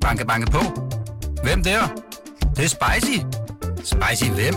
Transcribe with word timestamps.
Banke, 0.00 0.26
banke 0.26 0.50
på. 0.50 0.58
Hvem 1.42 1.62
der? 1.62 1.80
Det, 2.40 2.56
det 2.56 2.64
er 2.64 2.68
spicy. 2.68 3.18
Spicy 3.84 4.30
hvem? 4.30 4.54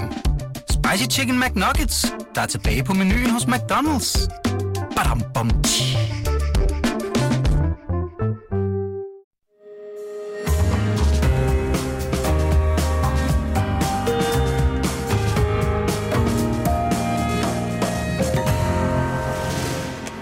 Spicy 0.69 1.17
Chicken 1.17 1.39
McNuggets, 1.39 2.13
der 2.35 2.41
er 2.41 2.45
tilbage 2.45 2.83
på 2.83 2.93
menuen 2.93 3.29
hos 3.29 3.43
McDonald's. 3.43 4.27
Badum, 4.95 5.21
bom, 5.33 5.49
tji. 5.63 5.97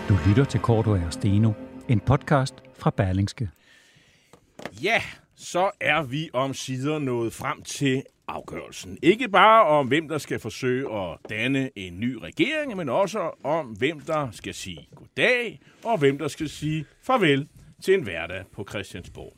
Du 0.09 0.17
lytter 0.27 0.43
til 0.49 0.59
Korto 0.59 0.91
og 0.91 0.99
Steno, 1.09 1.51
en 1.87 1.99
podcast 1.99 2.55
fra 2.79 2.89
Berlingske. 2.97 3.49
Ja, 4.83 5.01
så 5.35 5.71
er 5.79 6.03
vi 6.03 6.29
om 6.33 6.53
sider 6.53 6.99
nået 6.99 7.33
frem 7.33 7.61
til 7.61 8.03
afgørelsen. 8.27 8.97
Ikke 9.01 9.29
bare 9.29 9.65
om, 9.65 9.87
hvem 9.87 10.07
der 10.07 10.17
skal 10.17 10.39
forsøge 10.39 10.93
at 10.95 11.17
danne 11.29 11.69
en 11.75 11.99
ny 11.99 12.13
regering, 12.13 12.77
men 12.77 12.89
også 12.89 13.31
om, 13.43 13.65
hvem 13.65 13.99
der 13.99 14.31
skal 14.31 14.53
sige 14.53 14.87
goddag, 14.95 15.59
og 15.83 15.97
hvem 15.97 16.17
der 16.17 16.27
skal 16.27 16.49
sige 16.49 16.85
farvel 17.03 17.47
til 17.83 17.93
en 17.93 18.03
hverdag 18.03 18.43
på 18.53 18.65
Christiansborg. 18.69 19.37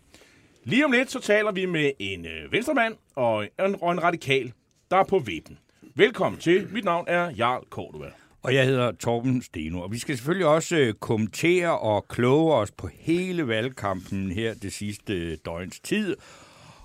Lige 0.64 0.86
om 0.86 0.92
lidt, 0.92 1.12
så 1.12 1.20
taler 1.20 1.52
vi 1.52 1.66
med 1.66 1.92
en 2.00 2.26
øh, 2.26 2.52
venstremand 2.52 2.96
og 3.16 3.48
en, 3.60 3.76
og 3.82 3.92
en 3.92 4.04
radikal, 4.04 4.54
der 4.92 4.98
er 4.98 5.04
på 5.04 5.20
vippen. 5.20 5.60
Velkommen 5.96 6.42
til. 6.42 6.68
Mit 6.72 6.84
navn 6.84 7.06
er 7.08 7.30
Jarl 7.30 7.64
Cordova. 7.70 8.12
Og 8.44 8.54
jeg 8.54 8.66
hedder 8.66 8.92
Torben 8.92 9.42
Steno, 9.42 9.82
og 9.82 9.92
vi 9.92 10.00
skal 10.00 10.18
selvfølgelig 10.18 10.48
også 10.48 10.76
øh, 10.76 10.94
kommentere 10.94 11.80
og 11.80 12.08
kloge 12.08 12.54
os 12.54 12.72
på 12.72 12.90
hele 13.00 13.48
valgkampen 13.48 14.32
her 14.32 14.54
det 14.54 14.74
sidste 14.74 15.14
øh, 15.14 15.38
døgns 15.46 15.80
tid. 15.80 16.16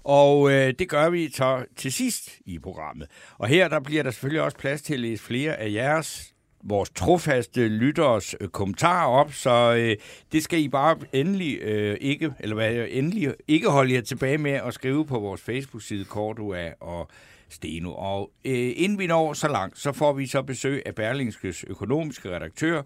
Og 0.04 0.52
øh, 0.52 0.74
det 0.78 0.88
gør 0.88 1.10
vi 1.10 1.30
så 1.30 1.64
til 1.76 1.92
sidst 1.92 2.30
i 2.46 2.58
programmet. 2.58 3.08
Og 3.38 3.48
her 3.48 3.68
der 3.68 3.80
bliver 3.80 4.02
der 4.02 4.10
selvfølgelig 4.10 4.42
også 4.42 4.56
plads 4.56 4.82
til 4.82 4.94
at 4.94 5.00
læse 5.00 5.22
flere 5.22 5.56
af 5.56 5.72
jeres 5.72 6.34
vores 6.62 6.90
trofaste 6.90 7.68
lytteres 7.68 8.34
øh, 8.40 8.48
kommentarer 8.48 9.08
op, 9.08 9.32
så 9.32 9.74
øh, 9.78 9.96
det 10.32 10.42
skal 10.42 10.60
I 10.60 10.68
bare 10.68 10.96
endelig 11.12 11.58
øh, 11.62 11.96
ikke, 12.00 12.32
eller 12.40 12.54
hvad, 12.54 12.86
endelig 12.88 13.34
ikke 13.48 13.68
holde 13.68 13.94
jer 13.94 14.00
tilbage 14.00 14.38
med 14.38 14.52
at 14.52 14.74
skrive 14.74 15.06
på 15.06 15.18
vores 15.18 15.40
Facebook-side 15.40 16.04
Cordua 16.04 16.72
og 16.80 17.10
Steno. 17.50 17.94
Og 17.94 18.30
øh, 18.44 18.72
inden 18.76 18.98
vi 18.98 19.06
når 19.06 19.32
så 19.32 19.48
langt, 19.48 19.78
så 19.78 19.92
får 19.92 20.12
vi 20.12 20.26
så 20.26 20.42
besøg 20.42 20.82
af 20.86 20.94
Berlingskes 20.94 21.64
økonomiske 21.64 22.36
redaktør, 22.36 22.82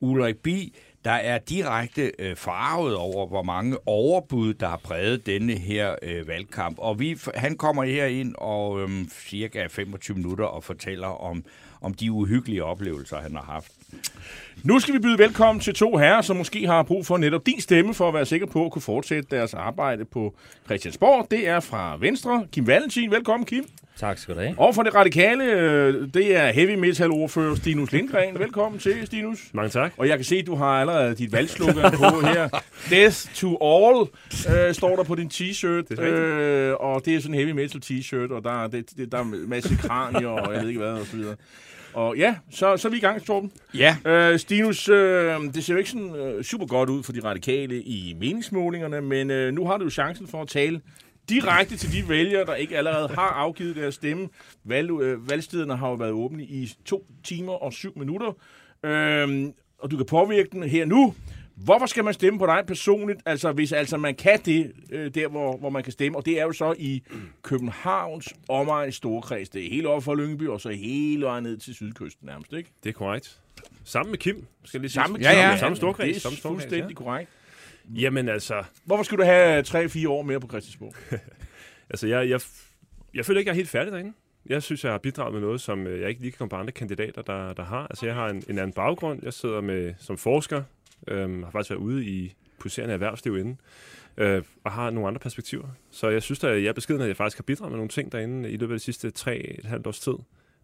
Ulrik 0.00 0.36
Bi, 0.36 0.74
der 1.04 1.12
er 1.12 1.38
direkte 1.38 2.12
øh, 2.18 2.36
farvet 2.36 2.96
over, 2.96 3.26
hvor 3.26 3.42
mange 3.42 3.76
overbud, 3.86 4.54
der 4.54 4.68
har 4.68 4.76
præget 4.76 5.26
denne 5.26 5.52
her 5.52 5.94
øh, 6.02 6.28
valgkamp. 6.28 6.78
Og 6.78 7.00
vi, 7.00 7.18
han 7.34 7.56
kommer 7.56 7.84
her 7.84 8.06
ind 8.06 8.34
og 8.38 8.80
øh, 8.80 9.08
cirka 9.08 9.66
25 9.66 10.16
minutter 10.16 10.44
og 10.44 10.64
fortæller 10.64 11.08
om, 11.08 11.44
om 11.80 11.94
de 11.94 12.12
uhyggelige 12.12 12.64
oplevelser, 12.64 13.20
han 13.20 13.34
har 13.34 13.42
haft. 13.42 13.72
Nu 14.62 14.78
skal 14.78 14.94
vi 14.94 14.98
byde 14.98 15.18
velkommen 15.18 15.60
til 15.60 15.74
to 15.74 15.96
herrer, 15.96 16.22
som 16.22 16.36
måske 16.36 16.66
har 16.66 16.82
brug 16.82 17.06
for 17.06 17.16
netop 17.16 17.46
din 17.46 17.60
stemme 17.60 17.94
for 17.94 18.08
at 18.08 18.14
være 18.14 18.26
sikker 18.26 18.46
på 18.46 18.64
at 18.64 18.72
kunne 18.72 18.82
fortsætte 18.82 19.36
deres 19.36 19.54
arbejde 19.54 20.04
på 20.04 20.34
Christiansborg. 20.64 21.26
Det 21.30 21.48
er 21.48 21.60
fra 21.60 21.96
Venstre, 22.00 22.46
Kim 22.52 22.66
Valentin. 22.66 23.10
Velkommen, 23.10 23.46
Kim. 23.46 23.64
Tak 23.96 24.18
skal 24.18 24.34
du 24.34 24.40
have. 24.40 24.54
Og 24.58 24.74
for 24.74 24.82
det 24.82 24.94
radikale, 24.94 25.44
øh, 25.44 26.08
det 26.14 26.36
er 26.36 26.52
heavy 26.52 26.74
metal 26.74 27.10
ordfører 27.10 27.54
Stinus 27.54 27.92
Lindgren. 27.92 28.38
Velkommen 28.38 28.80
til, 28.80 29.06
Stinus. 29.06 29.38
Mange 29.52 29.70
tak. 29.70 29.92
Og 29.96 30.08
jeg 30.08 30.18
kan 30.18 30.24
se, 30.24 30.36
at 30.36 30.46
du 30.46 30.54
har 30.54 30.80
allerede 30.80 31.14
dit 31.14 31.32
valgslogan 31.32 31.92
på 31.98 32.20
her. 32.26 32.48
Death 32.90 33.16
to 33.34 33.58
all, 33.62 34.08
øh, 34.56 34.74
står 34.74 34.96
der 34.96 35.02
på 35.04 35.14
din 35.14 35.30
t-shirt. 35.34 35.66
Det 35.88 35.98
er 35.98 36.70
øh, 36.70 36.74
og 36.80 37.04
det 37.04 37.14
er 37.14 37.20
sådan 37.20 37.34
en 37.34 37.40
heavy 37.40 37.50
metal 37.50 37.80
t-shirt, 37.84 38.32
og 38.32 38.44
der 38.44 38.62
er, 38.64 38.66
det, 38.66 38.90
det, 38.96 39.12
der 39.12 39.18
er 39.18 39.22
en 39.22 39.48
masse 39.48 39.76
kranier, 39.76 40.28
og 40.28 40.52
jeg 40.54 40.60
ved 40.60 40.68
ikke 40.68 40.80
hvad, 40.80 40.92
og 40.92 41.06
så 41.06 41.16
videre. 41.16 41.36
Og 41.96 42.16
ja, 42.16 42.36
så, 42.50 42.76
så 42.76 42.88
er 42.88 42.90
vi 42.90 42.96
i 42.96 43.00
gang, 43.00 43.24
Torben. 43.24 43.52
Ja, 43.74 43.96
Øh, 44.04 44.38
Stinus, 44.38 44.88
øh, 44.88 45.40
det 45.54 45.64
ser 45.64 45.74
jo 45.74 45.78
ikke 45.78 45.90
sådan 45.90 46.14
øh, 46.14 46.44
super 46.44 46.66
godt 46.66 46.90
ud 46.90 47.02
for 47.02 47.12
de 47.12 47.20
radikale 47.24 47.82
i 47.82 48.16
meningsmålingerne, 48.20 49.00
men 49.00 49.30
øh, 49.30 49.52
nu 49.52 49.66
har 49.66 49.76
du 49.76 49.84
jo 49.84 49.90
chancen 49.90 50.28
for 50.28 50.42
at 50.42 50.48
tale 50.48 50.80
direkte 51.28 51.76
til 51.76 51.92
de 51.92 52.08
vælgere, 52.08 52.44
der 52.44 52.54
ikke 52.54 52.78
allerede 52.78 53.08
har 53.08 53.28
afgivet 53.28 53.76
deres 53.76 53.94
stemme. 53.94 54.28
Valg, 54.64 54.90
øh, 55.00 55.30
valgstederne 55.30 55.76
har 55.76 55.88
jo 55.88 55.94
været 55.94 56.12
åbne 56.12 56.42
i 56.42 56.72
to 56.84 57.06
timer 57.24 57.52
og 57.52 57.72
syv 57.72 57.92
minutter, 57.98 58.32
øh, 58.84 59.48
og 59.78 59.90
du 59.90 59.96
kan 59.96 60.06
påvirke 60.06 60.48
den 60.52 60.62
her 60.62 60.84
nu. 60.84 61.14
Hvorfor 61.56 61.86
skal 61.86 62.04
man 62.04 62.14
stemme 62.14 62.38
på 62.38 62.46
dig 62.46 62.64
personligt, 62.66 63.20
altså 63.26 63.52
hvis 63.52 63.72
altså 63.72 63.96
man 63.96 64.14
kan 64.14 64.38
det, 64.44 64.72
øh, 64.90 65.14
der 65.14 65.28
hvor, 65.28 65.56
hvor 65.56 65.70
man 65.70 65.82
kan 65.82 65.92
stemme, 65.92 66.18
og 66.18 66.26
det 66.26 66.40
er 66.40 66.42
jo 66.42 66.52
så 66.52 66.74
i 66.78 67.02
Københavns 67.42 68.34
omegns 68.48 68.94
storkreds. 68.94 69.48
Det 69.48 69.66
er 69.66 69.70
helt 69.70 69.86
over 69.86 70.00
for 70.00 70.14
Lyngby, 70.14 70.48
og 70.48 70.60
så 70.60 70.70
hele 70.70 71.24
vejen 71.24 71.44
ned 71.44 71.56
til 71.56 71.74
sydkysten 71.74 72.26
nærmest, 72.26 72.52
ikke? 72.52 72.70
Det 72.84 72.88
er 72.88 72.92
korrekt. 72.92 73.40
Sammen 73.84 74.10
med 74.10 74.18
Kim, 74.18 74.46
skal 74.64 74.78
jeg 74.78 74.80
lige 74.80 74.90
sige. 74.90 75.02
Samme, 75.02 75.18
Ja, 75.20 75.32
ja. 75.50 75.56
Samme 75.56 75.76
storkreds. 75.76 76.08
Det 76.08 76.16
er 76.16 76.20
samme 76.20 76.36
storkreds, 76.38 76.62
fuldstændig 76.62 76.96
korrekt. 76.96 77.30
Ja. 77.94 78.00
Jamen 78.00 78.28
altså, 78.28 78.64
Hvorfor 78.84 79.02
skulle 79.04 79.24
du 79.24 79.28
have 79.28 79.62
3-4 79.62 80.08
år 80.08 80.22
mere 80.22 80.40
på 80.40 80.48
Christiansborg? 80.48 80.94
altså 81.90 82.06
jeg, 82.06 82.28
jeg, 82.30 82.40
jeg 83.14 83.26
føler 83.26 83.38
ikke, 83.38 83.48
jeg 83.48 83.52
er 83.52 83.56
helt 83.56 83.68
færdig 83.68 83.92
derinde. 83.92 84.12
Jeg 84.46 84.62
synes, 84.62 84.84
jeg 84.84 84.92
har 84.92 84.98
bidraget 84.98 85.32
med 85.32 85.40
noget, 85.40 85.60
som 85.60 85.86
øh, 85.86 86.00
jeg 86.00 86.08
ikke 86.08 86.20
lige 86.20 86.30
kan 86.30 86.38
komme 86.38 86.48
på 86.50 86.56
andre 86.56 86.72
kandidater, 86.72 87.22
der, 87.22 87.52
der 87.52 87.64
har. 87.64 87.86
Altså 87.86 88.06
jeg 88.06 88.14
har 88.14 88.28
en, 88.28 88.42
en 88.48 88.58
anden 88.58 88.72
baggrund. 88.72 89.20
Jeg 89.22 89.32
sidder 89.32 89.60
med 89.60 89.94
som 89.98 90.18
forsker, 90.18 90.62
øhm, 91.08 91.42
har 91.42 91.50
faktisk 91.50 91.70
været 91.70 91.80
ude 91.80 92.04
i 92.06 92.34
pulserende 92.58 92.94
erhvervsliv 92.94 93.36
inden, 93.38 93.60
øh, 94.16 94.42
og 94.64 94.72
har 94.72 94.90
nogle 94.90 95.08
andre 95.08 95.20
perspektiver. 95.20 95.68
Så 95.90 96.08
jeg 96.08 96.22
synes, 96.22 96.44
at 96.44 96.62
jeg 96.62 96.68
er 96.68 96.72
beskeden, 96.72 97.00
at 97.00 97.08
jeg 97.08 97.16
faktisk 97.16 97.38
har 97.38 97.42
bidraget 97.42 97.72
med 97.72 97.78
nogle 97.78 97.88
ting 97.88 98.12
derinde 98.12 98.50
i 98.50 98.56
løbet 98.56 98.74
af 98.74 98.78
de 98.78 98.84
sidste 98.84 99.10
tre 99.10 99.36
et 99.58 99.64
halvt 99.64 99.86
års 99.86 100.00
tid. 100.00 100.14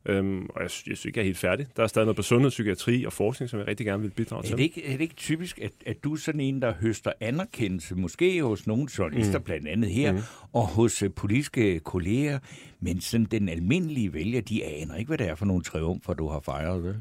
Øhm, 0.06 0.42
og 0.42 0.54
jeg, 0.56 0.62
jeg 0.62 0.70
synes 0.70 1.04
ikke, 1.04 1.18
jeg 1.18 1.22
er 1.22 1.26
helt 1.26 1.38
færdig. 1.38 1.66
Der 1.76 1.82
er 1.82 1.86
stadig 1.86 2.06
noget 2.06 2.16
på 2.16 2.22
sundhed, 2.22 2.50
psykiatri 2.50 3.04
og 3.04 3.12
forskning, 3.12 3.50
som 3.50 3.58
jeg 3.58 3.68
rigtig 3.68 3.86
gerne 3.86 4.02
vil 4.02 4.10
bidrage 4.10 4.40
Er 4.40 4.46
til. 4.46 4.56
det, 4.56 4.62
ikke, 4.62 4.86
er 4.86 4.92
det 4.92 5.00
ikke 5.00 5.14
typisk, 5.14 5.58
at, 5.58 5.70
at 5.86 6.04
du 6.04 6.12
er 6.12 6.16
sådan 6.16 6.40
en, 6.40 6.62
der 6.62 6.72
høster 6.80 7.12
anerkendelse, 7.20 7.94
måske 7.94 8.42
hos 8.42 8.66
nogle 8.66 8.88
journalister 8.98 9.38
mm. 9.38 9.44
blandt 9.44 9.68
andet 9.68 9.90
her, 9.90 10.12
mm. 10.12 10.18
og 10.52 10.66
hos 10.66 11.02
uh, 11.02 11.10
politiske 11.16 11.80
kolleger, 11.80 12.38
men 12.80 13.00
sådan 13.00 13.26
den 13.30 13.48
almindelige 13.48 14.14
vælger, 14.14 14.40
de 14.40 14.64
aner 14.64 14.96
ikke, 14.96 15.08
hvad 15.08 15.18
det 15.18 15.28
er 15.28 15.34
for 15.34 15.44
nogle 15.44 15.62
triumfer, 15.62 16.14
du 16.14 16.28
har 16.28 16.40
fejret, 16.40 16.84
vel? 16.84 16.96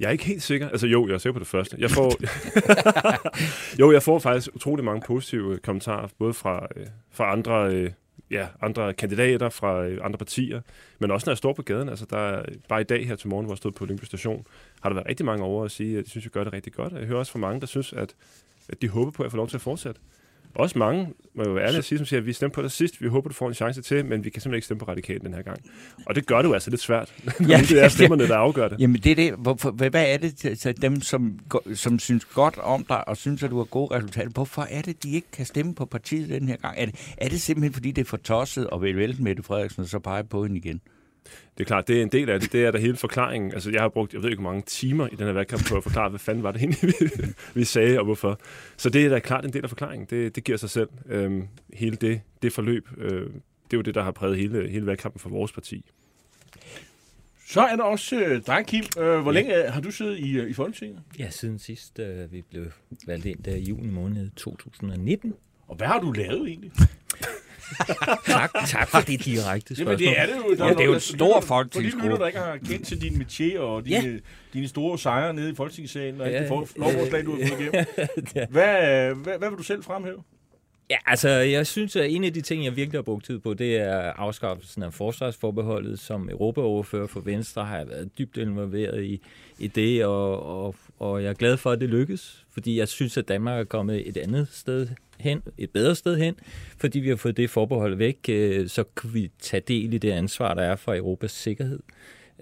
Jeg 0.00 0.06
er 0.06 0.10
ikke 0.10 0.24
helt 0.24 0.42
sikker. 0.42 0.68
Altså 0.68 0.86
jo, 0.86 1.06
jeg 1.06 1.14
er 1.14 1.18
sikker 1.18 1.32
på 1.32 1.38
det 1.38 1.46
første. 1.48 1.76
Jeg 1.80 1.90
får, 1.90 2.16
jo, 3.80 3.92
jeg 3.92 4.02
får 4.02 4.18
faktisk 4.18 4.48
utrolig 4.54 4.84
mange 4.84 5.02
positive 5.06 5.58
kommentarer, 5.58 6.08
både 6.18 6.34
fra, 6.34 6.66
øh, 6.76 6.86
fra 7.10 7.32
andre, 7.32 7.74
øh, 7.74 7.90
ja, 8.32 8.46
andre 8.60 8.94
kandidater, 8.94 9.48
fra 9.48 9.84
øh, 9.84 10.04
andre 10.04 10.18
partier, 10.18 10.60
men 10.98 11.10
også 11.10 11.26
når 11.26 11.32
jeg 11.32 11.38
står 11.38 11.52
på 11.52 11.62
gaden. 11.62 11.88
Altså, 11.88 12.06
der 12.10 12.18
er, 12.18 12.44
bare 12.68 12.80
i 12.80 12.84
dag 12.84 13.06
her 13.06 13.16
til 13.16 13.28
morgen, 13.28 13.46
hvor 13.46 13.52
jeg 13.54 13.58
stod 13.58 13.72
på 13.72 13.84
Lyngby 13.84 14.04
Station, 14.04 14.46
har 14.80 14.88
der 14.88 14.94
været 14.94 15.08
rigtig 15.08 15.26
mange 15.26 15.44
over 15.44 15.64
at 15.64 15.70
sige, 15.70 15.98
at 15.98 16.04
de 16.04 16.10
synes, 16.10 16.24
jeg 16.24 16.32
gør 16.32 16.44
det 16.44 16.52
rigtig 16.52 16.72
godt. 16.72 16.92
Jeg 16.92 17.06
hører 17.06 17.18
også 17.18 17.32
fra 17.32 17.38
mange, 17.38 17.60
der 17.60 17.66
synes, 17.66 17.92
at, 17.92 18.14
at 18.68 18.82
de 18.82 18.88
håber 18.88 19.10
på, 19.10 19.22
at 19.22 19.24
jeg 19.24 19.30
får 19.30 19.36
lov 19.36 19.48
til 19.48 19.56
at 19.56 19.62
fortsætte. 19.62 20.00
Også 20.54 20.78
mange, 20.78 21.08
må 21.34 21.42
jo 21.42 21.58
ærligt 21.58 21.78
at 21.78 21.84
sige, 21.84 21.98
som 21.98 22.06
siger, 22.06 22.20
at 22.20 22.26
vi 22.26 22.32
stemte 22.32 22.54
på 22.54 22.62
dig 22.62 22.70
sidst, 22.70 23.02
vi 23.02 23.08
håber, 23.08 23.28
du 23.28 23.34
får 23.34 23.48
en 23.48 23.54
chance 23.54 23.82
til, 23.82 24.06
men 24.06 24.24
vi 24.24 24.30
kan 24.30 24.42
simpelthen 24.42 24.56
ikke 24.56 24.64
stemme 24.64 24.78
på 24.78 24.84
radikal 24.84 25.20
den 25.20 25.34
her 25.34 25.42
gang. 25.42 25.58
Og 26.06 26.14
det 26.14 26.26
gør 26.26 26.42
det 26.42 26.48
jo 26.48 26.52
altså 26.54 26.70
lidt 26.70 26.80
svært. 26.80 27.14
ja, 27.48 27.60
det 27.60 27.82
er 27.84 27.88
stemmerne, 27.98 28.28
der 28.28 28.36
afgør 28.36 28.68
det. 28.68 28.80
Jamen 28.80 29.00
det 29.00 29.12
er 29.12 29.16
det. 29.16 29.32
Hvorfor, 29.32 29.70
hvad, 29.70 29.90
er 29.94 30.16
det 30.16 30.36
til, 30.36 30.58
til 30.58 30.82
dem, 30.82 31.00
som, 31.00 31.38
som 31.74 31.98
synes 31.98 32.24
godt 32.24 32.58
om 32.58 32.84
dig, 32.84 33.08
og 33.08 33.16
synes, 33.16 33.42
at 33.42 33.50
du 33.50 33.56
har 33.56 33.64
gode 33.64 33.96
resultater? 33.96 34.30
Hvorfor 34.30 34.66
er 34.70 34.82
det, 34.82 35.02
de 35.02 35.10
ikke 35.10 35.30
kan 35.32 35.46
stemme 35.46 35.74
på 35.74 35.84
partiet 35.84 36.28
den 36.28 36.48
her 36.48 36.56
gang? 36.56 36.74
Er 36.78 36.86
det, 36.86 37.14
er 37.16 37.28
det 37.28 37.40
simpelthen, 37.40 37.72
fordi 37.72 37.90
det 37.90 38.02
er 38.02 38.08
for 38.08 38.16
tosset 38.16 38.68
at 38.72 38.82
vælge 38.82 39.16
Mette 39.18 39.42
Frederiksen, 39.42 39.82
og 39.82 39.88
så 39.88 39.98
pege 39.98 40.24
på 40.24 40.42
hende 40.42 40.56
igen? 40.56 40.80
Det 41.58 41.60
er 41.60 41.64
klart, 41.64 41.88
det 41.88 41.98
er 41.98 42.02
en 42.02 42.08
del 42.08 42.30
af 42.30 42.40
det. 42.40 42.52
Det 42.52 42.64
er 42.64 42.70
der 42.70 42.78
hele 42.78 42.96
forklaringen. 42.96 43.52
Altså, 43.52 43.70
jeg 43.70 43.80
har 43.80 43.88
brugt, 43.88 44.14
jeg 44.14 44.22
ved 44.22 44.30
ikke, 44.30 44.42
hvor 44.42 44.50
mange 44.50 44.62
timer 44.66 45.06
i 45.06 45.16
den 45.16 45.26
her 45.26 45.32
valgkamp 45.32 45.68
på 45.68 45.76
at 45.76 45.82
forklare, 45.82 46.08
hvad 46.08 46.18
fanden 46.18 46.42
var 46.42 46.52
det 46.52 46.62
egentlig, 46.62 46.92
vi, 47.00 47.26
vi 47.60 47.64
sagde, 47.64 47.98
og 47.98 48.04
hvorfor. 48.04 48.40
Så 48.76 48.90
det 48.90 49.04
er 49.04 49.08
da 49.08 49.18
klart 49.18 49.44
en 49.44 49.52
del 49.52 49.62
af 49.62 49.68
forklaringen. 49.68 50.06
Det, 50.10 50.36
det 50.36 50.44
giver 50.44 50.58
sig 50.58 50.70
selv. 50.70 50.88
Øhm, 51.08 51.48
hele 51.74 51.96
det, 51.96 52.20
det 52.42 52.52
forløb, 52.52 52.88
øh, 52.98 53.10
det 53.10 53.72
er 53.72 53.76
jo 53.76 53.80
det, 53.82 53.94
der 53.94 54.02
har 54.02 54.10
præget 54.10 54.36
hele, 54.36 54.68
hele 54.68 54.86
valgkampen 54.86 55.20
for 55.20 55.28
vores 55.28 55.52
parti. 55.52 55.84
Så 57.48 57.60
er 57.60 57.76
der 57.76 57.84
også 57.84 58.16
øh, 58.16 58.42
dig, 58.46 58.64
Kim. 58.66 58.84
Øh, 58.98 59.20
hvor 59.20 59.32
længe 59.32 59.64
øh, 59.64 59.72
har 59.72 59.80
du 59.80 59.90
siddet 59.90 60.18
i, 60.18 60.38
øh, 60.38 60.50
i 60.50 60.52
Folketinget? 60.52 61.00
Ja, 61.18 61.30
siden 61.30 61.58
sidst 61.58 61.98
øh, 61.98 62.32
vi 62.32 62.42
blev 62.50 62.66
valgt 63.06 63.26
ind 63.26 63.42
der 63.42 63.56
i 63.56 63.62
juni 63.62 63.90
måned 63.90 64.30
2019. 64.36 65.34
Og 65.68 65.76
hvad 65.76 65.86
har 65.86 66.00
du 66.00 66.12
lavet 66.12 66.48
egentlig? 66.48 66.72
Tak, 68.26 68.50
tak 68.66 68.88
for 68.88 68.98
det 68.98 69.24
direkte 69.24 69.74
Jamen, 69.78 69.98
spørgsmål. 69.98 69.98
det 69.98 70.18
er 70.20 70.26
det 70.26 70.34
jo. 70.36 70.54
Der 70.56 70.66
Ja, 70.66 70.72
det 70.72 70.80
er 70.80 70.84
jo 70.84 70.94
en 70.94 71.00
stor 71.00 71.34
For 71.34 71.40
de 71.40 71.46
folketingsgruppe. 71.46 72.06
lytter, 72.06 72.18
der 72.18 72.26
ikke 72.26 72.38
har 72.38 72.56
kendt 72.56 72.86
til 72.86 73.00
din 73.02 73.12
métier 73.22 73.58
og 73.58 73.84
dine, 73.84 73.96
Ja. 74.12 74.18
dine 74.52 74.68
store 74.68 74.98
sejre 74.98 75.34
nede 75.34 75.50
i 75.50 75.54
Folketingssalen 75.54 76.20
og 76.20 76.30
Ja, 76.30 76.42
de 76.42 76.48
for, 76.48 76.66
lovforslag, 76.76 77.24
du 77.24 77.30
har 77.40 77.48
fået 77.48 77.60
igennem. 77.60 77.84
Hvad, 78.52 79.14
hvad, 79.14 79.38
hvad 79.38 79.48
vil 79.48 79.58
du 79.58 79.62
selv 79.62 79.82
fremhæve? 79.84 80.22
Ja, 80.90 80.96
altså, 81.06 81.28
jeg 81.28 81.66
synes, 81.66 81.96
at 81.96 82.10
en 82.10 82.24
af 82.24 82.32
de 82.34 82.40
ting, 82.40 82.64
jeg 82.64 82.76
virkelig 82.76 82.98
har 82.98 83.02
brugt 83.02 83.24
tid 83.24 83.38
på, 83.38 83.54
det 83.54 83.76
er 83.76 83.96
afskaffelsen 84.00 84.82
af 84.82 84.94
forsvarsforbeholdet. 84.94 85.98
Som 85.98 86.28
Europaoverfører 86.30 87.06
for 87.06 87.20
Venstre 87.20 87.64
har 87.64 87.76
jeg 87.78 87.88
været 87.88 88.18
dybt 88.18 88.36
involveret 88.36 89.04
i, 89.04 89.20
i 89.58 89.66
det, 89.66 90.04
og, 90.04 90.42
og, 90.64 90.74
og 90.98 91.22
jeg 91.22 91.28
er 91.30 91.34
glad 91.34 91.56
for, 91.56 91.70
at 91.70 91.80
det 91.80 91.88
lykkes, 91.88 92.44
fordi 92.52 92.78
jeg 92.78 92.88
synes, 92.88 93.16
at 93.16 93.28
Danmark 93.28 93.60
er 93.60 93.64
kommet 93.64 94.08
et 94.08 94.16
andet 94.16 94.48
sted 94.52 94.88
hen, 95.22 95.42
et 95.58 95.70
bedre 95.70 95.94
sted 95.94 96.16
hen, 96.16 96.34
fordi 96.78 96.98
vi 96.98 97.08
har 97.08 97.16
fået 97.16 97.36
det 97.36 97.50
forbehold 97.50 97.94
væk, 97.94 98.18
øh, 98.28 98.68
så 98.68 98.84
kan 98.96 99.14
vi 99.14 99.30
tage 99.38 99.62
del 99.68 99.94
i 99.94 99.98
det 99.98 100.10
ansvar, 100.10 100.54
der 100.54 100.62
er 100.62 100.76
for 100.76 100.94
Europas 100.94 101.32
sikkerhed. 101.32 101.80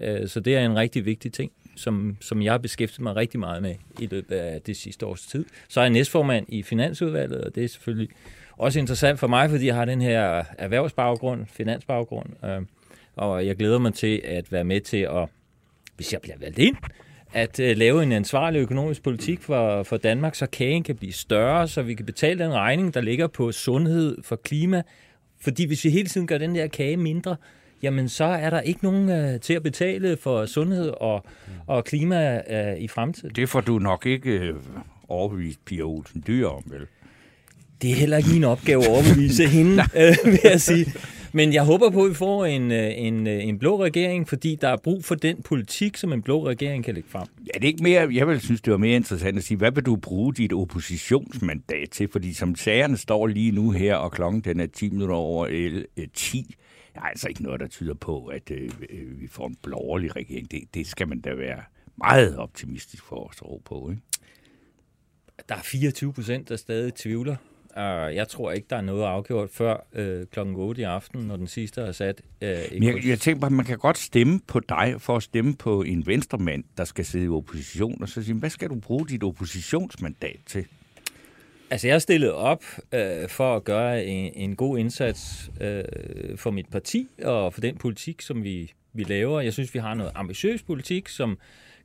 Øh, 0.01 0.27
så 0.27 0.39
det 0.39 0.55
er 0.55 0.65
en 0.65 0.75
rigtig 0.75 1.05
vigtig 1.05 1.33
ting, 1.33 1.51
som, 1.75 2.17
som 2.21 2.41
jeg 2.41 2.53
har 2.53 2.57
beskæftiget 2.57 3.01
mig 3.01 3.15
rigtig 3.15 3.39
meget 3.39 3.61
med 3.61 3.75
i 3.99 4.05
løbet 4.05 4.35
af 4.35 4.61
det 4.61 4.77
sidste 4.77 5.05
års 5.05 5.21
tid. 5.21 5.45
Så 5.69 5.79
er 5.79 5.83
jeg 5.83 5.91
næstformand 5.91 6.45
i 6.49 6.63
Finansudvalget, 6.63 7.41
og 7.41 7.55
det 7.55 7.63
er 7.63 7.67
selvfølgelig 7.67 8.09
også 8.57 8.79
interessant 8.79 9.19
for 9.19 9.27
mig, 9.27 9.49
fordi 9.49 9.65
jeg 9.65 9.75
har 9.75 9.85
den 9.85 10.01
her 10.01 10.43
erhvervsbaggrund, 10.57 11.45
finansbaggrund, 11.45 12.45
øh, 12.45 12.61
og 13.15 13.45
jeg 13.45 13.55
glæder 13.55 13.79
mig 13.79 13.93
til 13.93 14.21
at 14.23 14.51
være 14.51 14.63
med 14.63 14.81
til 14.81 14.97
at, 14.97 15.29
hvis 15.95 16.13
jeg 16.13 16.21
bliver 16.21 16.37
valgt 16.39 16.59
ind, 16.59 16.75
at 17.33 17.59
uh, 17.59 17.65
lave 17.65 18.03
en 18.03 18.11
ansvarlig 18.11 18.59
økonomisk 18.59 19.03
politik 19.03 19.41
for, 19.41 19.83
for 19.83 19.97
Danmark, 19.97 20.35
så 20.35 20.45
kagen 20.45 20.83
kan 20.83 20.95
blive 20.95 21.13
større, 21.13 21.67
så 21.67 21.81
vi 21.81 21.93
kan 21.93 22.05
betale 22.05 22.43
den 22.43 22.53
regning, 22.53 22.93
der 22.93 23.01
ligger 23.01 23.27
på 23.27 23.51
sundhed, 23.51 24.17
for 24.23 24.35
klima. 24.35 24.83
Fordi 25.41 25.65
hvis 25.65 25.83
vi 25.83 25.89
hele 25.89 26.07
tiden 26.07 26.27
gør 26.27 26.37
den 26.37 26.55
der 26.55 26.67
kage 26.67 26.97
mindre, 26.97 27.35
jamen 27.83 28.09
så 28.09 28.23
er 28.23 28.49
der 28.49 28.61
ikke 28.61 28.83
nogen 28.83 29.33
uh, 29.33 29.39
til 29.39 29.53
at 29.53 29.63
betale 29.63 30.17
for 30.17 30.45
sundhed 30.45 30.89
og, 30.89 31.25
og 31.67 31.85
klima 31.85 32.41
uh, 32.49 32.81
i 32.81 32.87
fremtiden. 32.87 33.35
Det 33.35 33.49
får 33.49 33.61
du 33.61 33.79
nok 33.79 34.05
ikke 34.05 34.53
uh, 34.53 34.59
overbevist 35.07 35.65
Pia 35.65 35.81
Olsen 35.81 36.23
Dyr 36.27 36.47
om, 36.47 36.63
vel? 36.65 36.87
Det 37.81 37.91
er 37.91 37.95
heller 37.95 38.17
ikke 38.17 38.29
min 38.29 38.43
opgave 38.43 38.83
at 38.83 38.89
overbevise 38.89 39.47
hende, 39.47 39.83
øh, 40.01 40.15
vil 40.25 40.39
jeg 40.43 40.61
sige. 40.61 40.85
Men 41.33 41.53
jeg 41.53 41.63
håber 41.63 41.89
på, 41.89 42.03
at 42.03 42.09
vi 42.09 42.15
får 42.15 42.45
en, 42.45 42.71
en, 42.71 43.27
en 43.27 43.59
blå 43.59 43.83
regering, 43.83 44.29
fordi 44.29 44.57
der 44.61 44.67
er 44.67 44.77
brug 44.77 45.05
for 45.05 45.15
den 45.15 45.41
politik, 45.43 45.97
som 45.97 46.13
en 46.13 46.21
blå 46.21 46.47
regering 46.47 46.83
kan 46.83 46.93
lægge 46.93 47.09
frem. 47.09 47.27
Ja, 47.39 47.51
det 47.53 47.63
er 47.63 47.67
ikke 47.67 47.83
mere, 47.83 48.09
jeg 48.11 48.27
vil 48.27 48.41
synes, 48.41 48.61
det 48.61 48.71
var 48.71 48.77
mere 48.77 48.95
interessant 48.95 49.37
at 49.37 49.43
sige, 49.43 49.57
hvad 49.57 49.71
vil 49.71 49.85
du 49.85 49.95
bruge 49.95 50.33
dit 50.33 50.53
oppositionsmandat 50.53 51.89
til? 51.89 52.09
Fordi 52.11 52.33
som 52.33 52.55
sagerne 52.55 52.97
står 52.97 53.27
lige 53.27 53.51
nu 53.51 53.71
her, 53.71 53.95
og 53.95 54.11
klokken 54.11 54.41
den 54.41 54.59
er 54.59 54.67
10 54.67 54.89
minutter 54.89 55.15
over 55.15 55.47
10, 56.13 56.55
der 56.93 57.01
er 57.01 57.05
altså 57.05 57.27
ikke 57.27 57.43
noget, 57.43 57.59
der 57.59 57.67
tyder 57.67 57.93
på, 57.93 58.25
at 58.25 58.51
øh, 58.51 58.71
vi 59.21 59.27
får 59.27 59.47
en 59.47 59.57
blålig 59.63 60.15
regering. 60.15 60.51
Det, 60.51 60.61
det 60.73 60.87
skal 60.87 61.07
man 61.07 61.21
da 61.21 61.33
være 61.33 61.63
meget 61.97 62.37
optimistisk 62.37 63.03
for 63.03 63.27
at 63.29 63.35
tro 63.37 63.61
på, 63.65 63.89
ikke? 63.89 64.01
Der 65.49 65.55
er 65.55 65.61
24 65.61 66.13
procent, 66.13 66.49
der 66.49 66.55
stadig 66.55 66.93
tvivler 66.93 67.35
Uh, 67.77 68.15
jeg 68.15 68.27
tror 68.27 68.51
ikke, 68.51 68.67
der 68.69 68.75
er 68.75 68.81
noget 68.81 69.03
afgjort 69.03 69.49
før 69.49 69.87
uh, 69.99 70.27
klokken 70.31 70.55
8 70.55 70.81
i 70.81 70.83
aften, 70.83 71.21
når 71.21 71.35
den 71.35 71.47
sidste 71.47 71.81
er 71.81 71.91
sat. 71.91 72.21
Men 72.41 72.83
jeg, 72.83 73.07
jeg 73.07 73.19
tænker 73.19 73.39
bare, 73.39 73.47
at 73.47 73.55
man 73.55 73.65
kan 73.65 73.77
godt 73.77 73.97
stemme 73.97 74.39
på 74.47 74.59
dig 74.59 74.95
for 74.97 75.15
at 75.15 75.23
stemme 75.23 75.55
på 75.55 75.81
en 75.81 76.07
venstremand, 76.07 76.63
der 76.77 76.83
skal 76.83 77.05
sidde 77.05 77.25
i 77.25 77.29
opposition, 77.29 78.01
og 78.01 78.09
så 78.09 78.23
sige, 78.23 78.35
hvad 78.35 78.49
skal 78.49 78.69
du 78.69 78.75
bruge 78.75 79.07
dit 79.07 79.23
oppositionsmandat 79.23 80.39
til? 80.45 80.65
Altså, 81.69 81.87
jeg 81.87 81.95
er 81.95 81.99
stillet 81.99 82.31
op 82.31 82.63
uh, 82.79 83.29
for 83.29 83.55
at 83.55 83.63
gøre 83.63 84.05
en, 84.05 84.33
en 84.35 84.55
god 84.55 84.77
indsats 84.77 85.51
uh, 85.55 86.37
for 86.37 86.51
mit 86.51 86.69
parti 86.71 87.07
og 87.23 87.53
for 87.53 87.61
den 87.61 87.77
politik, 87.77 88.21
som 88.21 88.43
vi, 88.43 88.73
vi 88.93 89.03
laver. 89.03 89.41
Jeg 89.41 89.53
synes, 89.53 89.73
vi 89.73 89.79
har 89.79 89.93
noget 89.93 90.11
ambitiøs 90.15 90.63
politik, 90.63 91.09
som 91.09 91.37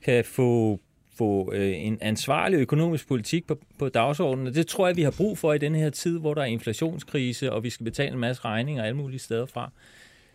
kan 0.05 0.25
få 0.25 0.81
få 1.19 1.53
øh, 1.53 1.73
en 1.77 1.99
ansvarlig 2.01 2.57
økonomisk 2.57 3.09
politik 3.09 3.47
på, 3.47 3.59
på 3.79 3.89
dagsordenen. 3.89 4.55
Det 4.55 4.67
tror 4.67 4.87
jeg, 4.87 4.97
vi 4.97 5.03
har 5.03 5.11
brug 5.11 5.39
for 5.39 5.53
i 5.53 5.59
den 5.59 5.75
her 5.75 5.91
tid, 5.91 6.19
hvor 6.19 6.35
der 6.35 6.41
er 6.41 6.47
inflationskrise, 6.47 7.53
og 7.53 7.63
vi 7.63 7.71
skal 7.71 7.85
betale 7.85 8.13
en 8.13 8.19
masse 8.19 8.45
regninger 8.45 8.85
alle 8.85 8.97
mulige 8.97 9.19
steder 9.19 9.47
fra. 9.47 9.71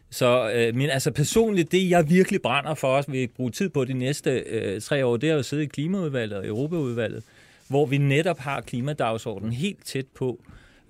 Så 0.09 0.51
øh, 0.55 0.75
men 0.75 0.89
altså 0.89 1.11
personligt, 1.11 1.71
det 1.71 1.89
jeg 1.89 2.09
virkelig 2.09 2.41
brænder 2.41 2.73
for 2.73 2.87
os, 2.87 3.11
vi 3.11 3.27
bruge 3.27 3.51
tid 3.51 3.69
på 3.69 3.85
de 3.85 3.93
næste 3.93 4.31
øh, 4.31 4.81
tre 4.81 5.05
år, 5.05 5.17
det 5.17 5.29
er 5.29 5.37
at 5.37 5.45
sidde 5.45 5.63
i 5.63 5.65
Klimaudvalget 5.65 6.37
og 6.37 6.47
Europaudvalget, 6.47 7.23
hvor 7.67 7.85
vi 7.85 7.97
netop 7.97 8.39
har 8.39 8.61
klimadagsordenen 8.61 9.53
helt 9.53 9.85
tæt 9.85 10.05
på, 10.15 10.43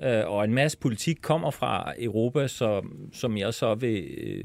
øh, 0.03 0.21
og 0.25 0.43
en 0.43 0.53
masse 0.53 0.77
politik 0.77 1.17
kommer 1.21 1.51
fra 1.51 1.93
Europa, 1.99 2.47
som, 2.47 3.09
som 3.13 3.37
jeg 3.37 3.53
så 3.53 3.75
vil... 3.75 4.03
Øh, 4.17 4.43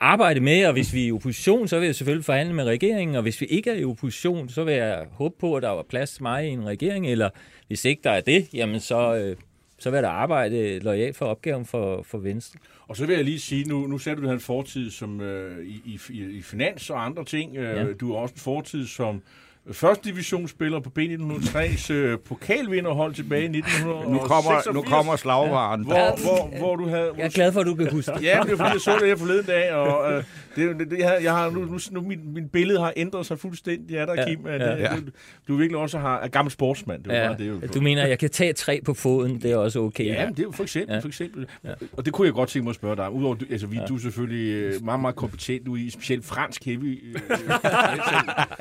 arbejde 0.00 0.40
med, 0.40 0.66
og 0.66 0.72
hvis 0.72 0.94
vi 0.94 1.02
er 1.02 1.06
i 1.06 1.12
opposition, 1.12 1.68
så 1.68 1.78
vil 1.78 1.86
jeg 1.86 1.94
selvfølgelig 1.94 2.24
forhandle 2.24 2.54
med 2.54 2.64
regeringen, 2.64 3.16
og 3.16 3.22
hvis 3.22 3.40
vi 3.40 3.46
ikke 3.46 3.70
er 3.70 3.74
i 3.74 3.84
opposition, 3.84 4.48
så 4.48 4.64
vil 4.64 4.74
jeg 4.74 5.06
håbe 5.12 5.34
på, 5.40 5.54
at 5.54 5.62
der 5.62 5.68
var 5.68 5.82
plads 5.82 6.12
til 6.12 6.22
mig 6.22 6.46
i 6.46 6.48
en 6.48 6.66
regering, 6.66 7.06
eller 7.06 7.30
hvis 7.66 7.84
ikke 7.84 8.00
der 8.04 8.10
er 8.10 8.20
det, 8.20 8.48
jamen 8.54 8.80
så, 8.80 9.14
øh, 9.14 9.36
så 9.78 9.90
vil 9.90 9.96
jeg 9.96 10.02
da 10.02 10.08
arbejde 10.08 10.78
lojalt 10.78 11.16
for 11.16 11.26
opgaven 11.26 11.66
for, 11.66 12.02
for 12.02 12.18
Venstre. 12.18 12.58
Og 12.88 12.96
så 12.96 13.06
vil 13.06 13.16
jeg 13.16 13.24
lige 13.24 13.40
sige, 13.40 13.64
nu, 13.64 13.86
nu 13.86 13.98
sagde 13.98 14.16
du, 14.16 14.22
du 14.22 14.26
havde 14.26 14.36
en 14.36 14.40
fortid 14.40 14.90
som, 14.90 15.20
øh, 15.20 15.66
i, 15.66 16.00
i, 16.10 16.22
i 16.22 16.42
finans 16.42 16.90
og 16.90 17.04
andre 17.04 17.24
ting. 17.24 17.56
Øh, 17.56 17.76
ja. 17.76 17.92
Du 17.92 18.12
har 18.12 18.18
også 18.18 18.34
en 18.34 18.40
fortid 18.40 18.86
som 18.86 19.22
første 19.72 20.08
divisionsspiller 20.08 20.80
på 20.80 20.90
B1903's 20.98 21.92
øh, 21.92 22.18
pokalvinderhold 22.18 23.14
tilbage 23.14 23.42
i 23.42 23.58
1986. 23.58 24.66
Nu 24.66 24.72
kommer, 24.72 24.72
nu 24.72 24.82
kommer 24.82 25.16
slagvaren. 25.16 25.80
Ja. 25.88 25.94
Hvor, 25.94 26.18
hvor, 26.22 26.58
hvor 26.58 26.76
du 26.76 26.88
havde... 26.88 27.10
Jeg 27.16 27.24
er 27.24 27.28
glad 27.28 27.52
for, 27.52 27.60
at 27.60 27.66
du 27.66 27.74
kan 27.74 27.90
huske 27.90 28.12
det. 28.12 28.22
Ja, 28.22 28.40
det 28.42 28.52
er 28.52 28.56
fordi, 28.56 28.70
jeg 28.72 28.80
så 28.80 28.96
det 29.00 29.08
her 29.08 29.16
forleden 29.16 29.44
dag, 29.46 29.72
og 29.72 30.12
øh, 30.12 30.24
det, 30.56 30.78
det, 30.78 30.90
det, 30.90 30.98
jeg, 30.98 31.18
jeg 31.22 31.32
har, 31.32 31.50
nu, 31.50 31.60
nu, 31.60 31.78
nu 31.90 32.00
min, 32.00 32.34
min 32.34 32.48
billede 32.48 32.80
har 32.80 32.92
ændret 32.96 33.26
sig 33.26 33.38
fuldstændig. 33.38 33.94
Ja, 33.94 34.06
der, 34.06 34.14
ja, 34.14 34.28
Kim. 34.28 34.46
At, 34.46 34.60
ja, 34.60 34.76
ja. 34.76 34.96
Du, 34.96 35.02
du 35.48 35.56
virkelig 35.56 35.78
også 35.78 35.98
har, 35.98 36.20
er 36.20 36.28
gammel 36.28 36.52
sportsmand. 36.52 37.04
Det 37.04 37.12
ja, 37.12 37.34
det, 37.38 37.40
er 37.40 37.46
jo, 37.46 37.60
du 37.74 37.80
mener, 37.80 38.02
at 38.02 38.10
jeg 38.10 38.18
kan 38.18 38.30
tage 38.30 38.52
tre 38.52 38.80
på 38.84 38.94
foden, 38.94 39.42
det 39.42 39.52
er 39.52 39.56
også 39.56 39.80
okay. 39.80 40.06
Ja, 40.06 40.26
det 40.28 40.38
er 40.38 40.42
jo 40.42 40.52
for 40.52 40.62
eksempel. 40.62 40.94
Ja. 40.94 41.00
For 41.00 41.08
eksempel. 41.08 41.46
Ja. 41.64 41.72
Og 41.92 42.04
det 42.04 42.12
kunne 42.12 42.26
jeg 42.26 42.34
godt 42.34 42.48
tænke 42.48 42.64
mig 42.64 42.70
at 42.70 42.76
spørge 42.76 42.96
dig. 42.96 43.10
Udover, 43.10 43.36
altså, 43.50 43.66
vi, 43.66 43.76
ja. 43.76 43.86
du 43.86 43.94
er 43.94 44.00
selvfølgelig 44.00 44.52
øh, 44.52 44.84
meget, 44.84 45.00
meget 45.00 45.16
kompetent. 45.16 45.66
Du 45.66 45.74
er 45.74 45.78
i 45.78 45.90
specielt 45.90 46.24
fransk 46.24 46.64
heavy. 46.64 47.14
Øh, 47.14 47.20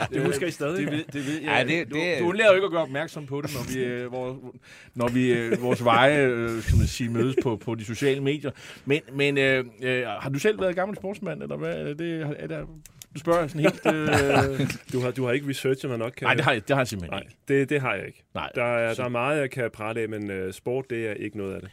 det 0.13 0.25
husker 0.25 0.47
I 0.47 0.51
stadig. 0.51 0.77
Det 0.77 0.92
ved, 0.97 1.03
det 1.13 1.27
ved 1.27 1.41
jeg. 1.41 1.67
Ja, 1.69 1.75
det, 1.75 1.89
du, 1.89 1.95
det, 1.95 2.19
du 2.19 2.25
undlader 2.25 2.49
jo 2.49 2.55
ikke 2.55 2.65
at 2.65 2.71
gøre 2.71 2.81
opmærksom 2.81 3.25
på 3.25 3.41
det, 3.41 3.51
når 3.53 3.73
vi, 3.73 3.83
øh, 3.83 4.07
hvor, 4.07 4.53
når 4.95 5.07
vi 5.07 5.33
øh, 5.33 5.61
vores 5.61 5.83
veje 5.83 6.25
øh, 6.25 6.61
skal 6.61 6.77
man 6.77 6.87
sige, 6.87 7.09
mødes 7.09 7.35
på, 7.43 7.55
på 7.55 7.75
de 7.75 7.85
sociale 7.85 8.21
medier. 8.21 8.51
Men, 8.85 9.01
men 9.13 9.37
øh, 9.37 9.65
øh, 9.81 10.03
har 10.05 10.29
du 10.29 10.39
selv 10.39 10.61
været 10.61 10.75
gammel 10.75 10.97
sportsmand, 10.97 11.41
eller 11.41 11.57
hvad? 11.57 11.75
Er 11.75 11.93
det, 11.93 12.35
er 12.39 12.47
det, 12.47 12.67
du 13.13 13.19
spørger 13.19 13.47
sådan 13.47 13.61
helt... 13.61 13.85
Øh... 13.85 14.67
du, 14.93 14.99
har, 14.99 15.11
du 15.11 15.25
har 15.25 15.31
ikke 15.31 15.49
researchet 15.49 15.89
mig 15.89 15.99
nok, 15.99 16.13
kan 16.17 16.25
Nej, 16.25 16.33
det 16.33 16.43
har 16.43 16.51
jeg, 16.51 16.67
det 16.67 16.75
har 16.75 16.81
jeg 16.81 16.87
simpelthen 16.87 17.19
Nej, 17.19 17.33
det, 17.47 17.69
det 17.69 17.81
har 17.81 17.93
jeg 17.93 18.07
ikke. 18.07 18.23
Nej, 18.33 18.49
der, 18.55 18.63
er, 18.63 18.93
der 18.93 19.03
er 19.03 19.09
meget, 19.09 19.39
jeg 19.39 19.49
kan 19.49 19.71
prale 19.73 20.01
af, 20.01 20.09
men 20.09 20.31
uh, 20.31 20.51
sport, 20.51 20.89
det 20.89 21.07
er 21.07 21.13
ikke 21.13 21.37
noget 21.37 21.55
af 21.55 21.61
det. 21.61 21.69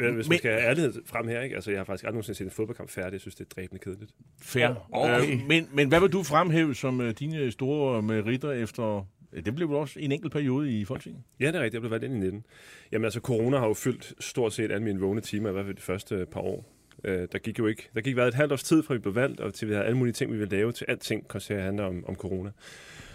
Hvis 0.00 0.28
man 0.28 0.32
men, 0.32 0.38
skal 0.38 0.50
have 0.50 0.62
ærlighed 0.62 0.92
frem 1.06 1.28
her, 1.28 1.40
ikke? 1.40 1.54
Altså, 1.54 1.70
jeg 1.70 1.80
har 1.80 1.84
faktisk 1.84 2.04
aldrig 2.04 2.14
nogensinde 2.14 2.38
set 2.38 2.44
en 2.44 2.50
fodboldkamp 2.50 2.90
færdig. 2.90 3.12
Jeg 3.12 3.20
synes, 3.20 3.34
det 3.34 3.44
er 3.44 3.48
dræbende 3.54 3.82
kedeligt. 3.84 4.10
Fair. 4.42 4.88
Okay. 4.92 5.32
Øh, 5.32 5.46
men, 5.48 5.68
men 5.72 5.88
hvad 5.88 6.00
vil 6.00 6.12
du 6.12 6.22
fremhæve 6.22 6.74
som 6.74 7.00
uh, 7.00 7.10
dine 7.10 7.50
store 7.50 8.02
meritter 8.02 8.52
efter 8.52 9.06
det 9.44 9.54
blev 9.54 9.70
også 9.70 10.00
en 10.00 10.12
enkelt 10.12 10.32
periode 10.32 10.80
i 10.80 10.84
Folketinget. 10.84 11.22
Ja, 11.40 11.46
det 11.46 11.54
er 11.54 11.58
rigtigt. 11.58 11.74
Jeg 11.74 11.80
blev 11.80 11.90
valgt 11.90 12.04
ind 12.04 12.14
i 12.14 12.18
19. 12.18 12.44
Jamen 12.92 13.04
altså, 13.04 13.20
corona 13.20 13.58
har 13.58 13.66
jo 13.66 13.74
fyldt 13.74 14.14
stort 14.20 14.52
set 14.52 14.72
alle 14.72 14.84
mine 14.84 15.00
vågne 15.00 15.20
timer, 15.20 15.48
i 15.48 15.52
hvert 15.52 15.64
fald 15.64 15.76
de 15.76 15.82
første 15.82 16.26
par 16.32 16.40
år. 16.40 16.64
Øh, 17.04 17.28
der 17.32 17.38
gik 17.38 17.58
jo 17.58 17.66
ikke, 17.66 17.88
der 17.94 18.00
gik 18.00 18.16
været 18.16 18.28
et 18.28 18.34
halvt 18.34 18.52
års 18.52 18.62
tid, 18.62 18.82
fra 18.82 18.94
vi 18.94 19.00
blev 19.00 19.14
valgt, 19.14 19.40
og 19.40 19.54
til 19.54 19.68
vi 19.68 19.72
havde 19.72 19.86
alle 19.86 19.98
mulige 19.98 20.12
ting, 20.12 20.32
vi 20.32 20.38
ville 20.38 20.56
lave, 20.56 20.72
til 20.72 20.84
alting 20.88 21.28
koncerter 21.28 21.62
handler 21.62 21.84
om, 21.84 22.04
om 22.08 22.14
corona. 22.14 22.50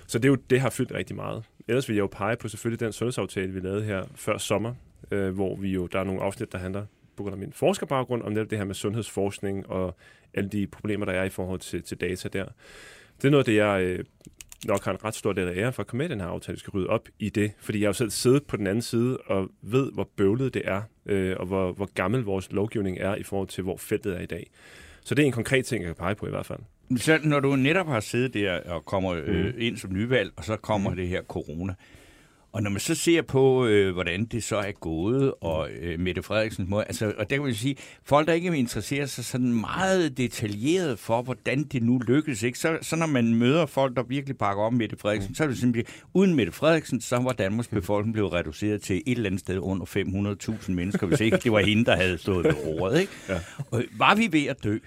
Så 0.07 0.19
det, 0.19 0.25
er 0.25 0.29
jo, 0.29 0.37
det 0.49 0.59
har 0.59 0.69
fyldt 0.69 0.91
rigtig 0.91 1.15
meget. 1.15 1.43
Ellers 1.67 1.89
vil 1.89 1.95
jeg 1.95 2.01
jo 2.01 2.07
pege 2.07 2.35
på 2.35 2.47
selvfølgelig 2.47 2.79
den 2.79 2.93
sundhedsaftale, 2.93 3.53
vi 3.53 3.59
lavede 3.59 3.83
her 3.83 4.03
før 4.15 4.37
sommer, 4.37 4.73
øh, 5.11 5.35
hvor 5.35 5.55
vi 5.55 5.69
jo, 5.69 5.87
der 5.87 5.99
er 5.99 6.03
nogle 6.03 6.21
afsnit, 6.21 6.51
der 6.51 6.57
handler 6.57 6.85
på 7.15 7.23
grund 7.23 7.33
af 7.33 7.39
min 7.39 7.53
forskerbaggrund 7.53 8.23
om 8.23 8.31
netop 8.31 8.49
det 8.49 8.57
her 8.57 8.65
med 8.65 8.75
sundhedsforskning 8.75 9.69
og 9.69 9.95
alle 10.33 10.49
de 10.49 10.67
problemer, 10.67 11.05
der 11.05 11.13
er 11.13 11.23
i 11.23 11.29
forhold 11.29 11.59
til, 11.59 11.83
til 11.83 11.97
data 11.97 12.29
der. 12.33 12.45
Det 13.17 13.27
er 13.27 13.31
noget 13.31 13.45
det, 13.45 13.55
jeg 13.55 13.81
øh, 13.83 14.05
nok 14.65 14.83
har 14.85 14.91
en 14.91 15.03
ret 15.05 15.15
stor 15.15 15.33
del 15.33 15.47
af 15.47 15.57
ære 15.57 15.73
for 15.73 15.83
at 15.83 15.87
komme 15.87 16.03
med 16.03 16.09
den 16.09 16.19
her 16.19 16.27
aftale, 16.27 16.59
skal 16.59 16.71
rydde 16.71 16.87
op 16.87 17.09
i 17.19 17.29
det. 17.29 17.51
Fordi 17.59 17.79
jeg 17.79 17.85
har 17.85 17.89
jo 17.89 17.93
selv 17.93 18.09
siddet 18.09 18.43
på 18.43 18.57
den 18.57 18.67
anden 18.67 18.81
side 18.81 19.17
og 19.17 19.49
ved, 19.61 19.91
hvor 19.91 20.09
bøvlet 20.15 20.53
det 20.53 20.61
er, 20.65 20.81
øh, 21.05 21.35
og 21.39 21.45
hvor, 21.45 21.71
hvor 21.71 21.89
gammel 21.93 22.21
vores 22.21 22.51
lovgivning 22.51 22.97
er 22.97 23.15
i 23.15 23.23
forhold 23.23 23.47
til, 23.47 23.63
hvor 23.63 23.77
feltet 23.77 24.15
er 24.15 24.19
i 24.19 24.25
dag. 24.25 24.49
Så 25.01 25.15
det 25.15 25.23
er 25.23 25.25
en 25.25 25.31
konkret 25.31 25.65
ting, 25.65 25.83
jeg 25.83 25.87
kan 25.87 25.95
pege 25.95 26.15
på 26.15 26.27
i 26.27 26.29
hvert 26.29 26.45
fald. 26.45 26.59
Så 26.97 27.19
når 27.23 27.39
du 27.39 27.55
netop 27.55 27.87
har 27.87 27.99
siddet 27.99 28.33
der 28.33 28.59
og 28.59 28.85
kommer 28.85 29.11
øh, 29.25 29.45
mm. 29.45 29.53
ind 29.57 29.77
som 29.77 29.93
nyvalg, 29.93 30.31
og 30.35 30.43
så 30.43 30.57
kommer 30.57 30.89
mm. 30.89 30.95
det 30.95 31.07
her 31.07 31.21
corona, 31.21 31.73
og 32.55 32.63
når 32.63 32.69
man 32.69 32.79
så 32.79 32.95
ser 32.95 33.21
på, 33.21 33.65
øh, 33.65 33.93
hvordan 33.93 34.25
det 34.25 34.43
så 34.43 34.57
er 34.57 34.71
gået, 34.71 35.33
og 35.41 35.69
øh, 35.69 35.99
Mette 35.99 36.23
Frederiksens 36.23 36.69
måde, 36.69 36.83
altså, 36.87 37.13
og 37.17 37.29
der 37.29 37.35
kan 37.35 37.45
man 37.45 37.53
sige, 37.53 37.75
folk 38.03 38.27
der 38.27 38.33
ikke 38.33 38.57
interesserer 38.57 39.05
sig 39.05 39.25
sådan 39.25 39.53
meget 39.53 40.17
detaljeret 40.17 40.99
for, 40.99 41.21
hvordan 41.21 41.63
det 41.63 41.83
nu 41.83 41.97
lykkes, 42.07 42.43
ikke? 42.43 42.59
Så, 42.59 42.77
så 42.81 42.95
når 42.95 43.05
man 43.05 43.35
møder 43.35 43.65
folk, 43.65 43.95
der 43.95 44.03
virkelig 44.03 44.37
pakker 44.37 44.63
om 44.63 44.73
Mette 44.73 44.97
Frederiksen, 44.97 45.35
så 45.35 45.43
er 45.43 45.47
det 45.47 45.57
simpelthen, 45.57 45.95
uden 46.13 46.35
Mette 46.35 46.51
Frederiksen, 46.51 47.01
så 47.01 47.17
var 47.17 47.33
Danmarks 47.33 47.67
befolkning 47.67 48.13
blevet 48.13 48.33
reduceret 48.33 48.81
til 48.81 48.95
et 48.95 49.15
eller 49.15 49.25
andet 49.25 49.39
sted 49.39 49.59
under 49.59 49.85
500.000 50.65 50.71
mennesker, 50.71 51.07
hvis 51.07 51.19
ikke 51.19 51.37
det 51.37 51.51
var 51.51 51.59
hende, 51.59 51.85
der 51.85 51.95
havde 51.95 52.17
stået 52.17 52.45
ved 52.45 52.53
roret, 52.65 52.99
ikke? 52.99 53.11
Ja. 53.29 53.39
Og 53.71 53.83
var 53.97 54.15
vi 54.15 54.27
ved 54.31 54.45
at 54.47 54.63
dø? 54.63 54.77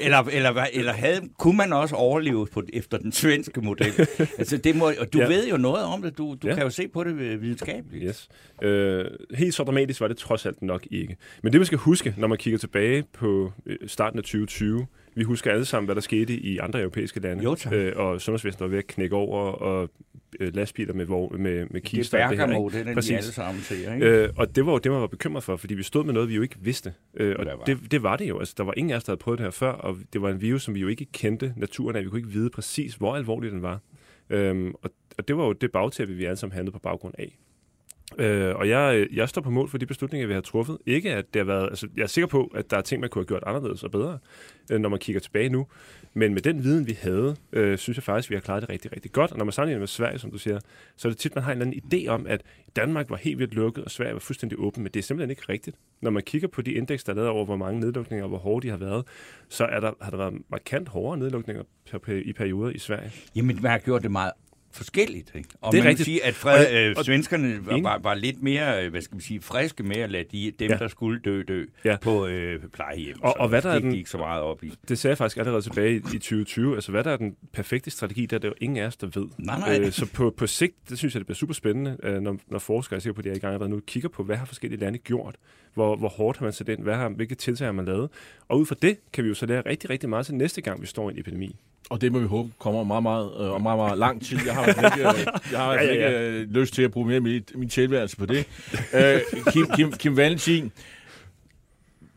Eller, 0.00 0.18
eller, 0.18 0.66
eller 0.72 0.92
havde, 0.92 1.20
kunne 1.38 1.56
man 1.56 1.72
også 1.72 1.94
overleve 1.94 2.46
på, 2.46 2.62
efter 2.72 2.98
den 2.98 3.12
svenske 3.12 3.60
model? 3.60 3.92
altså, 4.38 4.56
det 4.56 4.76
må, 4.76 4.92
og 5.00 5.12
du 5.12 5.18
ja. 5.18 5.28
ved 5.28 5.48
jo 5.48 5.56
noget 5.56 5.84
om 5.84 6.02
det. 6.02 6.18
Du, 6.18 6.36
du 6.42 6.48
ja. 6.48 6.54
kan 6.54 6.62
jo 6.62 6.70
se 6.70 6.88
på 6.88 7.04
det 7.04 7.42
videnskabeligt. 7.42 8.04
Yes. 8.04 8.28
Øh, 8.62 9.04
helt 9.34 9.54
så 9.54 9.64
dramatisk 9.64 10.00
var 10.00 10.08
det 10.08 10.16
trods 10.16 10.46
alt 10.46 10.62
nok 10.62 10.86
ikke. 10.90 11.16
Men 11.42 11.52
det, 11.52 11.60
man 11.60 11.66
skal 11.66 11.78
huske, 11.78 12.14
når 12.16 12.28
man 12.28 12.38
kigger 12.38 12.58
tilbage 12.58 13.04
på 13.12 13.52
øh, 13.66 13.76
starten 13.86 14.18
af 14.18 14.22
2020, 14.22 14.86
vi 15.14 15.22
husker 15.22 15.50
alle 15.50 15.64
sammen, 15.64 15.86
hvad 15.86 15.94
der 15.94 16.00
skete 16.00 16.34
i 16.34 16.58
andre 16.58 16.80
europæiske 16.80 17.20
lande. 17.20 17.42
Jo, 17.42 17.56
øh, 17.72 17.92
og 17.96 18.20
sundhedsvæsenet 18.20 18.60
var 18.60 18.66
ved 18.66 18.78
at 18.78 18.86
knække 18.86 19.16
over, 19.16 19.40
og 19.40 19.90
øh, 20.40 20.54
lastbiler 20.54 20.94
med, 20.94 21.06
hvor, 21.06 21.28
med, 21.28 21.40
med 21.40 21.66
Det 21.68 21.76
er 21.76 21.80
kister. 21.80 22.28
det 22.28 22.38
her, 22.38 22.46
Bergamo, 22.46 22.68
ikke? 22.68 22.78
den 22.78 22.86
er 22.86 22.90
de 22.90 22.94
Præcis. 22.94 23.10
alle 23.12 23.32
sammen 23.32 23.62
til, 23.62 23.78
ikke? 23.78 24.06
Øh, 24.06 24.28
og 24.36 24.56
det 24.56 24.66
var 24.66 24.72
jo 24.72 24.78
det, 24.78 24.92
man 24.92 25.00
var 25.00 25.06
bekymret 25.06 25.44
for, 25.44 25.56
fordi 25.56 25.74
vi 25.74 25.82
stod 25.82 26.04
med 26.04 26.14
noget, 26.14 26.28
vi 26.28 26.34
jo 26.34 26.42
ikke 26.42 26.56
vidste. 26.60 26.94
Øh, 27.14 27.34
og 27.38 27.44
Hvad 27.44 27.54
var? 27.56 27.64
det, 27.64 27.78
det 27.90 28.02
var 28.02 28.16
det 28.16 28.28
jo. 28.28 28.38
Altså, 28.38 28.54
der 28.58 28.64
var 28.64 28.74
ingen 28.76 28.90
af 28.92 28.96
os, 28.96 29.04
der 29.04 29.12
havde 29.12 29.20
prøvet 29.20 29.38
det 29.38 29.44
her 29.46 29.50
før, 29.50 29.72
og 29.72 29.96
det 30.12 30.22
var 30.22 30.30
en 30.30 30.40
virus, 30.40 30.62
som 30.62 30.74
vi 30.74 30.80
jo 30.80 30.88
ikke 30.88 31.04
kendte 31.12 31.54
naturen 31.56 31.96
af. 31.96 32.04
Vi 32.04 32.08
kunne 32.08 32.18
ikke 32.18 32.30
vide 32.32 32.50
præcis, 32.50 32.94
hvor 32.94 33.16
alvorlig 33.16 33.50
den 33.52 33.62
var. 33.62 33.80
Øhm, 34.30 34.74
og, 34.82 34.90
og 35.18 35.28
det 35.28 35.36
var 35.36 35.44
jo 35.44 35.52
det 35.52 35.72
bagtæppe, 35.72 36.14
vi 36.14 36.24
alle 36.24 36.36
sammen 36.36 36.54
handlede 36.54 36.72
på 36.72 36.78
baggrund 36.78 37.14
af. 37.18 37.38
Øh, 38.18 38.54
og 38.56 38.68
jeg, 38.68 39.06
jeg 39.12 39.28
står 39.28 39.40
på 39.42 39.50
mål 39.50 39.68
for 39.68 39.78
de 39.78 39.86
beslutninger, 39.86 40.26
vi 40.28 40.34
har 40.34 40.40
truffet. 40.40 40.78
Ikke 40.86 41.14
at 41.14 41.34
det 41.34 41.40
har 41.40 41.44
været... 41.46 41.68
Altså, 41.68 41.88
jeg 41.96 42.02
er 42.02 42.06
sikker 42.06 42.26
på, 42.28 42.52
at 42.54 42.70
der 42.70 42.76
er 42.76 42.80
ting, 42.80 43.00
man 43.00 43.10
kunne 43.10 43.20
have 43.22 43.26
gjort 43.26 43.42
anderledes 43.46 43.82
og 43.82 43.90
bedre, 43.90 44.18
øh, 44.72 44.80
når 44.80 44.88
man 44.88 44.98
kigger 44.98 45.20
tilbage 45.20 45.48
nu. 45.48 45.66
Men 46.14 46.34
med 46.34 46.42
den 46.42 46.64
viden, 46.64 46.86
vi 46.86 46.98
havde, 47.02 47.36
øh, 47.52 47.78
synes 47.78 47.96
jeg 47.96 48.02
faktisk, 48.02 48.30
vi 48.30 48.34
har 48.34 48.40
klaret 48.40 48.62
det 48.62 48.70
rigtig, 48.70 48.92
rigtig 48.92 49.12
godt. 49.12 49.32
Og 49.32 49.38
når 49.38 49.44
man 49.44 49.52
sammenligner 49.52 49.78
med 49.78 49.86
Sverige, 49.86 50.18
som 50.18 50.30
du 50.30 50.38
siger, 50.38 50.58
så 50.96 51.08
er 51.08 51.10
det 51.12 51.18
tit, 51.18 51.34
man 51.34 51.44
har 51.44 51.52
en 51.52 51.62
eller 51.62 51.72
anden 51.72 52.04
idé 52.04 52.08
om, 52.08 52.26
at 52.26 52.42
Danmark 52.76 53.10
var 53.10 53.16
helt 53.16 53.38
vildt 53.38 53.54
lukket, 53.54 53.84
og 53.84 53.90
Sverige 53.90 54.12
var 54.12 54.20
fuldstændig 54.20 54.58
åben. 54.58 54.82
Men 54.82 54.92
det 54.92 55.00
er 55.00 55.04
simpelthen 55.04 55.30
ikke 55.30 55.42
rigtigt. 55.48 55.76
Når 56.02 56.10
man 56.10 56.22
kigger 56.22 56.48
på 56.48 56.62
de 56.62 56.72
indeks, 56.72 57.04
der 57.04 57.12
er 57.12 57.16
lavet 57.16 57.30
over, 57.30 57.44
hvor 57.44 57.56
mange 57.56 57.80
nedlukninger 57.80 58.24
og 58.24 58.28
hvor 58.28 58.38
hårde 58.38 58.66
de 58.66 58.70
har 58.70 58.78
været, 58.78 59.04
så 59.48 59.64
er 59.64 59.80
der, 59.80 59.92
har 60.00 60.10
der 60.10 60.16
været 60.18 60.34
markant 60.48 60.88
hårdere 60.88 61.18
nedlukninger 61.18 61.62
per- 61.90 61.98
per- 61.98 62.22
i 62.24 62.32
perioder 62.32 62.70
i 62.70 62.78
Sverige. 62.78 63.12
Jamen, 63.36 63.58
man 63.62 63.70
har 63.70 63.78
gjort 63.78 64.02
det 64.02 64.10
meget 64.10 64.32
forskelligt. 64.72 65.32
Ikke? 65.34 65.48
Og 65.60 65.72
Det 65.72 65.78
er 65.78 65.82
man 65.82 65.88
rigtigt. 65.90 66.04
Sige, 66.06 66.24
at 66.24 66.44
Og- 66.44 66.74
øh, 66.74 67.04
svenskerne 67.04 67.66
var, 67.66 67.80
var, 67.82 67.98
var 67.98 68.14
lidt 68.14 68.42
mere, 68.42 68.84
øh, 68.84 68.90
hvad 68.90 69.00
skal 69.00 69.14
man 69.14 69.20
sige, 69.20 69.40
friske 69.40 69.82
med 69.82 69.96
at 69.96 70.10
lade 70.10 70.24
de, 70.32 70.52
dem, 70.58 70.70
Ja. 70.70 70.76
der 70.76 70.88
skulle 70.88 71.20
dø, 71.24 71.42
dø 71.48 71.64
Ja. 71.84 71.96
på 72.02 72.26
øh, 72.26 72.60
plejehjem. 72.72 73.22
Og- 73.22 73.36
og 73.40 73.48
hvad 73.48 73.62
der 73.62 73.68
er 73.68 73.72
det 73.74 73.82
gik 73.82 73.84
den- 73.86 73.92
de 73.92 73.98
ikke 73.98 74.10
så 74.10 74.18
meget 74.18 74.42
op 74.42 74.64
i. 74.64 74.72
Det 74.88 74.98
sagde 74.98 75.10
jeg 75.12 75.18
faktisk 75.18 75.38
allerede 75.38 75.62
tilbage 75.62 75.92
i, 75.92 75.96
i 75.96 76.18
2020. 76.18 76.74
Altså, 76.74 76.90
hvad 76.90 77.04
der 77.04 77.10
er 77.10 77.16
den 77.16 77.36
perfekte 77.52 77.90
strategi, 77.90 78.26
der 78.26 78.36
er 78.36 78.40
det 78.40 78.48
jo 78.48 78.54
ingen 78.60 78.76
af 78.78 78.86
os, 78.86 78.96
der 78.96 79.06
ved. 79.14 79.28
Nej, 79.38 79.58
nej. 79.58 79.78
Øh, 79.80 79.92
så 79.92 80.06
på, 80.06 80.34
på 80.36 80.46
sigt, 80.46 80.74
det 80.88 80.98
synes 80.98 81.14
jeg, 81.14 81.18
det 81.20 81.26
bliver 81.26 81.36
super 81.36 81.54
spændende, 81.54 81.96
øh, 82.02 82.20
når, 82.20 82.36
når 82.48 82.58
forskere, 82.58 82.96
er 82.96 83.00
sikker 83.00 83.14
på, 83.14 83.18
at 83.20 83.24
de 83.24 83.30
er 83.30 83.34
i 83.34 83.38
gang 83.38 83.52
allerede 83.54 83.70
nu, 83.70 83.80
kigger 83.86 84.08
på, 84.08 84.22
hvad 84.22 84.36
har 84.36 84.46
forskellige 84.46 84.80
lande 84.80 84.98
gjort? 84.98 85.34
Hvor, 85.74 85.96
hvor 85.96 86.08
hårdt 86.08 86.38
har 86.38 86.46
man 86.46 86.52
sat 86.52 86.68
ind? 86.68 86.82
Hvad 86.82 86.94
har, 86.94 87.08
hvilke 87.08 87.34
tiltag 87.34 87.66
har 87.66 87.72
man 87.72 87.84
lavet? 87.84 88.10
Og 88.48 88.58
ud 88.58 88.66
fra 88.66 88.76
det 88.82 88.96
kan 89.12 89.24
vi 89.24 89.28
jo 89.28 89.34
så 89.34 89.46
lære 89.46 89.62
rigtig, 89.66 89.90
rigtig 89.90 90.08
meget 90.08 90.26
til 90.26 90.34
næste 90.34 90.60
gang, 90.62 90.80
vi 90.82 90.86
står 90.86 91.10
i 91.10 91.12
en 91.12 91.18
epidemi. 91.18 91.56
Og 91.90 92.00
det 92.00 92.12
må 92.12 92.18
vi 92.18 92.26
håbe 92.26 92.52
kommer 92.58 92.84
meget, 92.84 93.02
meget, 93.02 93.32
øh, 93.40 93.50
og 93.50 93.62
meget, 93.62 93.78
meget 93.78 93.98
lang 93.98 94.22
tid. 94.22 94.38
Jeg 94.46 94.54
har 94.54 94.66
ikke, 94.66 95.08
øh, 95.08 95.26
jeg 95.52 95.60
har 95.60 95.76
fald 95.78 95.88
Ja, 95.90 96.10
ja, 96.10 96.16
ikke 96.16 96.40
øh, 96.40 96.50
lyst 96.50 96.74
til 96.74 96.82
at 96.82 96.90
bruge 96.90 97.06
mere 97.06 97.20
min, 97.20 97.44
min 97.54 97.68
tilværelse 97.68 98.16
på 98.16 98.26
det. 98.26 98.46
Øh, 98.94 99.20
Kim, 99.52 99.66
Kim, 99.76 99.92
Kim 99.92 100.16
Valentin, 100.16 100.72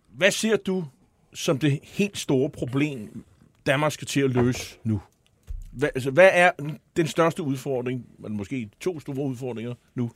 hvad 0.09 0.31
ser 0.31 0.57
du 0.57 0.85
som 1.33 1.59
det 1.59 1.79
helt 1.83 2.17
store 2.17 2.49
problem, 2.49 3.23
Danmark 3.65 3.91
skal 3.91 4.07
til 4.07 4.21
at 4.21 4.29
løse 4.29 4.77
nu? 4.83 5.01
Hvad, 5.71 5.89
altså, 5.95 6.11
hvad 6.11 6.29
er 6.33 6.51
den 6.95 7.07
største 7.07 7.43
udfordring, 7.43 8.05
eller 8.17 8.37
måske 8.37 8.69
to 8.79 8.99
store 8.99 9.27
udfordringer 9.27 9.73
nu? 9.95 10.11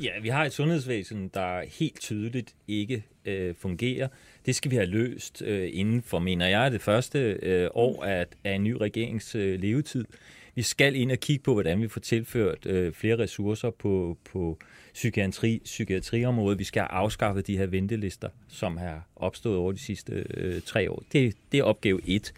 Ja, 0.00 0.10
vi 0.22 0.28
har 0.28 0.44
et 0.44 0.52
sundhedsvæsen, 0.52 1.30
der 1.34 1.64
helt 1.80 2.00
tydeligt 2.00 2.54
ikke 2.68 3.04
øh, 3.24 3.54
fungerer. 3.54 4.08
Det 4.46 4.54
skal 4.54 4.70
vi 4.70 4.76
have 4.76 4.86
løst 4.86 5.42
øh, 5.42 5.70
inden 5.72 6.02
for, 6.02 6.18
mener 6.18 6.46
jeg, 6.46 6.72
det 6.72 6.80
første 6.80 7.18
øh, 7.42 7.70
år 7.74 8.04
af, 8.04 8.26
af 8.44 8.52
en 8.52 8.64
ny 8.64 8.72
regerings 8.72 9.34
øh, 9.34 9.60
levetid. 9.60 10.04
Vi 10.54 10.62
skal 10.62 10.96
ind 10.96 11.12
og 11.12 11.18
kigge 11.18 11.42
på, 11.42 11.52
hvordan 11.52 11.82
vi 11.82 11.88
får 11.88 12.00
tilført 12.00 12.66
øh, 12.66 12.92
flere 12.92 13.18
ressourcer 13.18 13.70
på, 13.70 14.18
på 14.32 14.58
psykiatri, 14.94 15.60
psykiatriområdet. 15.64 16.58
Vi 16.58 16.64
skal 16.64 16.80
have 16.80 16.90
afskaffet 16.90 17.46
de 17.46 17.58
her 17.58 17.66
ventelister, 17.66 18.28
som 18.48 18.76
har 18.76 19.06
opstået 19.16 19.56
over 19.56 19.72
de 19.72 19.78
sidste 19.78 20.24
øh, 20.34 20.62
tre 20.62 20.90
år. 20.90 21.02
Det, 21.12 21.36
det 21.52 21.60
er 21.60 21.64
opgave 21.64 22.00
et. 22.04 22.32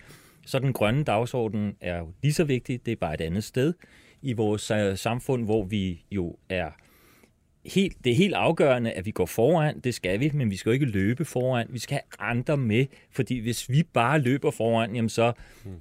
Så 0.46 0.58
den 0.58 0.72
grønne 0.72 1.04
dagsorden 1.04 1.76
er 1.80 1.98
jo 1.98 2.12
lige 2.22 2.32
så 2.32 2.44
vigtig, 2.44 2.86
det 2.86 2.92
er 2.92 2.96
bare 2.96 3.14
et 3.14 3.20
andet 3.20 3.44
sted 3.44 3.72
i 4.22 4.32
vores 4.32 4.70
øh, 4.70 4.98
samfund, 4.98 5.44
hvor 5.44 5.64
vi 5.64 6.04
jo 6.10 6.36
er 6.48 6.70
helt, 7.66 8.04
det 8.04 8.12
er 8.12 8.16
helt 8.16 8.34
afgørende, 8.34 8.92
at 8.92 9.06
vi 9.06 9.10
går 9.10 9.26
foran, 9.26 9.80
det 9.80 9.94
skal 9.94 10.20
vi, 10.20 10.30
men 10.34 10.50
vi 10.50 10.56
skal 10.56 10.70
jo 10.70 10.72
ikke 10.72 10.86
løbe 10.86 11.24
foran, 11.24 11.66
vi 11.70 11.78
skal 11.78 11.94
have 11.94 12.30
andre 12.30 12.56
med, 12.56 12.86
fordi 13.10 13.38
hvis 13.38 13.70
vi 13.70 13.82
bare 13.82 14.18
løber 14.18 14.50
foran, 14.50 14.94
jamen 14.94 15.08
så, 15.08 15.32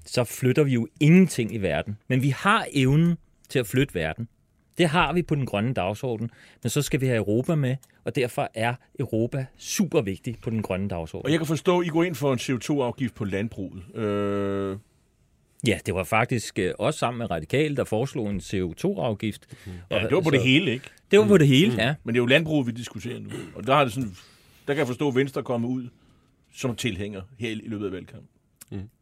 så 0.05 0.23
flytter 0.23 0.63
vi 0.63 0.73
jo 0.73 0.87
ingenting 0.99 1.53
i 1.53 1.57
verden. 1.57 1.97
Men 2.07 2.21
vi 2.21 2.29
har 2.29 2.65
evnen 2.73 3.17
til 3.49 3.59
at 3.59 3.67
flytte 3.67 3.95
verden. 3.95 4.27
Det 4.77 4.87
har 4.87 5.13
vi 5.13 5.21
på 5.21 5.35
den 5.35 5.45
grønne 5.45 5.73
dagsorden, 5.73 6.29
men 6.63 6.69
så 6.69 6.81
skal 6.81 7.01
vi 7.01 7.05
have 7.05 7.17
Europa 7.17 7.55
med, 7.55 7.75
og 8.03 8.15
derfor 8.15 8.49
er 8.53 8.75
Europa 8.99 9.45
super 9.57 10.01
vigtig 10.01 10.37
på 10.41 10.49
den 10.49 10.61
grønne 10.61 10.89
dagsorden. 10.89 11.25
Og 11.25 11.31
jeg 11.31 11.39
kan 11.39 11.47
forstå, 11.47 11.79
at 11.79 11.85
I 11.85 11.89
går 11.89 12.03
ind 12.03 12.15
for 12.15 12.33
en 12.33 12.39
CO2-afgift 12.39 13.15
på 13.15 13.25
landbruget. 13.25 13.95
Øh, 13.95 14.77
Ja, 15.67 15.79
det 15.85 15.95
var 15.95 16.03
faktisk 16.03 16.59
øh, 16.59 16.73
også 16.79 16.99
sammen 16.99 17.17
med 17.17 17.31
Radikale, 17.31 17.75
der 17.75 17.83
foreslog 17.83 18.29
en 18.29 18.39
CO2-afgift. 18.39 19.47
ja, 19.91 19.99
det 19.99 20.11
var 20.11 20.21
på 20.21 20.29
det 20.29 20.41
hele, 20.41 20.71
ikke? 20.71 20.85
Det 21.11 21.19
var 21.19 21.27
på 21.27 21.37
det 21.37 21.47
hele, 21.47 21.83
ja. 21.83 21.95
Men 22.03 22.15
det 22.15 22.19
er 22.19 22.23
jo 22.23 22.25
landbruget, 22.25 22.67
vi 22.67 22.71
diskuterer 22.71 23.19
nu. 23.19 23.29
Og 23.55 23.67
der, 23.67 23.73
har 23.73 23.83
det 23.83 23.93
sådan, 23.93 24.15
der 24.67 24.73
kan 24.73 24.77
jeg 24.77 24.87
forstå, 24.87 25.07
at 25.07 25.15
Venstre 25.15 25.43
kommet 25.43 25.69
ud 25.69 25.87
som 26.55 26.75
tilhænger 26.75 27.21
her 27.39 27.49
i 27.49 27.61
løbet 27.65 27.85
af 27.85 27.91
valgkampen. 27.91 28.27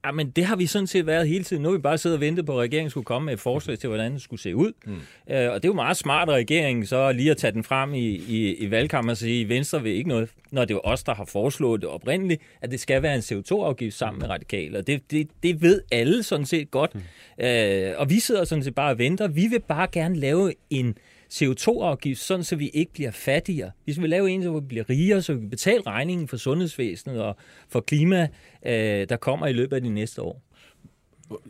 Ja, 0.06 0.12
men 0.12 0.30
det 0.30 0.46
har 0.46 0.56
vi 0.56 0.66
sådan 0.66 0.88
set 0.88 1.06
været 1.06 1.28
hele 1.28 1.44
tiden. 1.44 1.63
Nu 1.63 1.70
har 1.70 1.78
vi 1.78 1.82
bare 1.82 1.98
siddet 1.98 2.18
og 2.18 2.22
ventet 2.22 2.46
på, 2.46 2.54
at 2.54 2.60
regeringen 2.60 2.90
skulle 2.90 3.06
komme 3.06 3.25
med 3.25 3.34
et 3.34 3.40
forslag 3.40 3.80
til, 3.80 3.90
hvordan 3.90 4.13
det 4.13 4.22
skulle 4.22 4.42
se 4.42 4.56
ud. 4.56 4.72
Mm. 4.86 4.94
Øh, 4.94 5.51
og 5.51 5.56
det 5.56 5.66
er 5.66 5.70
jo 5.70 5.74
meget 5.74 5.98
smart 5.98 6.30
af 6.30 6.34
regeringen 6.34 6.86
så 6.86 7.12
lige 7.12 7.32
at 7.32 7.38
tage 7.38 7.54
den 7.54 7.63
frem 7.63 7.94
i, 7.94 8.08
i, 8.08 8.56
i 8.56 8.72
valgkampen 8.72 9.10
og 9.10 9.18
sige, 9.18 9.42
at 9.42 9.50
Venstre 9.50 9.84
vil 9.84 9.92
ikke 9.92 10.10
noget, 10.10 10.30
når 10.51 10.66
det 10.66 10.74
er 10.74 10.80
os, 10.84 11.04
der 11.04 11.13
har 11.13 11.25
foreslået 11.25 11.82
det 11.82 11.90
oprindeligt, 11.90 12.42
at 12.62 12.72
det 12.72 12.80
skal 12.80 13.01
være 13.01 13.16
en 13.16 13.22
CO2-afgift 13.22 13.98
sammen 13.98 14.20
med 14.20 14.30
radikale. 14.30 14.78
Og 14.78 14.88
det, 14.88 15.12
det, 15.12 15.28
det 15.44 15.62
ved 15.62 15.82
alle 15.92 16.24
sådan 16.24 16.46
set 16.46 16.72
godt. 16.72 16.96
Mm. 16.96 17.46
Øh, 17.46 17.94
og 17.98 18.10
vi 18.10 18.20
sidder 18.20 18.44
sådan 18.44 18.63
set 18.63 18.75
bare 18.75 18.92
og 18.92 18.98
venter. 18.98 19.28
Vi 19.28 19.48
vil 19.48 19.62
bare 19.68 19.88
gerne 19.92 20.16
lave 20.16 20.54
en 20.70 20.98
CO2-afgift, 21.34 22.20
sådan 22.20 22.44
så 22.44 22.56
vi 22.56 22.70
ikke 22.70 22.94
bliver 22.94 23.12
fattigere. 23.12 23.72
Vi 23.86 23.96
vil 24.00 24.10
lave 24.10 24.30
en, 24.30 24.44
så 24.44 24.60
vi 24.60 24.66
bliver 24.66 24.90
rigere, 24.90 25.22
så 25.22 25.34
vi 25.34 25.40
kan 25.40 25.50
betale 25.50 25.82
regningen 25.88 26.28
for 26.28 26.38
sundhedsvæsenet 26.38 27.22
og 27.22 27.36
for 27.70 27.80
klima, 27.80 28.28
øh, 28.66 29.10
der 29.10 29.18
kommer 29.18 29.48
i 29.48 29.54
løbet 29.54 29.76
af 29.76 29.82
de 29.82 29.90
næste 29.90 30.22
år. 30.22 30.42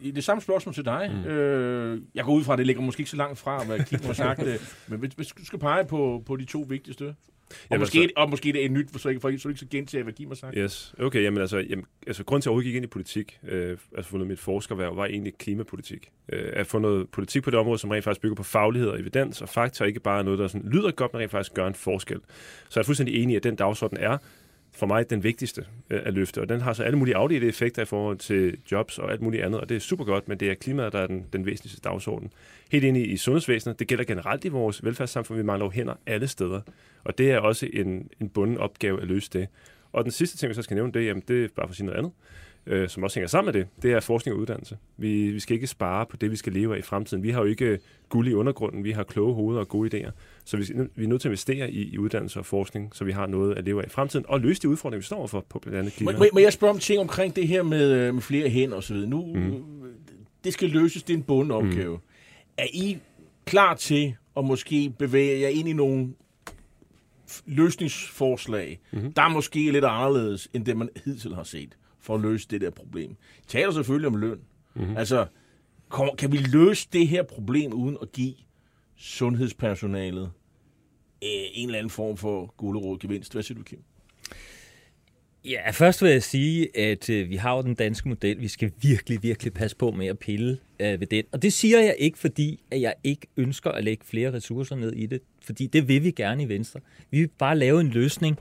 I 0.02 0.12
det 0.12 0.24
samme 0.24 0.42
spørgsmål 0.42 0.76
til 0.76 0.86
dig. 0.86 1.12
Mm. 1.14 1.32
Øh, 1.32 2.02
jeg 2.16 2.26
går 2.26 2.34
ud 2.34 2.44
fra, 2.44 2.54
at 2.54 2.58
det 2.58 2.68
ligger 2.68 2.82
måske 2.82 3.00
ikke 3.00 3.10
så 3.10 3.18
langt 3.18 3.40
fra, 3.40 3.64
hvad 3.64 3.80
Kim 3.80 4.00
har 4.06 4.14
sagt. 4.14 4.42
men 4.88 5.00
hvis, 5.00 5.14
hvis 5.14 5.28
du 5.28 5.46
skal 5.46 5.60
pege 5.60 5.86
på, 5.86 6.24
på 6.26 6.36
de 6.36 6.46
to 6.46 6.66
vigtigste, 6.70 7.16
og, 7.52 7.68
Jamen, 7.72 7.80
måske, 7.80 8.00
altså- 8.00 8.14
og 8.18 8.30
måske 8.30 8.54
det 8.54 8.62
er 8.62 8.66
et 8.66 8.72
nyt, 8.72 9.02
så 9.02 9.10
ikke, 9.10 9.22
så 9.22 9.48
ikke 9.50 9.60
så 9.60 9.66
gentage, 9.72 10.04
hvad 10.04 10.14
Kim 10.14 10.28
har 10.28 10.36
sagt. 10.36 10.54
Yes. 10.58 10.94
Okay, 11.00 11.24
jamen 11.24 11.42
altså, 11.42 11.58
jamen, 11.58 11.86
altså 12.08 12.24
grunden 12.24 12.42
til, 12.42 12.50
at 12.50 12.56
jeg 12.56 12.64
gik 12.64 12.76
ind 12.76 12.86
i 12.86 12.88
politik, 12.88 13.40
øh, 13.48 13.78
altså 13.98 14.12
fundet 14.12 14.28
mit 14.28 14.40
forskerværv, 14.40 14.98
var 14.98 15.06
egentlig 15.06 15.38
klimapolitik. 15.38 16.10
Øh, 16.32 16.50
at 16.54 16.68
få 16.68 16.80
noget 16.80 17.10
politik 17.10 17.44
på 17.44 17.52
det 17.52 17.60
område, 17.60 17.78
som 17.78 17.90
rent 17.90 18.04
faktisk 18.04 18.22
bygger 18.22 18.36
på 18.36 18.44
faglighed 18.44 18.90
og 18.90 19.00
evidens 19.00 19.42
og 19.42 19.50
fakta, 19.50 19.84
og 19.84 19.88
ikke 19.88 20.00
bare 20.00 20.24
noget, 20.24 20.40
der 20.40 20.48
sådan 20.48 20.70
lyder 20.70 20.92
godt, 20.92 21.14
men 21.14 21.20
rent 21.20 21.32
faktisk 21.32 21.54
gør 21.54 21.68
en 21.68 21.76
forskel. 21.76 22.20
Så 22.70 22.80
jeg 22.80 22.84
er 22.84 22.86
fuldstændig 22.86 23.24
enig 23.24 23.34
i, 23.34 23.36
at 23.36 23.44
den 23.44 23.56
dagsorden 23.56 23.98
er 23.98 24.18
for 24.74 24.86
mig 24.86 25.10
den 25.10 25.24
vigtigste 25.24 25.66
øh, 25.90 26.02
at 26.04 26.14
løfte, 26.14 26.42
og 26.42 26.50
den 26.50 26.62
har 26.62 26.74
så 26.74 26.84
alle 26.84 26.98
mulige 26.98 27.16
afledte 27.16 27.48
effekter 27.48 27.82
i 27.82 27.86
forhold 27.86 28.18
til 28.18 28.58
jobs 28.72 29.00
og 29.00 29.12
alt 29.12 29.22
muligt 29.22 29.44
andet, 29.44 29.62
og 29.62 29.70
det 29.70 29.76
er 29.76 29.80
super 29.80 30.04
godt, 30.06 30.28
men 30.28 30.40
det 30.40 30.50
er 30.50 30.54
klimaet, 30.54 30.94
der 30.94 31.00
er 31.00 31.08
den, 31.08 31.26
den 31.34 31.46
væsentligste 31.46 31.82
dagsorden. 31.82 32.34
Helt 32.72 32.84
ind 32.84 32.98
i, 32.98 33.02
i 33.02 33.18
sundhedsvæsenet, 33.18 33.80
det 33.80 33.88
gælder 33.88 34.04
generelt 34.04 34.46
i 34.46 34.48
vores 34.48 34.84
velfærdssamfund, 34.84 35.40
vi 35.40 35.46
mangler 35.46 35.66
jo 35.66 35.70
hænder 35.72 35.94
alle 36.06 36.28
steder, 36.28 36.62
og 37.04 37.18
det 37.18 37.32
er 37.32 37.40
også 37.40 37.68
en, 37.74 38.10
en 38.22 38.30
bunden 38.30 38.58
opgave 38.58 39.02
at 39.02 39.08
løse 39.08 39.30
det. 39.34 39.48
Og 39.94 40.04
den 40.04 40.12
sidste 40.12 40.38
ting, 40.38 40.48
jeg 40.48 40.56
så 40.56 40.62
skal 40.62 40.76
nævne, 40.76 40.92
det, 40.92 41.06
jamen, 41.06 41.24
det 41.28 41.44
er 41.44 41.48
bare 41.56 41.68
for 41.68 41.72
at 41.72 41.76
sige 41.76 41.86
noget 41.86 41.98
andet, 41.98 42.12
øh, 42.66 42.90
som 42.90 43.04
også 43.04 43.16
hænger 43.16 43.28
sammen 43.28 43.54
med 43.54 43.62
det, 43.62 43.70
det 43.84 43.92
er 43.92 44.00
forskning 44.00 44.36
og 44.36 44.42
uddannelse. 44.42 44.78
Vi, 44.98 45.32
vi 45.32 45.40
skal 45.40 45.54
ikke 45.54 45.68
spare 45.68 46.06
på 46.06 46.18
det, 46.18 46.32
vi 46.32 46.36
skal 46.36 46.54
leve 46.54 46.76
af 46.76 46.80
i 46.80 46.82
fremtiden. 46.82 47.24
Vi 47.24 47.30
har 47.30 47.42
jo 47.42 47.48
ikke 47.48 47.80
guld 48.10 48.28
i 48.28 48.34
undergrunden, 48.34 48.84
vi 48.84 48.92
har 48.92 49.04
kloge 49.04 49.34
hoveder 49.34 49.60
og 49.60 49.68
gode 49.68 49.98
idéer. 49.98 50.12
Så 50.46 50.58
vi, 50.58 50.64
vi 50.96 51.04
er 51.04 51.08
nødt 51.08 51.22
til 51.22 51.28
at 51.28 51.32
investere 51.32 51.72
i, 51.72 51.94
i 51.94 51.98
uddannelse 51.98 52.40
og 52.40 52.46
forskning, 52.46 52.96
så 52.96 53.04
vi 53.04 53.12
har 53.12 53.28
noget 53.28 53.58
at 53.58 53.66
leve 53.66 53.82
af 53.82 53.88
i 53.88 53.90
fremtiden, 53.90 54.26
og 54.28 54.40
løse 54.40 54.62
de 54.62 54.70
udfordringer, 54.70 55.00
vi 55.00 55.06
står 55.06 55.18
overfor 55.18 55.46
på 55.50 55.60
blandt 55.60 55.80
andet 55.80 55.94
klima. 55.94 56.12
Må, 56.12 56.26
må, 56.34 56.40
jeg 56.40 56.54
spørge 56.54 56.74
om 56.74 56.80
ting 56.80 57.00
omkring 57.00 57.36
det 57.36 57.48
her 57.48 57.64
med, 57.64 57.92
øh, 57.92 58.14
med 58.14 58.22
flere 58.22 58.50
hænder 58.50 58.76
og 58.76 58.84
så 58.84 58.94
videre? 58.94 59.10
Nu, 59.10 59.36
mm. 59.36 59.64
det 60.44 60.54
skal 60.54 60.70
løses, 60.70 61.04
det 61.04 61.14
er 61.14 61.18
en 61.18 61.24
bunden 61.24 61.52
opgave. 61.52 61.96
Mm. 61.96 62.02
Er 62.58 62.68
I 62.74 62.98
klar 63.46 63.76
til 63.76 64.16
at 64.38 64.46
måske 64.46 64.94
bevæge 65.00 65.42
jer 65.42 65.48
ind 65.48 65.70
i 65.70 65.74
nogle 65.74 66.14
løsningsforslag, 67.46 68.80
mm-hmm. 68.92 69.14
der 69.14 69.22
er 69.22 69.30
måske 69.30 69.72
lidt 69.72 69.86
anderledes, 69.86 70.50
end 70.54 70.66
det 70.66 70.78
man 70.78 70.90
hidtil 71.06 71.36
har 71.36 71.44
set, 71.44 71.78
for 72.02 72.16
at 72.16 72.22
løse 72.22 72.48
det 72.50 72.62
der 72.62 72.70
problem? 72.70 73.12
I 73.12 73.48
taler 73.48 73.72
selvfølgelig 73.72 74.08
om 74.08 74.16
løn. 74.16 74.40
Mm-hmm. 74.76 74.98
Altså, 74.98 75.26
kan 76.18 76.32
vi 76.32 76.38
løse 76.38 76.88
det 76.94 77.08
her 77.08 77.24
problem 77.24 77.74
uden 77.74 77.98
at 78.02 78.12
give 78.12 78.34
sundhedspersonalet 78.96 80.32
øh, 81.24 81.30
en 81.54 81.68
eller 81.68 81.80
anden 81.80 81.90
form 81.90 82.18
for 82.18 82.54
gulerod 82.58 83.00
gevinst? 83.00 83.34
Hvad 83.34 83.44
siger 83.44 83.58
du, 83.58 83.64
Kim? 83.64 83.80
Ja, 85.46 85.72
først 85.72 86.02
vil 86.02 86.12
jeg 86.12 86.24
sige, 86.24 86.78
at 86.78 87.10
øh, 87.10 87.30
vi 87.30 87.36
har 87.36 87.56
jo 87.56 87.62
den 87.62 87.76
danske 87.76 88.10
model. 88.10 88.42
Vi 88.42 88.48
skal 88.48 88.72
virkelig, 88.82 89.24
virkelig 89.24 89.54
passe 89.54 89.78
på 89.78 89.92
med 89.92 90.08
at 90.08 90.20
pille 90.20 90.58
øh, 90.80 91.00
ved 91.00 91.08
den. 91.08 91.24
Og 91.32 91.42
det 91.42 91.54
siger 91.54 91.80
jeg 91.80 91.96
ikke, 92.00 92.18
fordi 92.18 92.60
at 92.72 92.82
jeg 92.82 92.94
ikke 93.04 93.28
ønsker 93.38 93.72
at 93.72 93.84
lægge 93.84 94.06
flere 94.06 94.34
ressourcer 94.34 94.76
ned 94.76 94.94
i 94.94 95.06
det. 95.06 95.22
Fordi 95.46 95.68
det 95.68 95.88
vil 95.88 96.04
vi 96.04 96.12
gerne 96.12 96.44
i 96.44 96.50
Venstre. 96.50 96.80
Vi 97.12 97.20
vil 97.20 97.28
bare 97.28 97.58
lave 97.58 97.82
en 97.82 97.88
løsning, 97.88 98.40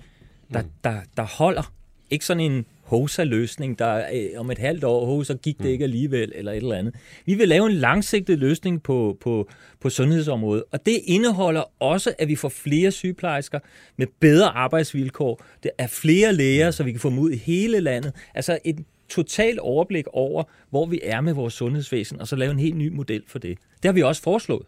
der, 0.52 0.62
der, 0.84 1.00
der 1.16 1.22
holder 1.22 1.72
Ikke 2.10 2.24
sådan 2.24 2.52
en 2.52 2.64
HOSA-løsning, 2.82 3.78
der 3.78 4.04
øh, 4.12 4.40
om 4.40 4.50
et 4.50 4.58
halvt 4.58 4.84
år, 4.84 5.18
oh, 5.18 5.24
så 5.24 5.34
gik 5.34 5.58
det 5.58 5.68
ikke 5.68 5.84
alligevel, 5.84 6.32
eller 6.34 6.52
et 6.52 6.56
eller 6.56 6.76
andet. 6.76 6.94
Vi 7.26 7.34
vil 7.34 7.48
lave 7.48 7.66
en 7.66 7.76
langsigtet 7.76 8.38
løsning 8.38 8.82
på, 8.82 9.18
på, 9.20 9.48
på 9.80 9.90
sundhedsområdet, 9.90 10.64
og 10.72 10.86
det 10.86 11.00
indeholder 11.04 11.82
også, 11.82 12.14
at 12.18 12.28
vi 12.28 12.36
får 12.36 12.48
flere 12.48 12.90
sygeplejersker 12.90 13.58
med 13.96 14.06
bedre 14.20 14.48
arbejdsvilkår. 14.48 15.42
Det 15.62 15.70
er 15.78 15.86
flere 15.86 16.32
læger, 16.32 16.70
så 16.70 16.84
vi 16.84 16.90
kan 16.90 17.00
få 17.00 17.10
dem 17.10 17.18
ud 17.18 17.30
i 17.30 17.36
hele 17.36 17.80
landet. 17.80 18.12
Altså 18.34 18.58
et 18.64 18.84
totalt 19.08 19.58
overblik 19.58 20.06
over, 20.12 20.44
hvor 20.70 20.86
vi 20.86 21.00
er 21.02 21.20
med 21.20 21.32
vores 21.32 21.54
sundhedsvæsen, 21.54 22.20
og 22.20 22.28
så 22.28 22.36
lave 22.36 22.52
en 22.52 22.58
helt 22.58 22.76
ny 22.76 22.88
model 22.88 23.22
for 23.26 23.38
det. 23.38 23.58
Det 23.82 23.88
har 23.88 23.92
vi 23.92 24.02
også 24.02 24.22
foreslået. 24.22 24.66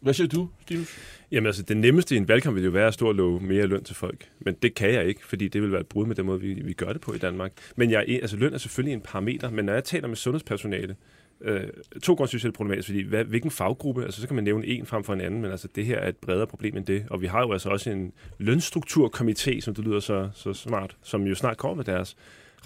Hvad 0.00 0.14
siger 0.14 0.28
du, 0.28 0.48
Stinus? 0.62 0.98
Jamen 1.32 1.46
altså, 1.46 1.62
det 1.62 1.76
nemmeste 1.76 2.14
i 2.14 2.18
en 2.18 2.28
valgkamp 2.28 2.56
vil 2.56 2.64
jo 2.64 2.70
være 2.70 2.86
at 2.86 2.94
stå 2.94 3.08
og 3.08 3.14
love 3.14 3.40
mere 3.40 3.66
løn 3.66 3.84
til 3.84 3.96
folk. 3.96 4.28
Men 4.40 4.54
det 4.62 4.74
kan 4.74 4.94
jeg 4.94 5.06
ikke, 5.06 5.26
fordi 5.26 5.48
det 5.48 5.62
vil 5.62 5.72
være 5.72 5.80
et 5.80 5.86
brud 5.86 6.06
med 6.06 6.16
den 6.16 6.26
måde, 6.26 6.40
vi, 6.40 6.54
vi 6.54 6.72
gør 6.72 6.92
det 6.92 7.00
på 7.00 7.12
i 7.12 7.18
Danmark. 7.18 7.52
Men 7.76 7.90
jeg, 7.90 8.04
altså, 8.08 8.36
løn 8.36 8.54
er 8.54 8.58
selvfølgelig 8.58 8.94
en 8.94 9.00
parameter, 9.00 9.50
men 9.50 9.64
når 9.64 9.72
jeg 9.72 9.84
taler 9.84 10.08
med 10.08 10.16
sundhedspersonale, 10.16 10.96
øh, 11.40 11.62
to 12.02 12.14
grunde 12.14 12.28
synes 12.28 12.44
jeg 12.44 12.48
det 12.48 12.54
er 12.54 12.56
problematisk, 12.56 12.88
fordi 12.88 13.02
hvad, 13.02 13.24
hvilken 13.24 13.50
faggruppe, 13.50 14.04
altså 14.04 14.20
så 14.20 14.26
kan 14.26 14.34
man 14.34 14.44
nævne 14.44 14.66
en 14.66 14.86
frem 14.86 15.04
for 15.04 15.12
en 15.12 15.20
anden, 15.20 15.42
men 15.42 15.50
altså 15.50 15.68
det 15.74 15.86
her 15.86 15.98
er 15.98 16.08
et 16.08 16.16
bredere 16.16 16.46
problem 16.46 16.76
end 16.76 16.86
det. 16.86 17.06
Og 17.10 17.20
vi 17.20 17.26
har 17.26 17.40
jo 17.40 17.52
altså 17.52 17.68
også 17.68 17.90
en 17.90 18.12
lønstrukturkomité, 18.40 19.60
som 19.60 19.74
det 19.74 19.84
lyder 19.84 20.00
så, 20.00 20.30
så 20.34 20.52
smart, 20.52 20.96
som 21.02 21.26
jo 21.26 21.34
snart 21.34 21.56
kommer 21.56 21.76
med 21.76 21.84
deres 21.84 22.16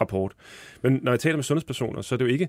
rapport. 0.00 0.32
Men 0.82 1.00
når 1.02 1.12
jeg 1.12 1.20
taler 1.20 1.36
med 1.36 1.44
sundhedspersoner, 1.44 2.02
så 2.02 2.14
er 2.14 2.16
det 2.16 2.24
jo 2.24 2.30
ikke 2.30 2.48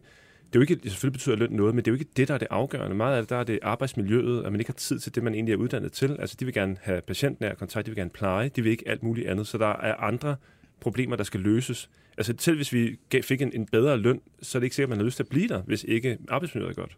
det 0.53 0.55
er 0.55 0.65
jo 0.65 0.73
ikke, 0.73 0.89
selvfølgelig 0.89 1.13
betyder 1.13 1.35
løn 1.35 1.49
noget, 1.51 1.75
men 1.75 1.85
det 1.85 1.91
er 1.91 1.95
jo 1.95 1.99
ikke 1.99 2.11
det, 2.17 2.27
der 2.27 2.33
er 2.33 2.37
det 2.37 2.47
afgørende. 2.51 2.95
Meget 2.95 3.15
af 3.15 3.21
det, 3.23 3.29
der 3.29 3.35
er 3.35 3.43
det 3.43 3.59
arbejdsmiljøet, 3.63 4.43
at 4.45 4.51
man 4.51 4.61
ikke 4.61 4.69
har 4.71 4.75
tid 4.77 4.99
til 4.99 5.15
det, 5.15 5.23
man 5.23 5.33
egentlig 5.33 5.53
er 5.53 5.57
uddannet 5.57 5.91
til. 5.91 6.17
Altså, 6.19 6.35
de 6.39 6.45
vil 6.45 6.53
gerne 6.53 6.77
have 6.81 7.01
patientnær 7.01 7.53
kontakt, 7.53 7.85
de 7.85 7.91
vil 7.91 7.97
gerne 7.97 8.09
pleje, 8.09 8.49
de 8.55 8.61
vil 8.61 8.71
ikke 8.71 8.83
alt 8.87 9.03
muligt 9.03 9.27
andet. 9.27 9.47
Så 9.47 9.57
der 9.57 9.67
er 9.67 9.95
andre 9.95 10.35
problemer, 10.79 11.15
der 11.15 11.23
skal 11.23 11.39
løses. 11.39 11.89
Altså, 12.17 12.33
selv 12.39 12.55
hvis 12.55 12.73
vi 12.73 12.97
fik 13.23 13.41
en, 13.41 13.51
en 13.53 13.65
bedre 13.65 13.97
løn, 13.97 14.19
så 14.41 14.57
er 14.57 14.59
det 14.59 14.65
ikke 14.65 14.75
sikkert, 14.75 14.87
at 14.87 14.89
man 14.89 14.97
har 14.97 15.05
lyst 15.05 15.15
til 15.15 15.23
at 15.23 15.29
blive 15.29 15.47
der, 15.47 15.61
hvis 15.61 15.85
ikke 15.87 16.17
arbejdsmiljøet 16.29 16.71
er 16.77 16.81
godt. 16.81 16.97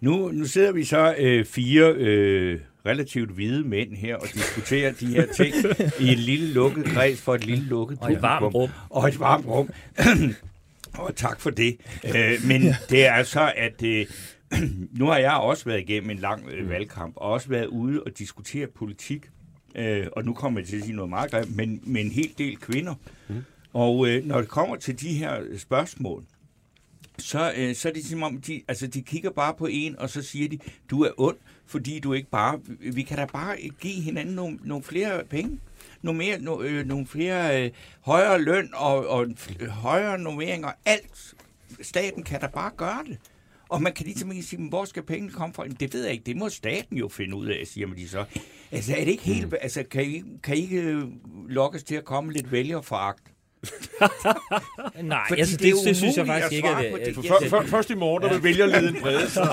Nu, 0.00 0.30
nu 0.32 0.44
sidder 0.44 0.72
vi 0.72 0.84
så 0.84 1.14
øh, 1.18 1.44
fire 1.44 1.94
øh, 1.96 2.60
relativt 2.86 3.30
hvide 3.30 3.64
mænd 3.68 3.92
her 3.94 4.16
og 4.16 4.26
diskuterer 4.34 4.92
de 4.92 5.06
her 5.06 5.26
ting 5.36 5.54
i 6.08 6.08
en 6.12 6.18
lille 6.18 6.52
lukket 6.52 6.84
kreds 6.84 7.20
for 7.22 7.34
et 7.34 7.46
lille 7.46 7.64
lukket 7.64 7.98
Og 8.00 8.12
et 8.12 8.22
varmt 8.22 8.42
publikum. 8.42 8.60
rum. 8.60 8.70
Og 8.90 9.08
et 9.08 9.20
varmt 9.20 9.46
rum. 9.46 9.68
og 10.94 11.16
tak 11.16 11.40
for 11.40 11.50
det. 11.50 11.76
Øh, 12.16 12.46
men 12.46 12.62
det 12.90 13.06
er 13.06 13.22
så, 13.22 13.52
at 13.56 13.82
øh, 13.82 14.06
nu 15.00 15.06
har 15.06 15.18
jeg 15.18 15.32
også 15.32 15.64
været 15.64 15.80
igennem 15.80 16.10
en 16.10 16.18
lang 16.18 16.48
øh, 16.50 16.70
valgkamp, 16.70 17.16
og 17.16 17.30
også 17.30 17.48
været 17.48 17.66
ude 17.66 18.02
og 18.02 18.18
diskutere 18.18 18.66
politik. 18.66 19.30
Øh, 19.74 20.06
og 20.12 20.24
nu 20.24 20.34
kommer 20.34 20.60
jeg 20.60 20.68
til 20.68 20.76
at 20.76 20.82
sige 20.82 20.96
noget 20.96 21.10
meget 21.10 21.30
grimt, 21.30 21.56
men 21.56 21.80
med 21.82 22.00
en 22.00 22.10
hel 22.10 22.30
del 22.38 22.56
kvinder. 22.56 22.94
Og 23.72 24.08
øh, 24.08 24.24
når 24.24 24.40
det 24.40 24.48
kommer 24.48 24.76
til 24.76 25.00
de 25.00 25.08
her 25.08 25.42
spørgsmål, 25.58 26.24
så, 27.18 27.52
øh, 27.56 27.74
så 27.74 27.88
er 27.88 27.92
det 27.92 28.04
som 28.04 28.22
om, 28.22 28.40
de, 28.40 28.62
altså, 28.68 28.86
de 28.86 29.02
kigger 29.02 29.30
bare 29.30 29.54
på 29.54 29.66
en, 29.66 29.98
og 29.98 30.10
så 30.10 30.22
siger 30.22 30.48
de, 30.48 30.58
du 30.90 31.02
er 31.02 31.10
ond, 31.16 31.36
fordi 31.66 32.00
du 32.00 32.12
ikke 32.12 32.30
bare, 32.30 32.60
vi 32.92 33.02
kan 33.02 33.16
da 33.16 33.26
bare 33.32 33.56
give 33.80 34.02
hinanden 34.02 34.34
nogle, 34.34 34.58
nogle 34.64 34.84
flere 34.84 35.24
penge. 35.30 35.58
Nogle, 36.02 36.18
mere, 36.18 36.38
no, 36.38 36.62
øh, 36.62 36.86
nogle 36.86 37.06
flere 37.06 37.64
øh, 37.64 37.70
højere 38.00 38.40
løn 38.42 38.70
og, 38.74 39.06
og 39.08 39.26
f- 39.38 39.68
højere 39.70 40.18
normeringer. 40.18 40.70
Alt. 40.84 41.34
Staten 41.82 42.22
kan 42.22 42.40
da 42.40 42.46
bare 42.46 42.70
gøre 42.76 43.04
det. 43.08 43.18
Og 43.68 43.82
man 43.82 43.92
kan 43.92 44.06
ligesom 44.06 44.30
ikke 44.32 44.42
sige, 44.42 44.60
"Men 44.60 44.68
hvor 44.68 44.84
skal 44.84 45.02
pengene 45.02 45.32
komme 45.32 45.54
fra? 45.54 45.62
Jamen, 45.62 45.76
det 45.80 45.94
ved 45.94 46.02
jeg 46.04 46.12
ikke. 46.12 46.24
Det 46.26 46.36
må 46.36 46.48
staten 46.48 46.96
jo 46.96 47.08
finde 47.08 47.36
ud 47.36 47.46
af, 47.46 47.62
siger 47.66 47.86
man 47.86 47.96
de 47.96 48.08
så. 48.08 48.24
Altså, 48.72 48.92
er 48.92 49.04
det 49.04 49.08
ikke 49.10 49.22
helt... 49.22 49.54
Altså, 49.60 49.82
kan 49.90 50.04
I, 50.04 50.22
kan 50.42 50.56
I 50.56 50.60
ikke 50.60 50.82
øh, 50.82 51.02
lokkes 51.48 51.82
til 51.84 51.94
at 51.94 52.04
komme 52.04 52.32
lidt 52.32 52.52
vælgerforagt? 52.52 53.22
Nej, 55.02 55.24
Fordi 55.28 55.40
jeg, 55.40 55.46
det 55.48 55.60
det, 55.60 55.74
det, 55.76 55.84
det 55.84 55.96
synes 55.96 56.16
jeg 56.16 56.26
faktisk 56.26 56.52
ikke, 56.52 56.68
at, 56.68 56.92
det. 57.06 57.18
at, 57.18 57.24
Før, 57.28 57.48
før, 57.48 57.62
først 57.66 57.90
i 57.90 57.94
morgen, 57.94 58.22
der 58.22 58.32
vil 58.32 58.42
vælgerleden 58.42 58.96
brede 59.02 59.30
sig. 59.30 59.48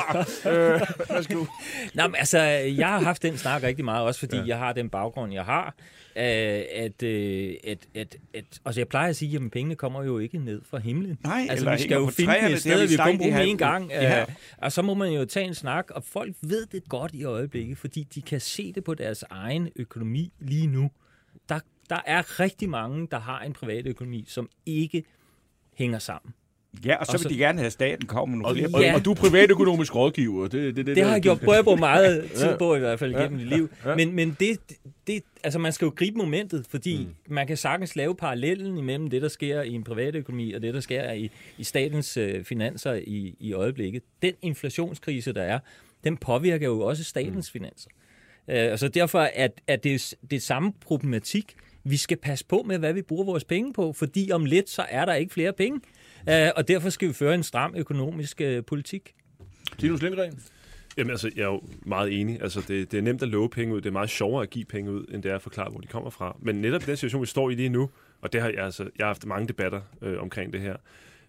øh. 0.52 0.82
Nej, 1.96 2.08
men 2.08 2.16
altså, 2.16 2.40
jeg 2.78 2.88
har 2.88 3.00
haft 3.00 3.22
den 3.22 3.38
snak 3.38 3.64
rigtig 3.64 3.86
meget, 3.86 4.06
også 4.06 4.20
fordi 4.20 4.38
ja. 4.38 4.44
jeg 4.48 4.58
har 4.58 4.74
den 4.74 4.90
baggrund, 4.90 5.34
jeg 5.34 5.44
har. 5.46 5.75
At, 6.15 7.03
øh, 7.03 7.55
at, 7.63 7.88
at, 7.95 8.17
at, 8.34 8.60
altså 8.65 8.81
jeg 8.81 8.88
plejer 8.88 9.10
at 9.10 9.15
sige, 9.15 9.36
at 9.36 9.51
pengene 9.51 9.75
kommer 9.75 10.03
jo 10.03 10.19
ikke 10.19 10.38
ned 10.38 10.62
fra 10.63 10.77
himlen. 10.77 11.17
Nej, 11.24 11.48
altså, 11.50 11.72
vi 11.72 11.77
skal 11.77 11.95
jo 11.95 12.07
finde 12.07 12.31
træerne, 12.31 12.54
et 12.54 12.60
sted, 12.60 12.88
vi 12.88 12.95
kun 12.95 13.17
bruge 13.17 13.43
en 13.43 13.58
gang. 13.58 13.89
Ja. 13.89 14.21
Øh, 14.21 14.28
og 14.58 14.71
så 14.71 14.82
må 14.82 14.93
man 14.93 15.12
jo 15.12 15.25
tage 15.25 15.47
en 15.47 15.54
snak, 15.54 15.91
og 15.91 16.04
folk 16.04 16.36
ved 16.41 16.65
det 16.65 16.89
godt 16.89 17.13
i 17.13 17.23
øjeblikket, 17.23 17.78
fordi 17.78 18.04
de 18.15 18.21
kan 18.21 18.39
se 18.39 18.73
det 18.73 18.84
på 18.84 18.93
deres 18.93 19.23
egen 19.30 19.69
økonomi 19.75 20.34
lige 20.39 20.67
nu. 20.67 20.91
Der, 21.49 21.60
der 21.89 21.99
er 22.06 22.39
rigtig 22.39 22.69
mange, 22.69 23.08
der 23.12 23.19
har 23.19 23.41
en 23.41 23.54
privat 23.54 23.88
økonomi, 23.88 24.25
som 24.28 24.49
ikke 24.65 25.04
hænger 25.73 25.99
sammen. 25.99 26.34
Ja, 26.86 26.96
og 26.96 27.06
så 27.06 27.12
Og 27.12 27.14
vil 27.14 27.24
så- 27.24 27.30
de 27.30 27.38
gerne 27.38 27.58
have, 27.58 27.66
at 27.66 27.72
staten 27.72 28.08
kommer 28.08 28.36
med 28.36 28.46
Og, 28.46 28.54
nogle 28.54 28.68
og, 28.68 28.70
flere 28.80 28.90
Ja. 28.92 28.96
og 28.96 29.06
du 29.06 29.12
er 29.12 29.16
privatøkonomisk 29.16 29.96
rådgiver. 29.96 30.42
Det, 30.48 30.52
det, 30.76 30.86
det, 30.86 30.96
Det 30.96 31.04
har 31.06 31.12
jeg 31.12 31.22
gjort, 31.22 31.40
prøvet 31.42 31.58
at 31.60 31.66
bruge 31.66 31.80
meget 31.80 32.32
tid 32.36 32.50
Ja. 32.50 32.58
på 32.58 32.76
i 32.76 32.80
hvert 32.80 33.00
fald 33.00 33.12
Ja. 33.12 33.22
gennem 33.22 33.40
mit 33.40 33.48
liv. 33.50 33.70
Ja. 33.86 33.96
Men, 33.96 34.14
men 34.16 34.38
det, 34.40 34.58
det, 35.08 35.22
altså 35.44 35.60
man 35.60 35.72
skal 35.74 35.86
jo 35.86 35.94
gribe 35.96 36.18
momentet, 36.18 36.66
fordi 36.70 36.98
mm. 36.98 37.34
man 37.34 37.48
kan 37.48 37.58
sagtens 37.58 37.96
lave 37.96 38.16
parallellen 38.16 38.78
imellem 38.78 39.10
det, 39.10 39.22
der 39.22 39.28
sker 39.28 39.62
i 39.62 39.72
en 39.72 39.84
privat 39.84 40.16
økonomi, 40.16 40.54
og 40.54 40.62
det, 40.62 40.74
der 40.74 40.80
sker 40.80 41.12
i, 41.12 41.32
i 41.58 41.64
statens 41.64 42.18
øh, 42.18 42.44
finanser 42.44 42.94
i, 42.94 43.36
i 43.40 43.54
øjeblikket. 43.54 44.02
Den 44.22 44.34
inflationskrise, 44.42 45.34
der 45.34 45.42
er, 45.44 45.60
den 46.04 46.18
påvirker 46.18 46.66
jo 46.68 46.82
også 46.82 47.04
statens 47.04 47.54
mm. 47.54 47.60
finanser. 47.60 47.90
Øh, 48.50 48.56
altså 48.58 48.88
derfor 48.88 49.20
er, 49.20 49.48
er 49.68 49.76
det, 49.76 50.14
det 50.32 50.42
samme 50.42 50.74
problematik. 50.82 51.56
Vi 51.88 51.98
skal 51.98 52.18
passe 52.18 52.46
på 52.46 52.64
med, 52.68 52.78
hvad 52.80 52.94
vi 52.94 53.02
bruger 53.02 53.26
vores 53.26 53.44
penge 53.44 53.74
på, 53.74 53.94
fordi 53.94 54.30
om 54.34 54.46
lidt, 54.46 54.70
så 54.70 54.86
er 54.90 55.06
der 55.06 55.14
ikke 55.14 55.34
flere 55.34 55.54
penge. 55.54 55.80
Øh, 56.30 56.50
og 56.56 56.68
derfor 56.68 56.90
skal 56.90 57.08
vi 57.08 57.14
føre 57.14 57.36
en 57.36 57.44
stram 57.44 57.74
økonomisk 57.78 58.42
øh, 58.42 58.64
politik. 58.64 59.16
Tinus 59.78 60.02
Lindgren. 60.02 60.40
Jamen 60.98 61.12
altså, 61.12 61.32
jeg 61.36 61.42
er 61.44 61.48
jo 61.48 61.62
meget 61.86 62.20
enig. 62.20 62.42
Altså, 62.42 62.62
det, 62.68 62.92
det 62.92 62.98
er 62.98 63.02
nemt 63.02 63.22
at 63.22 63.28
love 63.28 63.50
penge 63.50 63.76
ud. 63.76 63.82
Det 63.82 63.90
er 63.90 63.94
meget 63.94 64.10
sjovere 64.10 64.44
at 64.44 64.50
give 64.50 64.66
penge 64.66 64.92
ud, 64.92 65.06
end 65.12 65.24
det 65.24 65.32
er 65.32 65.36
at 65.36 65.42
forklare, 65.42 65.70
hvor 65.70 65.80
de 65.80 65.88
kommer 65.88 66.10
fra. 66.10 66.38
Men 66.40 66.56
netop 66.56 66.86
den 66.86 66.98
situation, 66.98 67.22
vi 67.22 67.26
står 67.26 67.50
i 67.50 67.56
lige 67.56 67.70
nu, 67.70 67.90
og 68.22 68.34
det 68.34 68.42
har 68.42 68.50
jeg, 68.50 68.64
altså, 68.64 68.84
jeg 68.84 69.06
har 69.06 69.08
haft 69.08 69.26
mange 69.26 69.48
debatter 69.48 69.82
øh, 70.02 70.22
omkring 70.22 70.54
det 70.54 70.62
her, 70.62 70.76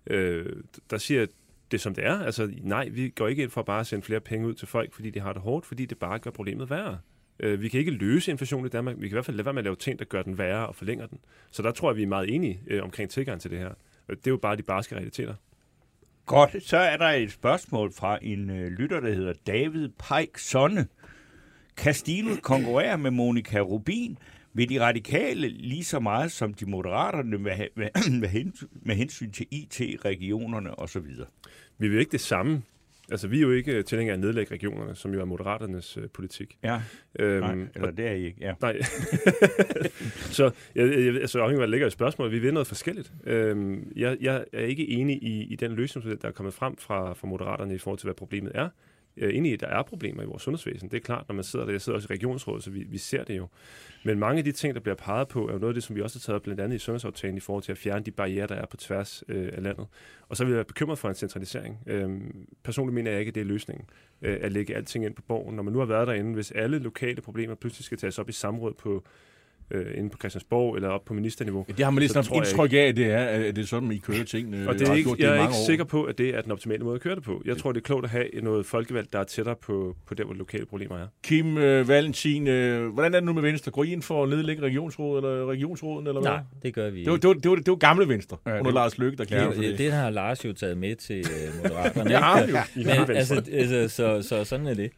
øh, 0.06 0.46
der 0.90 0.98
siger 0.98 1.20
jeg, 1.20 1.28
det 1.70 1.80
som 1.80 1.94
det 1.94 2.06
er. 2.06 2.18
Altså, 2.18 2.50
nej, 2.62 2.88
vi 2.88 3.08
går 3.08 3.28
ikke 3.28 3.42
ind 3.42 3.50
for 3.50 3.62
bare 3.62 3.80
at 3.80 3.86
sende 3.86 4.04
flere 4.04 4.20
penge 4.20 4.46
ud 4.46 4.54
til 4.54 4.68
folk, 4.68 4.94
fordi 4.94 5.10
de 5.10 5.20
har 5.20 5.32
det 5.32 5.42
hårdt, 5.42 5.66
fordi 5.66 5.86
det 5.86 5.98
bare 5.98 6.18
gør 6.18 6.30
problemet 6.30 6.70
værre. 6.70 6.98
Øh, 7.40 7.60
vi 7.60 7.68
kan 7.68 7.80
ikke 7.80 7.92
løse 7.92 8.30
inflation 8.30 8.66
i 8.66 8.68
Danmark. 8.68 8.96
Vi 8.96 9.00
kan 9.00 9.08
i 9.08 9.14
hvert 9.14 9.24
fald 9.24 9.36
lade 9.36 9.44
være 9.44 9.52
med 9.52 9.60
at 9.60 9.64
lave 9.64 9.76
ting, 9.76 9.98
der 9.98 10.04
gør 10.04 10.22
den 10.22 10.38
værre 10.38 10.66
og 10.66 10.74
forlænger 10.74 11.06
den. 11.06 11.18
Så 11.50 11.62
der 11.62 11.70
tror 11.70 11.90
jeg, 11.90 11.96
vi 11.96 12.02
er 12.02 12.06
meget 12.06 12.34
enige 12.34 12.60
øh, 12.66 12.82
omkring 12.82 13.10
tilgang 13.10 13.40
til 13.40 13.50
det 13.50 13.58
her. 13.58 13.70
Det 14.08 14.26
er 14.26 14.30
jo 14.30 14.36
bare 14.36 14.56
de 14.56 14.62
barske 14.62 14.96
realiteter. 14.96 15.34
Godt, 16.26 16.62
så 16.62 16.76
er 16.76 16.96
der 16.96 17.06
et 17.06 17.32
spørgsmål 17.32 17.92
fra 17.92 18.18
en 18.22 18.50
øh, 18.50 18.66
lytter, 18.66 19.00
der 19.00 19.14
hedder 19.14 19.32
David 19.46 19.88
Pike 19.88 20.42
Sonne. 20.42 20.86
Kan 21.76 21.94
Stinus 21.94 22.38
konkurrere 22.42 22.98
med 22.98 23.10
Monika 23.10 23.60
Rubin? 23.60 24.18
Vil 24.52 24.68
de 24.68 24.80
radikale 24.80 25.48
lige 25.48 25.84
så 25.84 26.00
meget 26.00 26.32
som 26.32 26.54
de 26.54 26.66
moderaterne 26.66 27.38
med, 27.38 27.68
med, 27.76 28.10
med, 28.20 28.28
hensyn, 28.28 28.68
med 28.82 28.94
hensyn 28.94 29.30
til 29.30 29.46
IT, 29.50 29.80
regionerne 30.04 30.78
osv.? 30.78 31.06
Vi 31.78 31.88
vil 31.88 31.98
ikke 31.98 32.12
det 32.12 32.20
samme. 32.20 32.62
Altså, 33.10 33.28
vi 33.28 33.36
er 33.38 33.42
jo 33.42 33.50
ikke 33.50 33.72
øh, 33.72 33.84
tilhængere 33.84 34.12
af 34.12 34.16
at 34.16 34.20
nedlægge 34.20 34.54
regionerne, 34.54 34.94
som 34.94 35.14
jo 35.14 35.20
er 35.20 35.24
moderaternes 35.24 35.96
øh, 35.96 36.08
politik. 36.08 36.58
Ja, 36.62 36.82
Øhm, 37.18 37.40
nej, 37.40 37.66
eller 37.74 37.90
det 37.90 38.06
er 38.06 38.12
I 38.12 38.24
ikke. 38.24 38.38
Ja. 38.40 38.54
Nej. 38.60 38.82
så 40.38 40.50
jeg, 40.74 40.88
jeg, 40.88 41.14
altså, 41.20 41.38
afhængig 41.38 41.54
af, 41.54 41.58
hvad 41.58 41.66
der 41.66 41.70
ligger 41.70 41.86
i 41.86 41.90
spørgsmålet, 41.90 42.32
vi 42.32 42.38
vil 42.38 42.52
noget 42.52 42.66
forskelligt. 42.66 43.12
Øhm, 43.24 43.92
jeg, 43.96 44.16
jeg 44.20 44.44
er 44.52 44.60
ikke 44.64 44.88
enig 44.88 45.22
i, 45.22 45.44
i 45.44 45.56
den 45.56 45.72
løsningsmodel, 45.72 46.22
der 46.22 46.28
er 46.28 46.32
kommet 46.32 46.54
frem 46.54 46.76
fra, 46.76 47.12
fra 47.12 47.26
moderaterne 47.26 47.74
i 47.74 47.78
forhold 47.78 47.98
til, 47.98 48.06
hvad 48.06 48.14
problemet 48.14 48.52
er. 48.54 48.68
Øh, 49.16 49.28
jeg 49.28 49.34
enig 49.38 49.50
i, 49.50 49.54
at 49.54 49.60
der 49.60 49.66
er 49.66 49.82
problemer 49.82 50.22
i 50.22 50.26
vores 50.26 50.42
sundhedsvæsen. 50.42 50.88
Det 50.88 50.96
er 50.96 51.00
klart, 51.00 51.24
når 51.28 51.34
man 51.34 51.44
sidder 51.44 51.64
der. 51.64 51.72
Jeg 51.72 51.80
sidder 51.80 51.96
også 51.96 52.08
i 52.10 52.14
regionsrådet, 52.14 52.64
så 52.64 52.70
vi, 52.70 52.84
vi 52.88 52.98
ser 52.98 53.24
det 53.24 53.36
jo. 53.36 53.48
Men 54.04 54.18
mange 54.18 54.38
af 54.38 54.44
de 54.44 54.52
ting, 54.52 54.74
der 54.74 54.80
bliver 54.80 54.94
peget 54.94 55.28
på, 55.28 55.48
er 55.48 55.52
jo 55.52 55.58
noget 55.58 55.70
af 55.70 55.74
det, 55.74 55.82
som 55.82 55.96
vi 55.96 56.02
også 56.02 56.18
har 56.18 56.32
taget 56.32 56.42
blandt 56.42 56.60
andet 56.60 56.76
i 56.76 56.78
sundhedsaftalen 56.78 57.36
i 57.36 57.40
forhold 57.40 57.62
til 57.62 57.72
at 57.72 57.78
fjerne 57.78 58.04
de 58.04 58.10
barriere, 58.10 58.46
der 58.46 58.54
er 58.54 58.66
på 58.66 58.76
tværs 58.76 59.24
øh, 59.28 59.48
af 59.52 59.62
landet. 59.62 59.86
Og 60.28 60.36
så 60.36 60.44
vil 60.44 60.50
jeg 60.50 60.56
være 60.56 60.64
bekymret 60.64 60.98
for 60.98 61.08
en 61.08 61.14
centralisering. 61.14 61.78
Øh, 61.86 62.20
personligt 62.64 62.94
mener 62.94 63.10
jeg 63.10 63.20
ikke, 63.20 63.30
at 63.30 63.34
det 63.34 63.40
er 63.40 63.44
løsningen 63.44 63.86
øh, 64.22 64.38
at 64.40 64.52
lægge 64.52 64.76
alting 64.76 65.04
ind 65.04 65.14
på 65.14 65.22
borgen. 65.22 65.56
Når 65.56 65.62
man 65.62 65.72
nu 65.72 65.78
har 65.78 65.86
været 65.86 66.06
derinde, 66.06 66.34
hvis 66.34 66.50
alle 66.50 66.78
lokale 66.78 67.20
problemer 67.20 67.54
pludselig 67.54 67.84
skal 67.84 67.98
tages 67.98 68.18
op 68.18 68.28
i 68.28 68.32
samråd 68.32 68.74
på, 68.74 69.04
øh, 69.70 69.86
inde 69.98 70.10
på 70.10 70.18
Christiansborg 70.18 70.76
eller 70.76 70.88
op 70.88 71.04
på 71.04 71.14
ministerniveau. 71.14 71.64
Det 71.76 71.84
har 71.84 71.90
man 71.90 72.00
lidt 72.00 72.12
Så 72.12 72.22
sådan 72.22 72.36
indtryk 72.38 72.72
af, 72.72 72.94
det 72.94 73.06
er, 73.06 73.18
at 73.18 73.56
det 73.56 73.62
er 73.62 73.66
sådan, 73.66 73.92
I 73.92 73.98
kører 73.98 74.24
tingene. 74.24 74.68
Og 74.68 74.78
det 74.78 74.88
er 74.88 74.94
ikke, 74.94 75.10
jeg 75.18 75.28
er 75.28 75.34
ikke 75.34 75.44
år. 75.46 75.66
sikker 75.66 75.84
på, 75.84 76.02
at 76.04 76.18
det 76.18 76.28
er 76.36 76.40
den 76.40 76.52
optimale 76.52 76.84
måde 76.84 76.94
at 76.94 77.00
køre 77.00 77.14
det 77.14 77.22
på. 77.22 77.42
Jeg 77.44 77.56
tror, 77.56 77.72
det 77.72 77.80
er 77.80 77.84
klogt 77.84 78.04
at 78.04 78.10
have 78.10 78.24
noget 78.42 78.66
folkevalgt, 78.66 79.12
der 79.12 79.18
er 79.18 79.24
tættere 79.24 79.56
på, 79.62 79.96
på 80.06 80.14
der, 80.14 80.24
hvor 80.24 80.34
lokale 80.34 80.66
problemer 80.66 80.96
er. 80.98 81.06
Kim 81.24 81.58
øh, 81.58 81.88
Valentin, 81.88 82.46
øh, 82.48 82.88
hvordan 82.88 83.14
er 83.14 83.18
det 83.20 83.26
nu 83.26 83.32
med 83.32 83.42
Venstre? 83.42 83.72
Går 83.72 83.84
I 83.84 83.92
ind 83.92 84.02
for 84.02 84.22
at 84.22 84.28
nedlægge 84.28 84.62
regionsrådet 84.62 85.24
eller 85.24 85.46
regionsråden, 85.50 86.06
eller 86.06 86.20
hvad? 86.20 86.30
Nej, 86.30 86.40
det 86.62 86.74
gør 86.74 86.90
vi 86.90 86.98
Det 87.00 87.06
var, 87.06 87.12
ikke. 87.16 87.22
det, 87.22 87.28
var, 87.28 87.34
det, 87.34 87.50
var, 87.50 87.56
det 87.56 87.68
var 87.68 87.74
gamle 87.76 88.08
Venstre, 88.08 88.36
Ja, 88.46 88.50
ja, 88.50 88.58
under 88.58 88.70
det- 88.70 88.74
Lars 88.74 88.98
Løkke, 88.98 89.18
der 89.18 89.24
gik 89.24 89.32
Ja, 89.32 89.46
det, 89.48 89.56
det. 89.56 89.78
det 89.78 89.92
har 89.92 90.10
Lars 90.10 90.44
jo 90.44 90.52
taget 90.52 90.78
med 90.78 90.96
til 90.96 91.18
øh, 91.18 91.56
Moderaterne. 91.62 92.10
Ikke? 92.10 92.18
han 92.22 92.48
jo. 92.48 92.56
Men, 93.06 93.16
altså, 93.16 93.42
altså, 93.52 93.88
så, 93.96 94.22
så 94.28 94.44
sådan 94.44 94.66
er 94.66 94.74
det. 94.74 94.90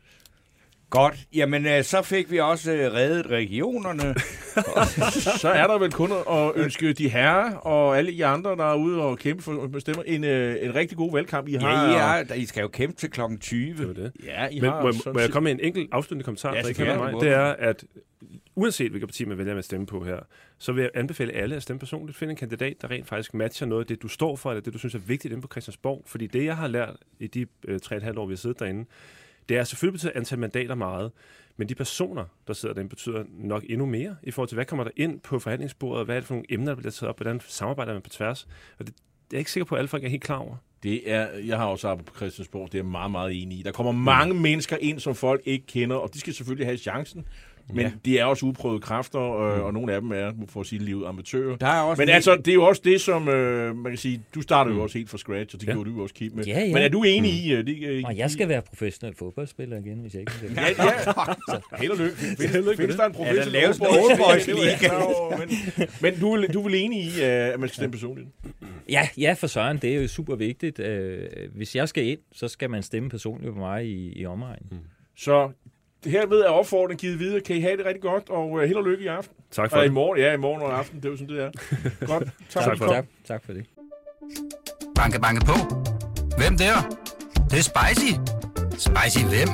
Godt. 0.90 1.14
Jamen, 1.34 1.66
øh, 1.66 1.82
så 1.84 2.02
fik 2.02 2.30
vi 2.30 2.38
også 2.40 2.72
øh, 2.72 2.92
reddet 2.92 3.26
regionerne. 3.26 4.14
Så 5.40 5.48
er 5.48 5.66
der 5.66 5.78
vel 5.78 5.92
kun 5.92 6.10
at 6.30 6.52
ønske 6.64 6.92
de 6.92 7.08
herrer 7.08 7.54
og 7.54 7.98
alle 7.98 8.12
I 8.12 8.20
andre, 8.20 8.50
der 8.56 8.64
er 8.64 8.74
ude 8.74 9.02
og 9.02 9.18
kæmpe 9.18 9.42
for 9.42 9.78
stemmer, 9.78 10.02
en, 10.02 10.24
øh, 10.24 10.56
en 10.62 10.74
rigtig 10.74 10.96
god 10.98 11.12
valgkamp. 11.12 11.48
I 11.48 11.52
har, 11.54 11.84
Ja, 11.84 12.16
I, 12.20 12.24
er, 12.28 12.34
I 12.34 12.44
skal 12.46 12.60
jo 12.60 12.68
kæmpe 12.68 12.96
til 12.96 13.10
klokken 13.10 13.38
20. 13.38 13.74
Det 13.88 13.96
det. 13.96 14.12
Ja, 14.24 14.48
I 14.48 14.60
Men 14.60 14.70
har 14.70 14.80
må, 14.82 14.88
jeg- 14.88 14.94
sådan 14.94 15.12
må 15.12 15.20
jeg 15.20 15.30
komme 15.30 15.44
med 15.44 15.52
en 15.52 15.60
enkelt 15.60 15.88
afsluttende 15.92 16.24
kommentar? 16.24 16.54
Ja, 16.54 16.92
om 16.98 17.12
mig? 17.12 17.20
Det 17.20 17.28
er, 17.32 17.44
at 17.44 17.84
uanset 18.54 18.90
hvilket 18.90 19.08
parti 19.08 19.24
man 19.24 19.38
vælger 19.38 19.56
at 19.58 19.64
stemme 19.64 19.86
på 19.86 20.04
her, 20.04 20.16
så 20.58 20.72
vil 20.72 20.82
jeg 20.82 20.90
anbefale 20.94 21.32
alle 21.32 21.56
at 21.56 21.62
stemme 21.62 21.80
personligt. 21.80 22.18
Find 22.18 22.30
en 22.30 22.36
kandidat, 22.36 22.74
der 22.82 22.90
rent 22.90 23.08
faktisk 23.08 23.34
matcher 23.34 23.66
noget 23.66 23.82
af 23.82 23.86
det, 23.86 24.02
du 24.02 24.08
står 24.08 24.36
for, 24.36 24.50
eller 24.50 24.62
det, 24.62 24.72
du 24.72 24.78
synes 24.78 24.94
er 24.94 24.98
vigtigt 24.98 25.32
inde 25.32 25.42
på 25.42 25.48
Christiansborg. 25.52 26.02
Fordi 26.06 26.26
det, 26.26 26.44
jeg 26.44 26.56
har 26.56 26.68
lært 26.68 26.96
i 27.20 27.26
de 27.26 27.46
øh, 27.68 27.80
tre 27.80 27.94
og 27.94 27.96
et 27.96 28.02
halvt 28.02 28.18
år, 28.18 28.26
vi 28.26 28.32
har 28.32 28.36
siddet 28.36 28.58
derinde, 28.58 28.84
det 29.48 29.56
er 29.56 29.64
selvfølgelig 29.64 29.92
betyder 29.92 30.12
antal 30.14 30.38
mandater 30.38 30.74
meget, 30.74 31.12
men 31.56 31.68
de 31.68 31.74
personer, 31.74 32.24
der 32.46 32.52
sidder 32.52 32.74
derinde, 32.74 32.88
betyder 32.88 33.24
nok 33.28 33.64
endnu 33.68 33.86
mere 33.86 34.16
i 34.22 34.30
forhold 34.30 34.48
til, 34.48 34.54
hvad 34.54 34.64
kommer 34.64 34.84
der 34.84 34.90
ind 34.96 35.20
på 35.20 35.38
forhandlingsbordet, 35.38 36.04
hvad 36.04 36.16
er 36.16 36.20
det 36.20 36.26
for 36.26 36.34
nogle 36.34 36.52
emner, 36.52 36.66
der 36.66 36.76
bliver 36.76 36.90
taget 36.90 37.08
op, 37.08 37.16
hvordan 37.18 37.40
samarbejder 37.46 37.92
man 37.92 38.02
på 38.02 38.10
tværs. 38.10 38.48
Og 38.78 38.86
det, 38.86 38.94
det 38.96 39.34
er 39.34 39.36
jeg 39.36 39.38
ikke 39.38 39.52
sikker 39.52 39.64
på, 39.64 39.74
at 39.74 39.78
alle 39.78 39.88
folk 39.88 40.04
er 40.04 40.08
helt 40.08 40.22
klar 40.22 40.36
over. 40.36 40.56
Det 40.82 41.12
er, 41.12 41.28
jeg 41.28 41.58
har 41.58 41.66
også 41.66 41.88
arbejdet 41.88 42.12
på 42.12 42.16
Christiansborg, 42.16 42.72
det 42.72 42.78
er 42.78 42.82
jeg 42.82 42.90
meget, 42.90 43.10
meget 43.10 43.42
enig 43.42 43.58
i. 43.58 43.62
Der 43.62 43.72
kommer 43.72 43.92
mange 43.92 44.34
mm. 44.34 44.40
mennesker 44.40 44.76
ind, 44.80 45.00
som 45.00 45.14
folk 45.14 45.40
ikke 45.44 45.66
kender, 45.66 45.96
og 45.96 46.14
de 46.14 46.20
skal 46.20 46.34
selvfølgelig 46.34 46.66
have 46.66 46.76
chancen. 46.76 47.26
Men 47.68 47.78
Ja. 47.78 47.82
ja. 47.82 47.90
de 48.04 48.18
er 48.18 48.24
også 48.24 48.46
uprøvede 48.46 48.80
kræfter, 48.80 49.20
øh, 49.40 49.64
og 49.64 49.72
nogle 49.74 49.92
af 49.92 50.00
dem 50.00 50.10
er, 50.12 50.32
for 50.48 50.60
at 50.60 50.66
sige 50.66 50.78
det 50.78 50.86
livet, 50.86 51.06
amatører. 51.06 51.56
Der 51.56 51.66
er 51.66 51.80
også 51.80 52.00
Men 52.02 52.08
en- 52.08 52.14
altså, 52.14 52.36
det 52.36 52.48
er 52.48 52.54
jo 52.54 52.64
også 52.64 52.82
det, 52.84 53.00
som 53.00 53.28
øh, 53.28 53.76
man 53.76 53.92
kan 53.92 53.96
sige, 53.98 54.22
du 54.34 54.40
startede 54.40 54.76
jo 54.76 54.82
også 54.82 54.98
helt 54.98 55.10
fra 55.10 55.18
scratch, 55.18 55.54
og 55.56 55.60
det 55.60 55.66
Ja. 55.68 55.72
gjorde 55.72 55.90
du 55.90 56.02
også, 56.02 56.14
Kim. 56.14 56.32
med. 56.34 56.44
Ja, 56.44 56.60
ja. 56.60 56.72
Men 56.72 56.82
er 56.82 56.88
du 56.88 57.02
enig 57.02 57.30
i... 57.30 57.52
øh, 57.52 57.66
det, 57.66 57.82
øh, 57.88 58.02
Og 58.06 58.16
jeg 58.16 58.30
skal 58.30 58.48
være 58.48 58.62
professionel 58.62 59.16
fodboldspiller 59.16 59.76
igen, 59.78 59.98
hvis 59.98 60.12
jeg 60.14 60.20
ikke 60.20 60.32
kan 60.32 60.48
Ja, 60.54 60.62
ja. 60.84 60.90
Held 61.80 61.90
og 61.90 61.98
lykke. 61.98 62.16
Findes, 62.16 62.76
findes 62.76 62.96
der 62.96 63.04
en 63.06 63.12
Ja, 63.18 63.34
der 63.34 63.34
professionel 63.42 63.64
en 63.64 63.72
Det 64.46 64.48
er 64.48 64.64
liga. 64.64 64.76
klar 64.78 65.02
over, 65.02 65.36
Men, 65.38 65.48
men 66.02 66.20
du, 66.20 66.46
du 66.52 66.58
er 66.60 66.64
vel 66.64 66.74
enig 66.74 67.04
i, 67.04 67.08
øh, 67.08 67.24
at 67.54 67.60
man 67.60 67.68
skal 67.68 67.74
stemme 67.76 67.92
personligt? 67.92 68.28
Ja, 68.88 69.08
ja, 69.18 69.32
for 69.38 69.46
Søren, 69.46 69.76
det 69.76 69.96
er 69.96 70.00
jo 70.02 70.08
super 70.08 70.34
vigtigt. 70.36 70.80
Hvis 71.54 71.76
jeg 71.76 71.88
skal 71.88 72.04
ind, 72.06 72.18
så 72.32 72.48
skal 72.48 72.70
man 72.70 72.82
stemme 72.82 73.08
personligt 73.10 73.52
på 73.52 73.58
mig 73.58 73.86
i, 73.86 74.12
i 74.20 74.26
omegnen. 74.26 74.80
Så 75.16 75.50
herved 76.08 76.40
er 76.40 76.48
opfordringen 76.48 76.98
givet 77.00 77.18
videre. 77.18 77.40
Kan 77.40 77.56
I 77.56 77.60
have 77.60 77.76
det 77.76 77.86
rigtig 77.86 78.02
godt, 78.02 78.30
og 78.30 78.58
øh, 78.62 78.66
held 78.66 78.76
og 78.78 78.84
lykke 78.84 79.04
i 79.04 79.06
aften. 79.06 79.36
Tak 79.50 79.70
for 79.70 79.76
Og 79.76 79.82
i 79.82 79.86
det. 79.86 79.92
morgen, 79.94 80.20
ja, 80.20 80.32
i 80.32 80.36
morgen 80.36 80.62
og 80.62 80.78
aften, 80.78 80.96
det 81.00 81.04
er 81.04 81.10
jo 81.10 81.16
sådan, 81.16 81.34
det 81.36 81.44
er. 81.44 81.50
Godt. 82.12 82.28
Tak, 82.50 82.64
Tak 82.64 82.78
for 82.78 82.84
det. 82.86 82.94
Tak, 82.94 83.04
tak 83.26 83.44
for 83.44 83.52
det. 83.52 83.66
Banke, 84.94 85.20
banke 85.20 85.44
på. 85.46 85.54
Hvem 86.38 86.56
der? 86.58 86.74
Det, 87.34 87.50
det 87.50 87.58
er 87.58 87.62
spicy. 87.62 88.12
Spicy 88.78 89.24
hvem? 89.24 89.48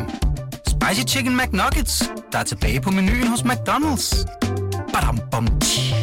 Spicy 0.69 1.17
Chicken 1.17 1.37
McNuggets, 1.37 2.13
der 2.33 2.39
er 2.39 2.45
tilbage 2.45 2.81
på 2.81 2.91
menuen 2.91 3.27
hos 3.27 3.41
McDonald's. 3.43 4.27
Badum, 4.93 5.19
bom, 5.33 5.47
tji. 5.61 5.95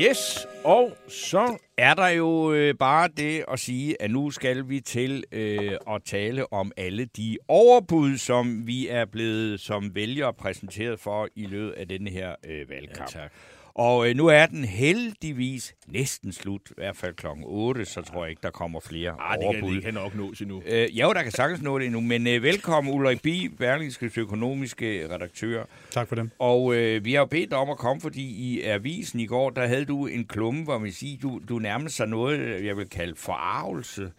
Yes, 0.00 0.46
og 0.64 0.96
så... 1.08 1.58
er 1.78 1.94
der 1.94 2.08
jo 2.08 2.52
øh, 2.52 2.74
bare 2.74 3.08
det 3.16 3.44
at 3.52 3.58
sige, 3.58 4.02
at 4.02 4.10
nu 4.10 4.30
skal 4.30 4.68
vi 4.68 4.80
til 4.80 5.24
øh, 5.32 5.72
at 5.90 6.02
tale 6.04 6.52
om 6.52 6.72
alle 6.76 7.04
de 7.04 7.38
overbud, 7.48 8.16
som 8.16 8.66
vi 8.66 8.88
er 8.88 9.04
blevet 9.04 9.60
som 9.60 9.94
vælgere 9.94 10.34
præsenteret 10.34 11.00
for 11.00 11.28
i 11.36 11.46
løbet 11.46 11.72
af 11.72 11.88
denne 11.88 12.10
her 12.10 12.34
øh, 12.46 12.70
valgkamp. 12.70 13.10
tak. 13.10 13.32
Og 13.78 14.08
øh, 14.08 14.16
nu 14.16 14.26
er 14.26 14.46
den 14.46 14.64
heldigvis 14.64 15.74
næsten 15.88 16.32
slut, 16.32 16.60
i 16.70 16.72
hvert 16.76 16.96
fald 16.96 17.14
klokken 17.14 17.44
8, 17.46 17.84
så 17.84 18.02
tror 18.02 18.24
jeg 18.24 18.30
ikke, 18.30 18.40
der 18.42 18.50
kommer 18.50 18.80
flere 18.80 19.10
Ah, 19.20 19.38
det 19.38 19.40
kan, 19.40 19.48
overbud. 19.62 19.74
det 19.74 19.84
kan 19.84 19.94
nok 19.94 20.14
nås 20.14 20.40
endnu. 20.40 20.62
Øh, 20.66 20.96
ja, 20.96 21.06
jo, 21.06 21.12
der 21.12 21.22
kan 21.22 21.32
sagtens 21.32 21.62
nå 21.62 21.78
det 21.78 21.84
endnu, 21.86 22.00
men 22.00 22.26
øh, 22.26 22.42
velkommen 22.42 22.94
Ulrik 22.94 23.22
Bi, 23.22 23.48
Berlingskes 23.58 24.18
økonomiske 24.18 25.14
redaktør. 25.14 25.64
Tak 25.90 26.08
for 26.08 26.14
det. 26.14 26.30
Og 26.38 26.74
øh, 26.74 27.04
vi 27.04 27.12
har 27.12 27.18
jo 27.20 27.26
bedt 27.26 27.50
dig 27.50 27.58
om 27.58 27.70
at 27.70 27.78
komme, 27.78 28.00
fordi 28.00 28.22
i 28.22 28.62
avisen 28.62 29.20
i 29.20 29.26
går, 29.26 29.50
der 29.50 29.66
havde 29.66 29.84
du 29.84 30.06
en 30.06 30.24
klumme, 30.24 30.64
hvor 30.64 30.78
man 30.78 30.92
siger, 30.92 31.18
du, 31.22 31.40
du 31.48 31.58
nærmede 31.58 31.90
sig 31.90 32.06
noget, 32.08 32.64
jeg 32.64 32.76
vil 32.76 32.88
kalde 32.90 33.14
forarvelse. 33.16 34.10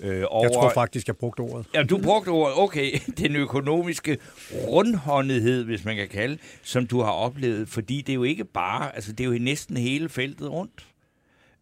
Øh, 0.00 0.24
over, 0.28 0.44
Jeg 0.44 0.52
tror 0.52 0.70
faktisk, 0.70 1.06
jeg 1.06 1.16
brugte 1.16 1.40
ordet. 1.40 1.66
Ja, 1.74 1.82
du 1.82 1.98
brugte 1.98 2.28
ordet, 2.28 2.58
okay, 2.58 2.98
den 3.18 3.36
økonomiske 3.36 4.18
rundhåndighed, 4.52 5.64
hvis 5.64 5.84
man 5.84 5.96
kan 5.96 6.08
kalde, 6.08 6.38
som 6.62 6.86
du 6.86 7.00
har 7.00 7.10
oplevet, 7.10 7.68
fordi 7.68 8.00
det 8.00 8.12
er 8.12 8.14
jo 8.14 8.22
ikke 8.22 8.44
bare, 8.44 8.94
altså 8.94 9.12
det 9.12 9.26
er 9.26 9.28
jo 9.28 9.38
næsten 9.38 9.76
hele 9.76 10.08
feltet 10.08 10.50
rundt. 10.50 10.86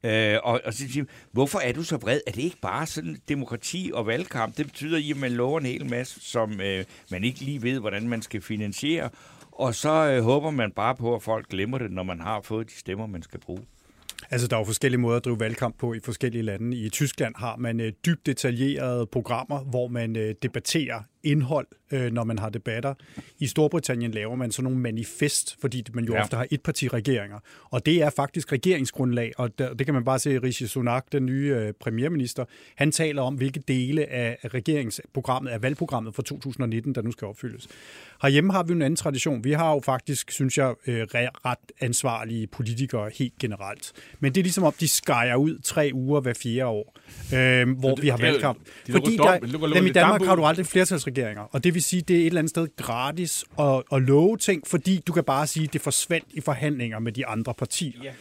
Øh, 0.02 0.38
og, 0.42 0.60
og 0.64 0.74
så 0.74 0.78
siger 0.92 1.04
hvorfor 1.32 1.58
er 1.58 1.72
du 1.72 1.82
så 1.82 1.96
vred? 1.96 2.20
Er 2.26 2.30
det 2.32 2.42
ikke 2.42 2.60
bare 2.62 2.86
sådan 2.86 3.16
demokrati 3.28 3.90
og 3.94 4.06
valgkamp? 4.06 4.56
Det 4.56 4.66
betyder, 4.66 5.14
at 5.14 5.16
man 5.16 5.32
lover 5.32 5.60
en 5.60 5.66
hel 5.66 5.90
masse, 5.90 6.20
som 6.20 6.60
øh, 6.60 6.84
man 7.10 7.24
ikke 7.24 7.40
lige 7.40 7.62
ved, 7.62 7.80
hvordan 7.80 8.08
man 8.08 8.22
skal 8.22 8.40
finansiere. 8.40 9.10
Og 9.52 9.74
så 9.74 10.10
øh, 10.10 10.22
håber 10.22 10.50
man 10.50 10.72
bare 10.72 10.94
på, 10.94 11.14
at 11.14 11.22
folk 11.22 11.48
glemmer 11.48 11.78
det, 11.78 11.90
når 11.90 12.02
man 12.02 12.20
har 12.20 12.40
fået 12.40 12.70
de 12.70 12.74
stemmer, 12.74 13.06
man 13.06 13.22
skal 13.22 13.40
bruge. 13.40 13.62
Altså, 14.30 14.48
der 14.48 14.56
er 14.56 14.60
jo 14.60 14.64
forskellige 14.64 15.00
måder 15.00 15.16
at 15.16 15.24
drive 15.24 15.40
valgkamp 15.40 15.78
på 15.78 15.94
i 15.94 16.00
forskellige 16.04 16.42
lande. 16.42 16.76
I 16.76 16.88
Tyskland 16.88 17.34
har 17.36 17.56
man 17.56 17.80
øh, 17.80 17.92
dybt 18.06 18.26
detaljerede 18.26 19.06
programmer, 19.06 19.64
hvor 19.64 19.88
man 19.88 20.16
øh, 20.16 20.34
debatterer 20.42 21.00
indhold, 21.26 21.66
øh, 21.92 22.12
når 22.12 22.24
man 22.24 22.38
har 22.38 22.48
debatter. 22.48 22.94
I 23.38 23.46
Storbritannien 23.46 24.10
laver 24.10 24.34
man 24.34 24.50
sådan 24.52 24.64
nogle 24.64 24.78
manifest, 24.78 25.56
fordi 25.60 25.84
man 25.94 26.04
jo 26.04 26.12
Ja. 26.14 26.22
ofte 26.22 26.36
har 26.36 26.46
etpartiregeringer. 26.50 27.38
Og 27.70 27.86
det 27.86 28.02
er 28.02 28.10
faktisk 28.10 28.52
regeringsgrundlag, 28.52 29.32
og 29.36 29.58
der, 29.58 29.74
det 29.74 29.86
kan 29.86 29.94
man 29.94 30.04
bare 30.04 30.18
se, 30.18 30.38
Rishi 30.38 30.66
Sunak, 30.66 31.04
den 31.12 31.26
nye 31.26 31.54
øh, 31.58 31.72
premierminister, 31.80 32.44
han 32.76 32.92
taler 32.92 33.22
om, 33.22 33.34
hvilke 33.34 33.60
dele 33.68 34.06
af 34.10 34.38
regeringsprogrammet, 34.54 35.50
af 35.50 35.62
valgprogrammet 35.62 36.14
for 36.14 36.22
2019, 36.22 36.94
der 36.94 37.02
nu 37.02 37.12
skal 37.12 37.26
opfyldes. 37.28 37.68
Herhjemme 38.22 38.52
har 38.52 38.62
vi 38.62 38.72
en 38.72 38.82
anden 38.82 38.96
tradition. 38.96 39.44
Vi 39.44 39.52
har 39.52 39.72
jo 39.72 39.80
faktisk, 39.84 40.30
synes 40.30 40.58
jeg, 40.58 40.74
øh, 40.86 41.02
re- 41.02 41.30
ret 41.44 41.58
ansvarlige 41.80 42.46
politikere 42.46 43.10
helt 43.18 43.38
generelt. 43.38 43.92
Men 44.20 44.34
det 44.34 44.40
er 44.40 44.44
ligesom 44.44 44.64
om, 44.64 44.72
de 44.80 44.88
skærer 44.88 45.36
ud 45.36 45.58
tre 45.58 45.90
uger 45.94 46.20
hver 46.20 46.34
fjerde 46.34 46.66
år, 46.66 46.94
øh, 47.34 47.78
hvor 47.78 47.94
det- 47.94 48.02
vi 48.02 48.08
har 48.08 48.16
det 48.16 48.26
valgkamp. 48.26 48.58
Fordi 48.90 49.16
der, 49.16 49.38
i 49.86 49.92
Danmark 49.92 50.22
har 50.22 50.36
du 50.36 50.44
aldrig 50.44 50.66
flertalsregeringer, 51.16 51.42
og 51.42 51.64
det 51.64 51.74
vil 51.74 51.82
sige, 51.82 52.02
det 52.02 52.16
er 52.16 52.20
et 52.20 52.26
eller 52.26 52.38
andet 52.38 52.50
sted 52.50 52.68
gratis 52.76 53.44
at, 53.58 53.82
at 53.92 54.02
love 54.02 54.36
ting, 54.36 54.66
fordi 54.66 55.02
du 55.06 55.12
kan 55.12 55.24
bare 55.24 55.46
sige, 55.46 55.64
at 55.64 55.72
det 55.72 55.80
forsvandt 55.80 56.26
i 56.30 56.40
forhandlinger 56.40 56.98
med 56.98 57.12
de 57.12 57.26
andre 57.26 57.54
partier. 57.54 58.02
Ja. 58.02 58.12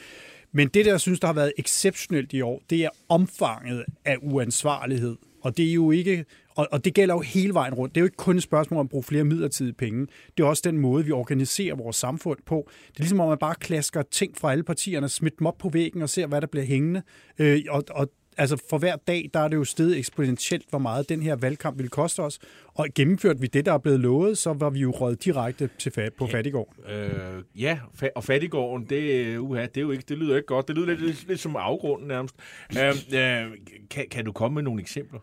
Men 0.51 0.67
det, 0.67 0.85
der 0.85 0.91
jeg 0.91 1.01
synes, 1.01 1.19
der 1.19 1.27
har 1.27 1.33
været 1.33 1.53
exceptionelt 1.57 2.33
i 2.33 2.41
år, 2.41 2.61
det 2.69 2.83
er 2.83 2.89
omfanget 3.09 3.85
af 4.05 4.17
uansvarlighed. 4.21 5.15
Og 5.41 5.57
det 5.57 5.69
er 5.69 5.73
jo 5.73 5.91
ikke, 5.91 6.25
og, 6.55 6.67
og 6.71 6.85
det 6.85 6.93
gælder 6.93 7.15
jo 7.15 7.19
hele 7.19 7.53
vejen 7.53 7.73
rundt. 7.73 7.95
Det 7.95 8.01
er 8.01 8.03
jo 8.03 8.05
ikke 8.05 8.17
kun 8.17 8.37
et 8.37 8.43
spørgsmål 8.43 8.79
om 8.79 8.85
at 8.85 8.89
bruge 8.89 9.03
flere 9.03 9.23
midlertidige 9.23 9.73
penge. 9.73 10.07
Det 10.37 10.43
er 10.43 10.47
også 10.47 10.61
den 10.65 10.77
måde, 10.77 11.05
vi 11.05 11.11
organiserer 11.11 11.75
vores 11.75 11.95
samfund 11.95 12.39
på. 12.45 12.69
Det 12.87 12.97
er 12.97 13.03
ligesom 13.03 13.19
om, 13.19 13.29
man 13.29 13.37
bare 13.37 13.55
klasker 13.55 14.01
ting 14.01 14.37
fra 14.37 14.51
alle 14.51 14.63
partierne, 14.63 15.09
smidt 15.09 15.39
dem 15.39 15.47
op 15.47 15.57
på 15.57 15.69
væggen 15.69 16.01
og 16.01 16.09
ser, 16.09 16.27
hvad 16.27 16.41
der 16.41 16.47
bliver 16.47 16.65
hængende. 16.65 17.01
Øh, 17.39 17.61
og, 17.69 17.83
og 17.89 18.09
altså 18.37 18.57
for 18.69 18.77
hver 18.77 18.95
dag, 18.95 19.29
der 19.33 19.39
er 19.39 19.47
det 19.47 19.55
jo 19.55 19.63
steget 19.63 19.97
eksponentielt, 19.97 20.65
hvor 20.69 20.79
meget 20.79 21.09
den 21.09 21.21
her 21.21 21.35
valgkamp 21.35 21.77
ville 21.77 21.89
koste 21.89 22.19
os. 22.19 22.39
Og 22.73 22.87
gennemførte 22.95 23.39
vi 23.39 23.47
det, 23.47 23.65
der 23.65 23.73
er 23.73 23.77
blevet 23.77 23.99
lovet, 23.99 24.37
så 24.37 24.53
var 24.53 24.69
vi 24.69 24.79
jo 24.79 24.91
røget 24.91 25.25
direkte 25.25 25.69
til 25.77 25.91
fat, 25.91 26.13
på 26.13 26.27
Fattigård. 26.27 26.73
Øh, 26.89 27.43
ja, 27.61 27.79
fa- 28.03 28.11
og 28.15 28.23
fattigården, 28.23 28.85
det, 28.89 29.37
uh, 29.37 29.57
det, 29.57 29.77
er 29.77 29.81
jo 29.81 29.91
ikke, 29.91 30.03
det 30.09 30.17
lyder 30.17 30.35
ikke 30.35 30.47
godt. 30.47 30.67
Det 30.67 30.75
lyder 30.75 30.87
lidt, 30.87 31.01
lidt, 31.01 31.27
lidt 31.27 31.39
som 31.39 31.55
afgrunden 31.55 32.07
nærmest. 32.07 32.35
Øh, 32.79 32.87
øh, 32.89 33.51
kan, 33.89 34.05
kan 34.11 34.25
du 34.25 34.31
komme 34.31 34.55
med 34.55 34.63
nogle 34.63 34.81
eksempler? 34.81 35.19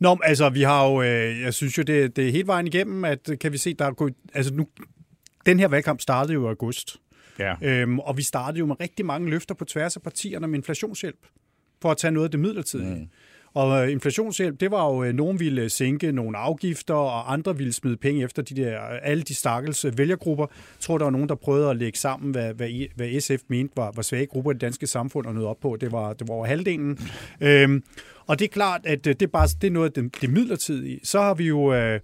Nå, 0.00 0.18
altså, 0.22 0.48
vi 0.48 0.62
har 0.62 0.88
jo, 0.90 1.02
øh, 1.02 1.40
jeg 1.40 1.54
synes 1.54 1.78
jo, 1.78 1.82
det, 1.82 2.16
det 2.16 2.28
er 2.28 2.32
helt 2.32 2.46
vejen 2.46 2.66
igennem, 2.66 3.04
at 3.04 3.30
kan 3.40 3.52
vi 3.52 3.58
se, 3.58 3.74
der 3.74 3.84
er 3.84 3.92
gået, 3.92 4.14
altså 4.34 4.54
nu, 4.54 4.66
den 5.46 5.60
her 5.60 5.68
valgkamp 5.68 6.00
startede 6.00 6.34
jo 6.34 6.44
i 6.46 6.48
august, 6.48 6.96
Ja. 7.38 7.54
øhm, 7.62 7.98
og 7.98 8.16
vi 8.16 8.22
startede 8.22 8.58
jo 8.58 8.66
med 8.66 8.80
rigtig 8.80 9.06
mange 9.06 9.30
løfter 9.30 9.54
på 9.54 9.64
tværs 9.64 9.96
af 9.96 10.02
partierne 10.02 10.46
med 10.48 10.58
inflationshjælp, 10.58 11.18
for 11.82 11.90
at 11.90 11.96
tage 11.96 12.10
noget 12.10 12.24
af 12.24 12.30
det 12.30 12.40
midlertidige. 12.40 12.94
Mm. 12.94 13.08
Og 13.54 13.84
øh, 13.84 13.92
inflationshjælp, 13.92 14.60
det 14.60 14.70
var 14.70 14.86
jo, 14.86 15.04
øh, 15.04 15.14
nogen 15.14 15.40
ville 15.40 15.70
sænke 15.70 16.12
nogle 16.12 16.38
afgifter, 16.38 16.94
og 16.94 17.32
andre 17.32 17.56
ville 17.56 17.72
smide 17.72 17.96
penge 17.96 18.24
efter 18.24 18.42
de 18.42 18.54
der, 18.54 18.78
alle 18.78 19.22
de 19.22 19.34
stakkels 19.34 19.84
øh, 19.84 19.98
vælgergrupper. 19.98 20.46
Jeg 20.50 20.80
tror, 20.80 20.98
der 20.98 21.04
var 21.04 21.10
nogen, 21.10 21.28
der 21.28 21.34
prøvede 21.34 21.70
at 21.70 21.76
lægge 21.76 21.98
sammen, 21.98 22.30
hvad, 22.30 22.54
hvad, 22.54 22.68
hvad 22.94 23.20
SF 23.20 23.42
mente 23.48 23.76
var, 23.76 23.92
var 23.94 24.02
svage 24.02 24.26
grupper 24.26 24.50
i 24.50 24.54
det 24.54 24.60
danske 24.60 24.86
samfund 24.86 25.26
og 25.26 25.34
noget 25.34 25.48
op 25.48 25.60
på. 25.60 25.76
Det 25.80 25.92
var, 25.92 26.12
det 26.12 26.28
var 26.28 26.34
over 26.34 26.46
halvdelen. 26.46 26.98
øhm, 27.40 27.82
og 28.26 28.38
det 28.38 28.44
er 28.44 28.48
klart, 28.48 28.80
at 28.84 29.06
øh, 29.06 29.14
det 29.14 29.22
er, 29.22 29.30
bare, 29.30 29.48
det 29.60 29.66
er 29.66 29.70
noget 29.70 29.86
af 29.86 30.02
det, 30.02 30.20
det 30.20 30.30
midlertidige. 30.30 31.00
Så 31.02 31.20
har 31.20 31.34
vi 31.34 31.48
jo... 31.48 31.74
Øh, 31.74 32.00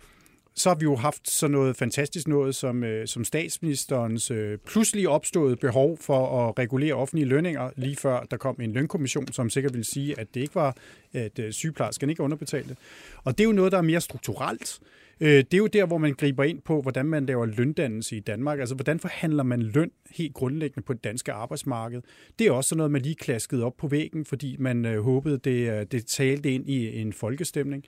så 0.59 0.68
har 0.68 0.75
vi 0.75 0.83
jo 0.83 0.97
haft 0.97 1.31
sådan 1.31 1.53
noget 1.53 1.77
fantastisk 1.77 2.29
noget, 2.29 2.55
som, 2.55 2.85
øh, 2.85 3.07
som 3.07 3.25
statsministerens 3.25 4.31
øh, 4.31 4.59
pludselig 4.59 5.09
opståede 5.09 5.57
behov 5.57 5.99
for 6.01 6.49
at 6.49 6.59
regulere 6.59 6.94
offentlige 6.94 7.27
lønninger, 7.27 7.71
lige 7.77 7.97
før 7.97 8.21
der 8.31 8.37
kom 8.37 8.57
en 8.61 8.73
lønkommission, 8.73 9.33
som 9.33 9.51
sikkert 9.51 9.75
vil 9.75 9.85
sige, 9.85 10.21
at 10.21 10.35
det 10.35 10.40
ikke 10.40 10.55
var, 10.55 10.77
at 11.12 11.38
øh, 11.38 11.53
sygeplejerskerne 11.53 12.12
ikke 12.12 12.23
underbetalte. 12.23 12.77
Og 13.25 13.38
det 13.38 13.44
er 13.44 13.49
jo 13.49 13.53
noget, 13.53 13.73
der 13.73 13.79
er 13.79 13.83
mere 13.83 14.01
strukturelt. 14.01 14.81
Øh, 15.21 15.29
det 15.29 15.55
er 15.55 15.59
jo 15.59 15.66
der, 15.66 15.87
hvor 15.87 15.99
man 15.99 16.14
griber 16.14 16.44
ind 16.44 16.61
på, 16.62 16.83
hvordan 16.83 17.07
man 17.07 17.27
laver 17.27 17.47
løndannelse 17.47 18.16
i 18.16 18.21
Danmark. 18.21 18.61
Altså, 18.61 18.75
hvordan 18.75 19.01
forhandler 19.01 19.42
man 19.42 19.62
løn 19.62 19.90
helt 20.11 20.35
grundlæggende 20.35 20.87
på 20.87 20.92
det 20.92 21.05
danske 21.05 21.33
arbejdsmarked? 21.33 22.03
Det 22.38 22.47
er 22.47 22.53
også 22.53 22.68
sådan 22.68 22.79
noget, 22.79 22.90
man 22.90 23.03
lige 23.03 23.14
klaskede 23.14 23.64
op 23.64 23.77
på 23.77 23.88
væggen, 23.88 24.25
fordi 24.25 24.57
man 24.59 24.85
øh, 24.85 25.03
håbede, 25.03 25.38
det, 25.38 25.81
øh, 25.81 25.87
det 25.92 26.07
talte 26.07 26.53
ind 26.53 26.68
i 26.68 27.01
en 27.01 27.12
folkestemning. 27.12 27.85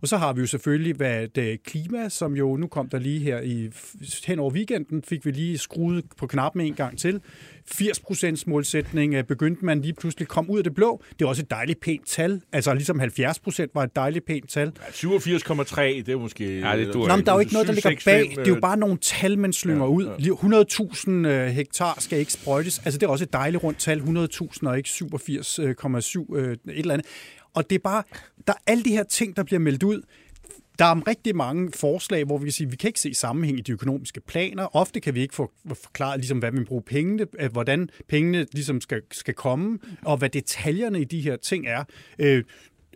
Og 0.00 0.08
så 0.08 0.16
har 0.16 0.32
vi 0.32 0.40
jo 0.40 0.46
selvfølgelig 0.46 0.94
hvad 0.94 1.28
det 1.28 1.62
klima, 1.62 2.08
som 2.08 2.36
jo 2.36 2.56
nu 2.56 2.66
kom 2.66 2.88
der 2.88 2.98
lige 2.98 3.18
her 3.20 3.40
i 3.40 3.70
hen 4.26 4.38
over 4.38 4.50
weekenden, 4.50 5.02
fik 5.02 5.24
vi 5.26 5.30
lige 5.30 5.58
skruet 5.58 6.04
på 6.16 6.26
knappen 6.26 6.60
en 6.60 6.74
gang 6.74 6.98
til. 6.98 7.20
80% 7.70 8.42
målsætning 8.46 9.14
øh, 9.14 9.24
begyndte 9.24 9.64
man 9.64 9.80
lige 9.82 9.94
pludselig 9.94 10.28
kom 10.28 10.50
ud 10.50 10.58
af 10.58 10.64
det 10.64 10.74
blå. 10.74 11.02
Det 11.18 11.24
er 11.24 11.28
også 11.28 11.42
et 11.42 11.50
dejligt 11.50 11.80
pænt 11.80 12.08
tal. 12.08 12.40
Altså 12.52 12.74
ligesom 12.74 12.98
70 12.98 13.38
procent 13.38 13.70
var 13.74 13.82
et 13.82 13.96
dejligt 13.96 14.26
pænt 14.26 14.50
tal. 14.50 14.72
Ja, 15.04 15.08
87,3, 15.08 15.82
det 15.82 16.08
er 16.08 16.18
måske... 16.18 16.58
Ja, 16.58 16.76
det 16.78 16.94
Nå, 16.94 17.16
men 17.16 17.26
der 17.26 17.32
er 17.32 17.36
jo 17.36 17.40
ikke 17.40 17.52
noget, 17.52 17.68
der 17.68 17.74
7, 17.74 17.76
ligger 17.76 17.90
6, 17.90 18.04
bag. 18.04 18.26
5, 18.26 18.36
Det 18.36 18.50
er 18.50 18.54
jo 18.54 18.60
bare 18.60 18.76
nogle 18.76 18.98
tal, 19.02 19.38
man 19.38 19.52
slynger 19.52 19.84
Ja, 19.84 19.90
ud. 19.90 21.24
100.000 21.24 21.28
øh, 21.28 21.46
hektar 21.48 21.96
skal 21.98 22.18
ikke 22.18 22.32
sprøjtes. 22.32 22.78
Altså, 22.84 22.98
det 22.98 23.06
er 23.06 23.10
også 23.10 23.24
et 23.24 23.32
dejligt 23.32 23.62
rundt 23.64 23.78
tal. 23.78 24.00
100.000 24.00 24.58
og 24.62 24.76
ikke 24.78 24.88
87,7 24.88 26.36
øh, 26.36 26.52
et 26.52 26.58
eller 26.66 26.94
andet. 26.94 27.06
Og 27.54 27.70
det 27.70 27.76
er 27.76 27.82
bare, 27.84 28.02
der 28.48 28.54
er 28.54 28.70
alle 28.72 28.84
de 28.84 28.90
her 28.90 29.02
ting, 29.02 29.36
der 29.36 29.42
bliver 29.42 29.60
meldt 29.60 29.82
ud. 29.82 30.02
Der 30.78 30.84
er 30.84 31.08
rigtig 31.08 31.36
mange 31.36 31.72
forslag, 31.72 32.24
hvor 32.24 32.38
vi 32.38 32.44
kan 32.44 32.52
sige, 32.52 32.66
at 32.66 32.72
vi 32.72 32.76
kan 32.76 32.88
ikke 32.88 33.00
se 33.00 33.14
sammenhæng 33.14 33.58
i 33.58 33.62
de 33.62 33.72
økonomiske 33.72 34.20
planer. 34.20 34.76
Ofte 34.76 35.00
kan 35.00 35.14
vi 35.14 35.20
ikke 35.20 35.34
få 35.34 35.52
forklaret, 35.82 36.20
ligesom, 36.20 36.38
hvad 36.38 36.52
vi 36.52 36.64
bruger 36.64 36.82
pengene, 36.82 37.26
øh, 37.38 37.52
hvordan 37.52 37.90
pengene 38.08 38.46
ligesom 38.52 38.80
skal, 38.80 39.02
skal 39.12 39.34
komme, 39.34 39.78
og 40.04 40.16
hvad 40.16 40.28
detaljerne 40.28 41.00
i 41.00 41.04
de 41.04 41.20
her 41.20 41.36
ting 41.36 41.66
er. 41.66 41.84
Øh, 42.18 42.44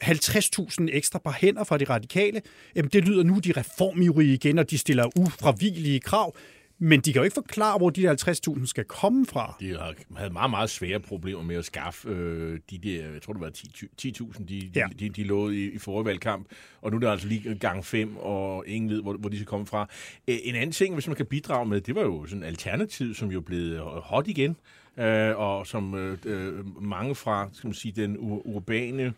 50.000 0.04 0.86
ekstra 0.92 1.18
par 1.18 1.36
hænder 1.40 1.64
fra 1.64 1.78
de 1.78 1.84
radikale. 1.84 2.42
Jamen, 2.76 2.90
det 2.92 3.08
lyder 3.08 3.22
nu 3.22 3.38
de 3.38 3.52
reformivrige 3.52 4.34
igen, 4.34 4.58
og 4.58 4.70
de 4.70 4.78
stiller 4.78 5.18
ufravigelige 5.18 6.00
krav. 6.00 6.36
Men 6.84 7.00
de 7.00 7.12
kan 7.12 7.20
jo 7.20 7.24
ikke 7.24 7.34
forklare, 7.34 7.78
hvor 7.78 7.90
de 7.90 8.02
der 8.02 8.54
50.000 8.58 8.66
skal 8.66 8.84
komme 8.84 9.26
fra. 9.26 9.56
De 9.60 9.70
har- 9.78 9.94
havde 10.16 10.32
meget, 10.32 10.50
meget 10.50 10.70
svære 10.70 11.00
problemer 11.00 11.42
med 11.42 11.56
at 11.56 11.64
skaffe 11.64 12.08
øh, 12.08 12.58
de 12.70 12.78
der, 12.78 13.12
jeg 13.12 13.22
tror 13.22 13.32
det 13.32 13.42
var 13.42 13.50
10 13.50 14.12
10.000, 14.22 14.44
de, 14.48 14.70
Ja. 14.74 14.86
de, 15.00 15.08
de 15.08 15.24
lovede 15.24 15.64
i, 15.64 15.70
i 15.70 15.78
forrige 15.78 16.04
valgkamp, 16.06 16.46
og 16.80 16.90
nu 16.90 16.96
er 16.96 17.00
det 17.00 17.08
altså 17.08 17.28
lige 17.28 17.54
gang 17.54 17.84
fem, 17.84 18.16
og 18.16 18.64
ingen 18.66 18.90
ved, 18.90 19.02
hvor, 19.02 19.12
hvor 19.12 19.28
de 19.28 19.36
skal 19.36 19.46
komme 19.46 19.66
fra. 19.66 19.88
En 20.26 20.54
anden 20.54 20.72
ting, 20.72 20.94
hvis 20.94 21.06
man 21.06 21.16
kan 21.16 21.26
bidrage 21.26 21.66
med, 21.66 21.80
det 21.80 21.94
var 21.94 22.02
jo 22.02 22.26
sådan 22.26 22.38
en 22.42 22.44
alternativ, 22.48 23.14
som 23.14 23.30
jo 23.30 23.40
blevet 23.40 23.80
hot 23.80 24.28
igen, 24.28 24.56
øh, 24.98 25.38
og 25.38 25.66
som 25.66 25.94
øh, 25.94 26.18
øh, 26.24 26.82
mange 26.82 27.14
fra, 27.14 27.48
skal 27.52 27.68
man 27.68 27.74
sige, 27.74 27.92
den 28.02 28.16
ur- 28.16 28.42
urbane 28.46 29.12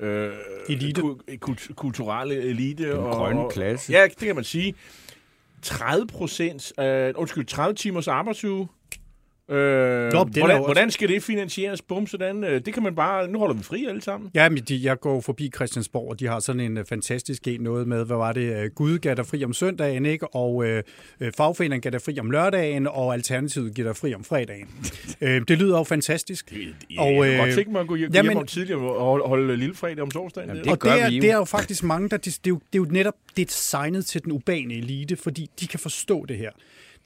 øh, 0.00 0.32
Elite. 0.68 1.00
ku- 1.00 1.18
kult, 1.40 1.70
kulturelle 1.76 2.34
elite. 2.42 2.82
Den 2.88 2.92
og, 2.96 3.12
grønne 3.16 3.40
og, 3.40 3.50
klasse. 3.52 3.92
Ja, 3.92 4.04
det 4.04 4.16
kan 4.26 4.34
man 4.34 4.44
sige. 4.44 4.74
30 5.62 6.06
procent, 6.06 6.80
øh, 6.80 7.14
undskyld, 7.16 7.46
30 7.46 7.74
timers 7.74 8.08
arbejdsuge. 8.08 8.68
Øh, 9.50 10.12
Nå, 10.12 10.24
hvordan, 10.24 10.50
også- 10.50 10.62
hvordan 10.64 10.90
skal 10.90 11.08
det 11.08 11.22
finansieres? 11.22 11.82
Bum, 11.82 12.06
sådan. 12.06 12.44
Øh, 12.44 12.60
det 12.66 12.74
kan 12.74 12.82
man 12.82 12.94
bare... 12.94 13.28
Nu 13.28 13.38
holder 13.38 13.54
vi 13.54 13.62
fri 13.62 13.86
alle 13.88 14.02
sammen. 14.02 14.30
Ja, 14.34 14.48
men 14.48 14.58
de, 14.62 14.80
jeg 14.84 15.00
går 15.00 15.20
forbi 15.20 15.50
Christiansborg, 15.54 16.08
og 16.10 16.20
de 16.20 16.26
har 16.26 16.40
sådan 16.40 16.60
en 16.60 16.76
uh, 16.78 16.84
fantastisk 16.88 17.48
en 17.48 17.60
noget 17.60 17.88
med, 17.88 18.04
hvad 18.04 18.16
var 18.16 18.32
det, 18.32 18.64
uh, 18.64 18.70
Gud 18.74 18.98
gav 18.98 19.14
dig 19.14 19.26
fri 19.26 19.44
om 19.44 19.52
søndagen, 19.52 20.06
ikke? 20.06 20.34
og 20.34 20.54
uh, 20.54 20.66
fagforeningen 21.36 21.80
gav 21.80 21.90
dig 21.90 22.02
fri 22.02 22.18
om 22.20 22.30
lørdagen, 22.30 22.86
og 22.86 23.14
Alternativet 23.14 23.74
giver 23.74 23.88
dig 23.88 23.96
fri 23.96 24.14
om 24.14 24.24
fredagen. 24.24 24.68
uh, 25.22 25.28
det 25.48 25.58
lyder 25.58 25.78
jo 25.78 25.84
fantastisk. 25.84 26.52
Jeg, 26.52 26.98
Og, 26.98 27.12
jeg 27.14 27.24
kan 27.30 27.38
godt 27.38 27.48
øh, 27.48 27.54
tænke 27.54 27.70
mig 27.72 27.80
at 27.80 27.86
gå 27.86 27.94
hjem, 27.96 28.10
jamen- 28.14 28.32
hjem 28.36 28.46
tidligere 28.46 28.80
og 28.80 29.04
holde, 29.04 29.24
holde 29.24 29.56
lille 29.56 29.74
fredag 29.74 30.02
om 30.02 30.10
torsdagen. 30.10 30.48
Jamen, 30.48 30.64
Det, 30.64 30.64
det 30.64 30.72
og 30.72 30.82
det 30.94 31.02
er, 31.02 31.08
det 31.20 31.30
er 31.30 31.36
jo 31.36 31.44
faktisk 31.44 31.84
mange, 31.84 32.08
der... 32.08 32.16
Det 32.16 32.28
er 32.28 32.40
jo, 32.48 32.54
det 32.72 32.78
er 32.78 32.82
jo 32.82 32.86
netop 32.90 33.14
det 33.36 33.42
er 33.42 33.46
designet 33.46 34.06
til 34.06 34.24
den 34.24 34.32
urbane 34.32 34.74
elite, 34.74 35.16
fordi 35.16 35.50
de 35.60 35.66
kan 35.66 35.80
forstå 35.80 36.24
det 36.26 36.36
her. 36.36 36.50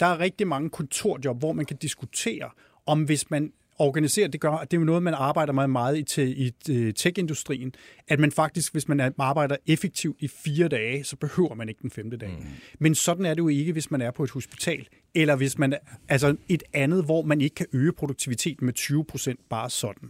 Der 0.01 0.07
er 0.07 0.19
rigtig 0.21 0.47
mange 0.47 0.71
kontorjob, 0.71 1.39
hvor 1.39 1.53
man 1.53 1.65
kan 1.67 1.77
diskutere, 1.77 2.51
om 2.87 3.03
hvis 3.05 3.31
man 3.31 3.53
organiserer, 3.79 4.29
det 4.29 4.41
gør, 4.41 4.67
det 4.71 4.77
er 4.77 4.85
noget, 4.85 5.03
man 5.03 5.15
arbejder 5.15 5.53
meget, 5.53 5.71
meget 5.71 5.99
i, 5.99 6.03
til, 6.03 6.43
i 6.47 6.53
øh, 6.71 6.95
tech-industrien, 6.95 7.75
at 8.09 8.21
man 8.21 8.33
faktisk, 8.33 8.73
hvis 8.73 8.89
man 8.89 9.01
er- 9.01 9.11
arbejder 9.19 9.57
effektivt 9.67 10.17
i 10.21 10.29
fire 10.29 10.69
dage, 10.69 11.05
så 11.05 11.17
behøver 11.17 11.55
man 11.55 11.69
ikke 11.69 11.83
den 11.83 11.91
femte 11.91 12.17
dag. 12.17 12.29
Mm. 12.39 12.47
Men 12.79 12.95
sådan 12.95 13.25
er 13.27 13.35
det 13.35 13.39
jo 13.39 13.49
ikke, 13.49 13.73
hvis 13.73 13.91
man 13.91 14.01
er 14.01 14.11
på 14.11 14.25
et 14.25 14.31
hospital, 14.31 14.89
eller 15.15 15.37
hvis 15.37 15.59
man 15.59 15.73
er, 15.73 15.79
altså 16.09 16.37
et 16.49 16.63
andet, 16.73 17.05
hvor 17.05 17.23
man 17.23 17.41
ikke 17.41 17.55
kan 17.55 17.67
øge 17.73 17.93
produktiviteten 17.93 18.65
med 18.67 18.73
20 18.75 19.05
procent 19.05 19.41
bare 19.49 19.71
sådan. 19.71 20.09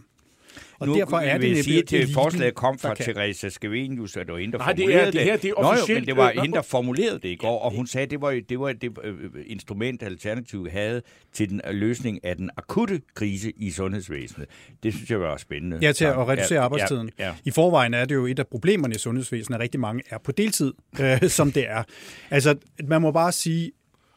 Og 0.79 0.87
nu 0.87 0.95
derfor 0.95 1.17
er 1.19 1.37
vil 1.37 1.49
det 1.49 1.55
jeg 1.55 1.63
sige, 1.63 1.77
at 1.81 1.93
eliten, 1.93 2.13
forslaget 2.13 2.55
kom 2.55 2.79
fra. 2.79 2.95
Teresa 2.95 3.49
Scavenius, 3.49 4.15
og 4.15 4.25
det 4.25 4.33
var 4.33 4.39
hende, 4.39 4.51
der 4.51 4.57
Nej, 4.57 4.73
det 4.73 4.83
er- 4.83 4.87
formulerede 4.87 5.11
det 5.11 5.21
her, 5.21 5.37
det 5.37 5.49
er 5.57 5.61
Nå, 5.61 5.73
jo, 5.89 5.93
men 5.99 6.05
det 6.07 6.17
var 6.17 6.29
øh, 6.35 6.41
hende, 6.41 6.55
der 6.55 6.61
formulerede 6.61 7.19
det 7.19 7.29
i 7.29 7.35
går, 7.35 7.59
og 7.59 7.71
hun 7.75 7.87
sagde, 7.87 8.05
at 8.05 8.11
det 8.11 8.21
var, 8.21 8.39
det 8.49 8.59
var 8.59 8.71
det 8.73 8.91
øh, 9.03 9.15
instrument, 9.45 10.03
Alternativ 10.03 10.67
havde 10.69 11.01
til 11.33 11.49
den 11.49 11.61
øh, 11.67 11.75
løsning 11.75 12.25
af 12.25 12.35
den 12.37 12.49
akutte 12.57 13.01
krise 13.15 13.51
i 13.57 13.71
sundhedsvæsenet. 13.71 14.47
Det 14.83 14.93
synes 14.93 15.09
jeg 15.11 15.19
var 15.19 15.37
spændende. 15.37 15.77
Ja, 15.81 15.91
til 15.91 16.05
at 16.05 16.17
reducere 16.27 16.59
ja, 16.59 16.65
arbejdstiden. 16.65 17.09
Ja, 17.19 17.25
ja. 17.27 17.33
I 17.45 17.51
forvejen 17.51 17.93
er 17.93 18.05
det 18.05 18.15
jo 18.15 18.25
et 18.25 18.39
af 18.39 18.47
problemerne 18.47 18.95
i 18.95 18.97
sundhedsvæsenet, 18.97 19.55
at 19.55 19.61
rigtig 19.61 19.79
mange 19.79 20.03
er 20.09 20.17
på 20.17 20.31
deltid, 20.31 20.73
øh, 21.01 21.29
som 21.29 21.51
det 21.51 21.69
er. 21.69 21.83
Altså, 22.31 22.55
man 22.87 23.01
må 23.01 23.11
bare 23.11 23.31
sige, 23.31 23.71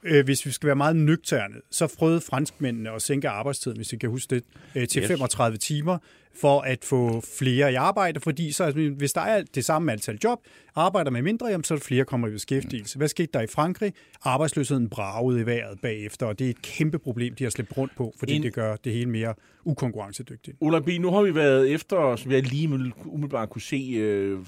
øh, 0.04 0.24
hvis 0.24 0.46
vi 0.46 0.50
skal 0.50 0.66
være 0.66 0.76
meget 0.76 0.96
nøgterne, 0.96 1.54
så 1.70 1.94
prøvede 1.98 2.20
franskmændene 2.20 2.90
at 2.90 3.02
sænke 3.02 3.28
arbejdstiden, 3.28 3.76
hvis 3.76 3.92
I 3.92 3.96
kan 3.96 4.10
huske 4.10 4.34
det, 4.34 4.44
øh, 4.74 4.88
til 4.88 5.02
Yes. 5.02 5.08
35 5.08 5.56
timer, 5.58 5.98
for 6.34 6.60
at 6.60 6.84
få 6.84 7.20
flere 7.38 7.72
i 7.72 7.74
arbejde, 7.74 8.20
fordi 8.20 8.52
så, 8.52 8.64
altså, 8.64 8.90
hvis 8.96 9.12
der 9.12 9.20
er 9.20 9.42
det 9.54 9.64
samme 9.64 9.92
antal 9.92 10.18
job, 10.24 10.38
arbejder 10.74 11.10
med 11.10 11.22
mindre, 11.22 11.46
jamen, 11.46 11.64
så 11.64 11.74
er 11.74 11.78
der 11.78 11.84
flere, 11.84 12.04
kommer 12.04 12.28
i 12.28 12.30
beskæftigelse. 12.30 12.98
Hvad 12.98 13.08
skete 13.08 13.28
der 13.34 13.40
i 13.40 13.46
Frankrig? 13.46 13.92
Arbejdsløsheden 14.24 14.88
bragede 14.88 15.40
i 15.40 15.46
vejret 15.46 15.80
bagefter, 15.80 16.26
og 16.26 16.38
det 16.38 16.44
er 16.46 16.50
et 16.50 16.62
kæmpe 16.62 16.98
problem, 16.98 17.34
de 17.34 17.44
har 17.44 17.50
slæbt 17.50 17.76
rundt 17.76 17.92
på, 17.96 18.14
fordi 18.18 18.36
En- 18.36 18.42
det 18.42 18.52
gør 18.52 18.76
det 18.76 18.92
hele 18.92 19.10
mere 19.10 19.34
ukonkurrencedygtigt. 19.64 20.56
Ulla 20.60 20.80
B., 20.80 20.88
nu 21.00 21.10
har 21.10 21.22
vi 21.22 21.34
været 21.34 21.70
efter 21.74 22.28
vi 22.28 22.34
har 22.34 22.40
lige 22.42 22.68
umiddelbart 23.04 23.50
kunne 23.50 23.62
se 23.62 23.76
øh, 23.96 24.38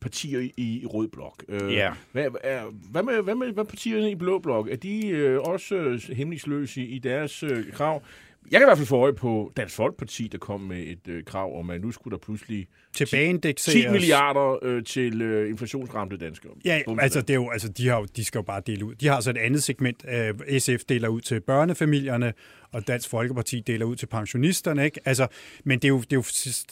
partier 0.00 0.40
i, 0.40 0.52
i 0.56 0.86
Rød 0.86 1.08
Blok. 1.08 1.44
Øh, 1.48 1.72
Ja. 1.72 1.92
hvad, 2.12 2.26
er, 2.42 2.62
hvad, 2.90 3.02
med, 3.02 3.22
hvad 3.22 3.34
med 3.34 3.52
hvad 3.52 3.64
partierne 3.64 4.10
i 4.10 4.14
Blå 4.14 4.38
Blok? 4.38 4.68
Er 4.70 4.76
de 4.76 5.06
øh, 5.08 5.40
også 5.40 5.74
øh, 5.74 6.00
hemmelighedsløse 6.16 6.80
i, 6.80 6.84
i 6.84 6.98
deres 6.98 7.42
øh, 7.42 7.72
krav? 7.72 8.02
Jeg 8.50 8.60
kan 8.60 8.66
i 8.66 8.68
hvert 8.68 8.78
fald 8.78 8.86
få 8.88 8.96
øje 8.96 9.12
på 9.12 9.52
Dansk 9.56 9.74
Folkeparti, 9.74 10.28
der 10.32 10.38
kom 10.38 10.60
med 10.60 10.78
et 10.78 11.08
øh, 11.08 11.24
krav 11.24 11.58
om, 11.58 11.70
at 11.70 11.80
nu 11.80 11.90
skulle 11.90 12.12
der 12.12 12.18
pludselig 12.24 12.66
10 12.92 13.04
Tilbageindekseres. 13.04 13.92
milliarder 13.92 14.58
øh, 14.62 14.84
til 14.84 15.22
øh, 15.22 15.50
inflationsramte 15.50 16.16
danskere. 16.16 16.52
Ja, 16.64 16.82
altså, 16.98 17.20
det 17.20 17.30
er 17.30 17.34
jo, 17.34 17.50
altså 17.50 17.68
de, 17.68 17.88
har 17.88 17.98
jo, 17.98 18.06
de 18.16 18.24
skal 18.24 18.38
jo 18.38 18.42
bare 18.42 18.62
dele 18.66 18.84
ud. 18.84 18.94
De 18.94 19.06
har 19.08 19.20
så 19.20 19.30
et 19.30 19.38
andet 19.38 19.62
segment. 19.62 20.04
Øh, 20.08 20.60
SF 20.60 20.84
deler 20.88 21.08
ud 21.08 21.20
til 21.20 21.40
børnefamilierne, 21.40 22.32
og 22.72 22.86
Dansk 22.86 23.08
Folkeparti 23.08 23.60
deler 23.60 23.86
ud 23.86 23.96
til 23.96 24.06
pensionisterne. 24.06 24.84
Ikke? 24.84 25.00
Altså, 25.04 25.26
men 25.64 25.78
det 25.78 25.84
er, 25.84 25.88
jo, 25.88 26.00
det 26.00 26.12
er 26.12 26.16
jo 26.16 26.22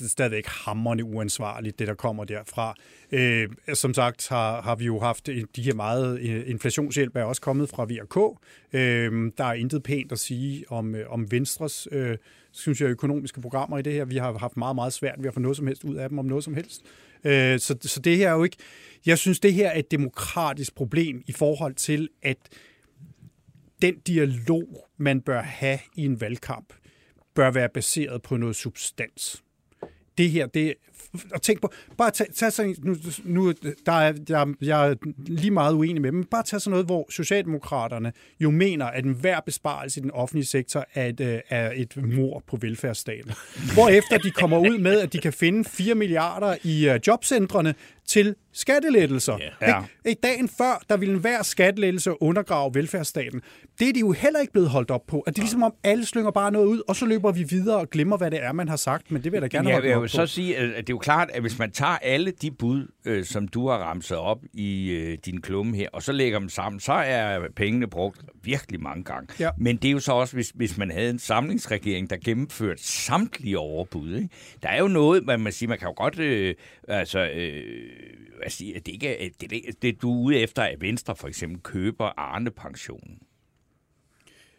stadigvæk 0.09 0.47
hammerende 0.47 1.05
uansvarligt, 1.05 1.79
det 1.79 1.89
der 1.89 1.95
kommer 1.95 2.25
derfra. 2.25 2.75
Øh, 3.13 3.49
som 3.75 3.95
sagt 3.95 4.29
har, 4.29 4.63
har 4.63 4.75
vi 4.75 4.85
jo 4.85 5.01
haft 5.01 5.29
øh, 5.29 5.45
de 5.57 5.63
her 5.63 5.75
meget 5.75 6.21
øh, 6.21 6.51
inflationshjælp 6.51 7.17
er 7.17 7.25
også 7.25 7.43
kommet 7.43 7.69
fra 7.69 7.85
VRK. 7.85 8.39
Øh, 8.73 9.33
der 9.39 9.45
er 9.45 9.53
intet 9.53 9.83
pænt 9.83 10.13
at 10.13 10.19
sige 10.19 10.65
om, 10.69 10.95
øh, 10.95 11.11
om 11.11 11.31
Venstres 11.31 11.89
øh, 11.93 12.17
synes 12.53 12.81
jeg, 12.81 12.89
økonomiske 12.89 13.41
programmer 13.41 13.79
i 13.79 13.83
det 13.83 13.93
her. 13.93 14.05
Vi 14.05 14.17
har 14.17 14.39
haft 14.39 14.57
meget, 14.57 14.75
meget 14.75 14.93
svært 14.93 15.17
ved 15.19 15.27
at 15.27 15.35
få 15.35 15.41
noget 15.41 15.57
som 15.57 15.67
helst 15.67 15.85
ud 15.85 15.95
af 15.95 16.09
dem 16.09 16.19
om 16.19 16.25
noget 16.25 16.45
som 16.45 16.55
helst. 16.55 16.83
Øh, 17.25 17.59
så, 17.59 17.77
så 17.81 18.01
det 18.01 18.17
her 18.17 18.29
er 18.29 18.35
jo 18.35 18.45
ikke... 18.45 18.57
Jeg 19.07 19.19
synes, 19.19 19.41
det 19.41 19.53
her 19.53 19.69
er 19.69 19.79
et 19.79 19.91
demokratisk 19.91 20.75
problem 20.75 21.23
i 21.27 21.33
forhold 21.33 21.75
til, 21.75 22.09
at 22.23 22.37
den 23.83 23.99
dialog, 23.99 24.86
man 24.97 25.21
bør 25.21 25.43
have 25.43 25.79
i 25.95 26.05
en 26.05 26.21
valgkamp, 26.21 26.73
bør 27.35 27.51
være 27.51 27.69
baseret 27.69 28.23
på 28.23 28.37
noget 28.37 28.57
substans. 28.57 29.45
Det 30.19 30.31
her, 30.31 30.47
det 30.47 30.75
og 31.35 31.43
tænk 31.43 31.61
på, 31.61 31.73
bare 31.99 32.11
tag, 32.11 32.27
tag 32.35 32.53
sådan, 32.53 32.77
nu, 32.83 32.97
nu 33.25 33.53
der 33.87 33.93
er, 33.93 34.13
jeg, 34.29 34.47
jeg 34.63 34.89
er 34.91 34.95
lige 35.27 35.51
meget 35.51 35.75
uenig 35.75 36.03
med 36.03 36.11
dem, 36.11 36.19
men 36.19 36.25
bare 36.25 36.43
tag 36.43 36.61
sådan 36.61 36.71
noget, 36.71 36.87
hvor 36.87 37.07
Socialdemokraterne 37.11 38.13
jo 38.41 38.51
mener, 38.51 38.87
at 38.87 39.05
enhver 39.05 39.41
besparelse 39.41 40.01
i 40.01 40.03
den 40.03 40.11
offentlige 40.11 40.47
sektor 40.47 40.85
er 40.95 41.07
et, 41.07 41.21
øh, 41.21 41.39
er 41.49 41.73
et 41.75 41.97
mor 41.97 42.43
på 42.49 42.59
velfærdsstaten. 42.61 43.33
Hvorefter 43.75 44.19
de 44.19 44.31
kommer 44.31 44.59
ud 44.59 44.79
med, 44.79 45.01
at 45.01 45.13
de 45.13 45.19
kan 45.19 45.33
finde 45.33 45.65
4 45.65 45.95
milliarder 45.95 46.57
i 46.63 46.89
øh, 46.89 47.01
jobcentrene 47.07 47.75
til 48.07 48.35
skattelettelser. 48.53 49.39
Ja. 49.63 49.79
Ikke? 49.79 50.19
I 50.19 50.23
dagen 50.23 50.49
før, 50.49 50.85
der 50.91 50.97
ville 50.97 51.15
enhver 51.15 51.43
skattelettelse 51.43 52.23
undergrave 52.23 52.75
velfærdsstaten. 52.75 53.41
Det 53.79 53.89
er 53.89 53.93
de 53.93 54.01
jo 54.01 54.13
heller 54.13 54.41
ikke 54.41 54.53
blevet 54.53 54.69
holdt 54.71 54.91
op 54.91 55.07
på. 55.07 55.21
At 55.21 55.37
det 55.37 55.39
er 55.39 55.43
ligesom 55.43 55.63
om, 55.63 55.75
alle 55.85 56.07
slynger 56.07 56.31
bare 56.31 56.53
noget 56.53 56.67
ud, 56.67 56.83
og 56.89 56.97
så 56.97 57.07
løber 57.07 57.33
vi 57.33 57.43
videre 57.43 57.77
og 57.77 57.91
glemmer, 57.91 58.17
hvad 58.17 58.31
det 58.31 58.43
er, 58.45 58.53
man 58.53 58.69
har 58.69 58.77
sagt. 58.77 59.11
Men 59.11 59.25
det 59.25 59.33
vil 59.33 59.41
jeg 59.43 59.53
da 59.53 59.57
gerne 59.57 59.69
Jeg 59.69 59.75
holde 59.77 59.89
vil 59.89 59.95
jo 59.95 60.01
på. 60.01 60.07
så 60.09 60.27
sige, 60.27 60.57
at 60.57 60.71
at 60.71 60.86
det 60.87 60.93
er 60.93 60.95
jo 60.95 60.99
klart, 60.99 61.31
at 61.33 61.41
hvis 61.41 61.59
man 61.59 61.71
tager 61.71 61.99
alle 61.99 62.31
de 62.31 62.51
bud, 62.51 62.87
øh, 63.05 63.25
som 63.25 63.49
du 63.49 63.69
har 63.69 63.79
ramset 63.79 64.17
op 64.17 64.45
i 64.53 64.91
øh, 64.91 65.19
din 65.25 65.41
klumme 65.41 65.77
her, 65.77 65.89
og 65.93 66.03
så 66.03 66.13
lægger 66.13 66.39
dem 66.39 66.49
sammen, 66.49 66.81
så 66.81 66.93
er 66.93 67.49
pengene 67.57 67.87
brugt 67.87 68.25
virkelig 68.43 68.81
mange 68.81 69.05
gange. 69.05 69.29
Ja. 69.41 69.51
Men 69.59 69.77
det 69.77 69.89
er 69.89 69.93
jo 69.93 70.01
så 70.01 70.13
også, 70.13 70.37
hvis, 70.37 70.53
hvis 70.55 70.79
man 70.79 70.91
havde 70.91 71.11
en 71.11 71.19
samlingsregering, 71.19 72.11
der 72.11 72.17
gennemførte 72.25 72.83
samtlige 72.83 73.59
overbud. 73.59 74.15
Ikke? 74.15 74.29
Der 74.63 74.69
er 74.69 74.79
jo 74.79 74.89
noget, 74.89 75.25
man 75.25 75.41
må 75.41 75.51
sige, 75.51 75.69
man 75.69 75.79
kan 75.79 75.89
jo 75.89 75.95
godt 75.97 76.19
øh, 76.19 76.55
altså, 76.89 77.31
øh, 77.35 77.63
hvad 78.39 78.51
siger, 78.51 78.81
det, 78.81 78.93
ikke 78.93 79.09
er, 79.09 79.29
det, 79.41 79.51
det, 79.51 79.83
det, 79.83 80.03
du 80.03 80.13
er 80.13 80.25
ude 80.25 80.39
efter, 80.39 80.63
at 80.63 80.81
Venstre 80.81 81.17
for 81.17 81.29
eksempel 81.29 81.61
køber 81.63 82.13
Arne-pensionen. 82.17 83.19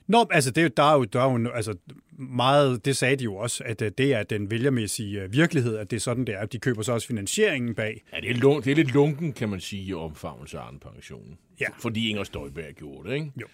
Nå, 0.08 0.26
altså, 0.32 0.52
det, 0.52 0.78
der 0.78 0.84
er 0.84 0.94
jo, 0.94 1.04
der 1.04 1.22
er 1.22 1.32
jo 1.32 1.50
altså, 1.50 1.76
meget, 2.20 2.86
det 2.86 2.98
sagde 2.98 3.16
de 3.16 3.24
jo 3.24 3.36
også, 3.36 3.64
at 3.66 3.82
øh, 3.82 3.92
det 3.98 4.14
er 4.14 4.24
den 4.24 4.52
vælgermæssige 4.52 5.22
øh, 5.22 5.34
virkelighed, 5.34 5.78
at 5.78 5.92
det 5.92 5.96
er 5.98 6.02
sådan, 6.02 6.26
det 6.26 6.36
er. 6.36 6.46
De 6.46 6.60
køber 6.60 6.82
så 6.82 6.92
også 6.94 7.08
finansieringen 7.08 7.76
bag. 7.76 8.04
Ja, 8.14 8.20
det 8.20 8.30
er, 8.30 8.36
lun- 8.36 8.62
det 8.62 8.72
er 8.72 8.76
lidt 8.76 8.94
lunken, 8.94 9.34
kan 9.34 9.50
man 9.50 9.60
sige, 9.60 9.84
i 9.84 9.94
omfavnelse 9.94 10.58
af 10.58 10.64
pensionen. 10.94 11.38
Ja. 11.60 11.66
Fordi 11.80 12.10
Inger 12.10 12.24
Støjberg 12.24 12.74
gjorde 12.76 13.10
det, 13.10 13.16
ikke? 13.16 13.32
Jo. 13.42 13.48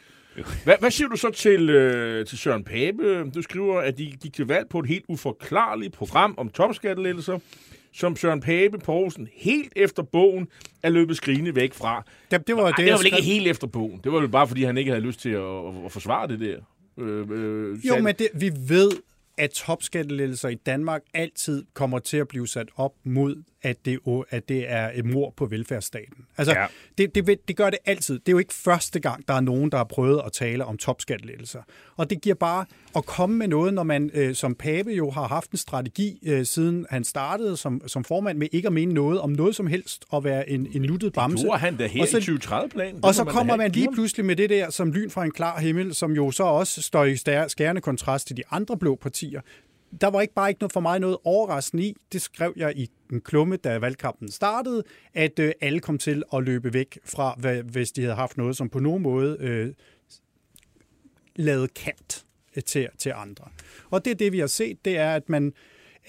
Hvad, 0.63 0.75
hvad 0.79 0.91
siger 0.91 1.07
du 1.07 1.15
så 1.15 1.31
til, 1.31 1.69
øh, 1.69 2.25
til 2.25 2.37
Søren 2.37 2.63
Pape? 2.63 3.29
Du 3.29 3.41
skriver, 3.41 3.79
at 3.79 3.97
de 3.97 4.11
gik 4.21 4.33
til 4.33 4.45
valg 4.47 4.69
på 4.69 4.79
et 4.79 4.87
helt 4.87 5.05
uforklarligt 5.07 5.93
program 5.93 6.33
om 6.37 6.49
topskattelettelser, 6.49 7.39
som 7.93 8.15
Søren 8.15 8.39
Pape 8.39 8.79
Poulsen 8.79 9.27
helt 9.33 9.73
efter 9.75 10.03
bogen 10.03 10.47
er 10.83 10.89
løbet 10.89 11.17
skrigende 11.17 11.55
væk 11.55 11.73
fra. 11.73 12.03
Det, 12.31 12.47
det 12.47 12.55
var 12.55 12.63
Ej, 12.63 12.69
det, 12.69 12.77
det 12.77 12.91
var 12.91 12.97
vel 12.97 13.05
ikke 13.05 13.21
helt 13.21 13.47
efter 13.47 13.67
bogen. 13.67 13.99
Det 14.03 14.11
var 14.11 14.19
vel 14.19 14.29
bare, 14.29 14.47
fordi 14.47 14.63
han 14.63 14.77
ikke 14.77 14.91
havde 14.91 15.05
lyst 15.05 15.19
til 15.19 15.29
at, 15.29 15.41
at, 15.41 15.85
at 15.85 15.91
forsvare 15.91 16.27
det 16.27 16.39
der. 16.39 16.57
Øh, 16.97 17.27
øh, 17.31 17.87
Jo, 17.87 17.97
men 17.99 18.15
det, 18.19 18.27
vi 18.33 18.51
ved, 18.67 18.91
at 19.37 19.49
topskattelettelser 19.49 20.49
i 20.49 20.55
Danmark 20.55 21.01
altid 21.13 21.63
kommer 21.73 21.99
til 21.99 22.17
at 22.17 22.27
blive 22.27 22.47
sat 22.47 22.67
op 22.75 22.93
mod, 23.03 23.43
at 23.63 23.85
det, 23.85 23.99
at 24.29 24.49
det 24.49 24.71
er 24.71 24.91
et 24.95 25.05
mor 25.05 25.33
på 25.37 25.45
velfærdsstaten. 25.45 26.25
Altså, 26.37 26.53
Ja. 26.53 26.65
det, 26.97 27.15
det, 27.15 27.47
det 27.47 27.57
gør 27.57 27.69
det 27.69 27.79
altid. 27.85 28.19
Det 28.19 28.27
er 28.27 28.31
jo 28.31 28.37
ikke 28.37 28.53
første 28.53 28.99
gang, 28.99 29.27
der 29.27 29.33
er 29.33 29.39
nogen, 29.41 29.71
der 29.71 29.77
har 29.77 29.83
prøvet 29.83 30.21
at 30.25 30.31
tale 30.31 30.65
om 30.65 30.77
topskattelettelser. 30.77 31.61
Og 31.97 32.09
det 32.09 32.21
giver 32.21 32.35
bare 32.35 32.65
at 32.95 33.05
komme 33.05 33.35
med 33.37 33.47
noget, 33.47 33.73
når 33.73 33.83
man 33.83 34.11
øh, 34.13 34.35
som 34.35 34.55
Pape 34.55 34.91
jo 34.91 35.11
har 35.11 35.27
haft 35.27 35.51
en 35.51 35.57
strategi, 35.57 36.19
øh, 36.25 36.45
siden 36.45 36.85
han 36.89 37.03
startede 37.03 37.57
som, 37.57 37.81
som 37.87 38.03
formand, 38.03 38.37
med 38.37 38.47
ikke 38.51 38.67
at 38.67 38.73
mene 38.73 38.93
noget 38.93 39.19
om 39.21 39.29
noget 39.29 39.55
som 39.55 39.67
helst, 39.67 40.05
og 40.09 40.23
være 40.23 40.49
en, 40.49 40.67
en 40.73 40.81
nuttet 40.81 41.13
bamse. 41.13 41.43
gjorde 41.43 41.59
han 41.59 41.77
da 41.77 41.87
her 41.87 42.01
Og 42.01 42.07
så- 42.07 42.17
i 42.17 42.21
2030-planen. 42.21 42.95
Det 42.95 43.05
Og 43.05 43.15
så 43.15 43.23
da 43.23 43.31
kommer 43.31 43.55
man 43.55 43.71
lige 43.71 43.89
pludselig 43.93 44.25
med 44.25 44.35
det 44.35 44.49
der 44.49 44.69
som 44.69 44.91
lyn 44.91 45.09
fra 45.09 45.25
en 45.25 45.31
klar 45.31 45.59
himmel, 45.59 45.95
som 45.95 46.11
jo 46.11 46.31
så 46.31 46.43
også 46.43 46.81
står 46.81 47.05
i 47.05 47.15
skærende 47.47 47.81
kontrast 47.81 48.27
til 48.27 48.37
de 48.37 48.43
andre 48.51 48.77
blå 48.77 48.95
partier. 48.95 49.41
Der 50.01 50.07
var 50.07 50.21
ikke 50.21 50.33
bare 50.33 50.49
ikke 50.49 50.59
noget 50.59 50.73
for 50.73 50.79
mig 50.79 50.99
noget 50.99 51.17
overraskende 51.23 51.83
i. 51.83 51.95
Det 52.11 52.21
skrev 52.21 52.53
jeg 52.55 52.73
i 52.77 52.89
en 53.11 53.21
klumme, 53.21 53.57
da 53.57 53.77
valgkampen 53.77 54.31
startede, 54.31 54.83
at 55.13 55.39
øh, 55.39 55.51
alle 55.61 55.79
kom 55.79 55.97
til 55.97 56.23
at 56.33 56.43
løbe 56.43 56.73
væk 56.73 56.99
fra, 57.05 57.35
hvad, 57.39 57.63
hvis 57.63 57.91
de 57.91 58.01
havde 58.01 58.15
haft 58.15 58.37
noget, 58.37 58.57
som 58.57 58.69
på 58.69 58.79
nogen 58.79 59.03
måde 59.03 59.37
øh, 59.39 59.73
lavede 61.35 61.67
kant 61.67 62.25
øh, 62.55 62.63
til, 62.63 62.89
til 62.97 63.13
andre. 63.15 63.45
Og 63.89 64.05
det 64.05 64.11
er 64.11 64.15
det, 64.15 64.31
vi 64.31 64.39
har 64.39 64.47
set, 64.47 64.85
det 64.85 64.97
er, 64.97 65.15
at 65.15 65.29
man 65.29 65.53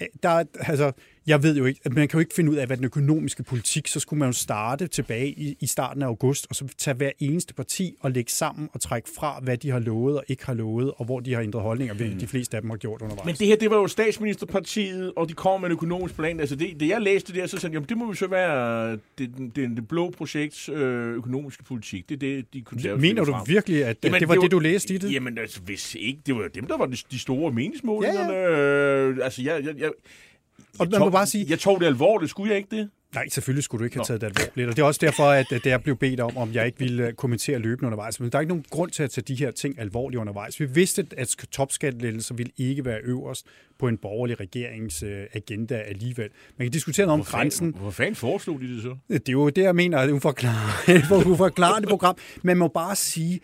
øh, 0.01 0.07
der, 0.23 0.43
altså, 0.59 0.91
jeg 1.27 1.43
ved 1.43 1.57
jo 1.57 1.65
ikke, 1.65 1.79
at 1.85 1.93
man 1.93 2.07
kan 2.07 2.17
jo 2.17 2.19
ikke 2.19 2.33
finde 2.35 2.51
ud 2.51 2.55
af, 2.55 2.67
hvad 2.67 2.77
den 2.77 2.85
økonomiske 2.85 3.43
politik, 3.43 3.87
så 3.87 3.99
skulle 3.99 4.19
man 4.19 4.29
jo 4.29 4.33
starte 4.33 4.87
tilbage 4.87 5.27
i, 5.29 5.57
i 5.59 5.67
starten 5.67 6.01
af 6.01 6.07
august, 6.07 6.47
og 6.49 6.55
så 6.55 6.67
tage 6.77 6.95
hver 6.97 7.11
eneste 7.19 7.53
parti 7.53 7.95
og 7.99 8.11
lægge 8.11 8.31
sammen 8.31 8.69
og 8.73 8.81
trække 8.81 9.09
fra, 9.17 9.39
hvad 9.43 9.57
de 9.57 9.69
har 9.69 9.79
lovet 9.79 10.17
og 10.17 10.23
ikke 10.27 10.45
har 10.45 10.53
lovet, 10.53 10.91
og 10.97 11.05
hvor 11.05 11.19
de 11.19 11.33
har 11.33 11.41
ændret 11.41 11.61
holdninger, 11.63 11.93
hvilket 11.95 12.21
de 12.21 12.27
fleste 12.27 12.57
af 12.57 12.61
dem 12.61 12.69
har 12.69 12.77
gjort 12.77 13.01
undervejs. 13.01 13.25
Men 13.25 13.35
det 13.35 13.47
her, 13.47 13.55
det 13.55 13.69
var 13.69 13.75
jo 13.77 13.87
statsministerpartiet, 13.87 15.13
og 15.15 15.29
de 15.29 15.33
kom 15.33 15.61
med 15.61 15.67
en 15.69 15.71
økonomisk 15.73 16.15
plan. 16.15 16.39
Altså 16.39 16.55
det, 16.55 16.79
det 16.79 16.87
jeg 16.87 17.01
læste 17.01 17.33
der, 17.33 17.47
så 17.47 17.57
sagde 17.57 17.65
jeg, 17.71 17.73
jamen 17.73 17.89
det 17.89 17.97
må 17.97 18.05
jo 18.07 18.13
så 18.13 18.27
være 18.27 18.91
det, 18.91 18.99
det, 19.17 19.55
det, 19.55 19.69
det 19.75 19.87
blå 19.87 20.09
projekts 20.17 20.69
øh, 20.69 21.15
økonomiske 21.15 21.63
politik. 21.63 22.09
Det 22.09 22.15
er 22.15 22.19
det, 22.19 22.53
de 22.53 22.61
konservative 22.61 23.01
Mener 23.07 23.23
du 23.23 23.31
frem. 23.31 23.43
virkelig, 23.47 23.85
at 23.85 23.97
Jamen, 24.03 24.19
det 24.19 24.27
var 24.27 24.33
det 24.35 24.41
det, 24.41 24.51
var- 24.51 24.59
du 24.59 24.59
læste 24.59 24.93
i 24.93 24.97
det? 24.97 25.13
Jamen 25.13 25.37
altså, 25.37 25.61
hvis 25.61 25.95
ikke, 25.99 26.19
det 26.25 26.35
var 26.35 26.47
dem, 26.55 26.67
der 26.67 26.77
var 26.77 26.85
de, 26.85 26.97
de 27.11 27.19
store 27.19 27.51
meningsmålingerne. 27.51 28.33
Ja, 28.33 28.41
ja. 28.51 29.07
Øh, 29.09 29.17
altså, 29.23 29.41
jeg, 29.43 29.63
jeg, 29.65 29.73
jeg, 29.77 29.91
Og 30.79 30.85
jeg 30.85 30.89
man 30.91 30.99
må 30.99 31.05
tog- 31.05 31.11
bare 31.11 31.25
sige- 31.27 31.45
Jeg 31.49 31.59
tog 31.59 31.79
det 31.79 31.85
alvorligt, 31.85 32.29
skulle 32.29 32.49
jeg 32.49 32.57
ikke 32.57 32.75
det? 32.75 32.89
Nej, 33.15 33.29
selvfølgelig 33.29 33.63
skulle 33.63 33.79
du 33.79 33.83
ikke 33.85 33.95
have 33.95 33.99
Nå. 34.01 34.05
taget 34.05 34.21
det 34.21 34.27
alvorligt. 34.27 34.69
Og 34.69 34.75
det 34.75 34.81
er 34.81 34.85
også 34.85 34.99
derfor, 35.03 35.23
at 35.23 35.51
at 35.51 35.65
jeg 35.65 35.83
blev 35.83 35.95
bedt 35.97 36.19
om, 36.19 36.37
om 36.37 36.53
jeg 36.53 36.65
ikke 36.65 36.79
ville 36.79 37.07
øh, 37.07 37.13
kommentere 37.13 37.59
løbende 37.59 37.85
undervejs. 37.87 38.19
Men 38.19 38.29
der 38.29 38.37
er 38.37 38.39
ikke 38.39 38.49
nogen 38.49 38.65
grund 38.69 38.91
til 38.91 39.03
at 39.03 39.09
tage 39.11 39.23
de 39.27 39.35
her 39.35 39.51
ting 39.51 39.79
alvorligt 39.79 40.19
undervejs. 40.19 40.59
Vi 40.59 40.65
vidste, 40.65 41.07
at 41.17 41.35
topskattelettelser 41.51 42.35
ville 42.35 42.51
ikke 42.57 42.85
være 42.85 42.99
øverst 43.03 43.45
på 43.79 43.87
en 43.87 43.97
borgerlig 43.97 44.39
regerings 44.39 45.03
øh, 45.03 45.23
agenda 45.33 45.75
alligevel. 45.75 46.29
Man 46.57 46.65
kan 46.65 46.71
diskutere 46.71 47.05
noget 47.05 47.19
om 47.19 47.25
grænsen. 47.25 47.75
Hvor 47.79 47.91
fanden 47.91 48.15
foreslog 48.15 48.61
de 48.61 48.75
det 48.75 48.81
så? 48.81 48.95
Det 49.09 49.29
er 49.29 49.33
jo 49.33 49.49
det, 49.49 49.61
jeg 49.63 49.75
mener 49.75 49.97
er 49.97 50.03
et 50.03 50.11
uforklarligt, 50.11 51.11
et 51.11 51.25
uforklarligt 51.25 51.89
program. 51.89 52.15
Man 52.43 52.57
må 52.57 52.67
bare 52.67 52.95
sige, 52.95 53.39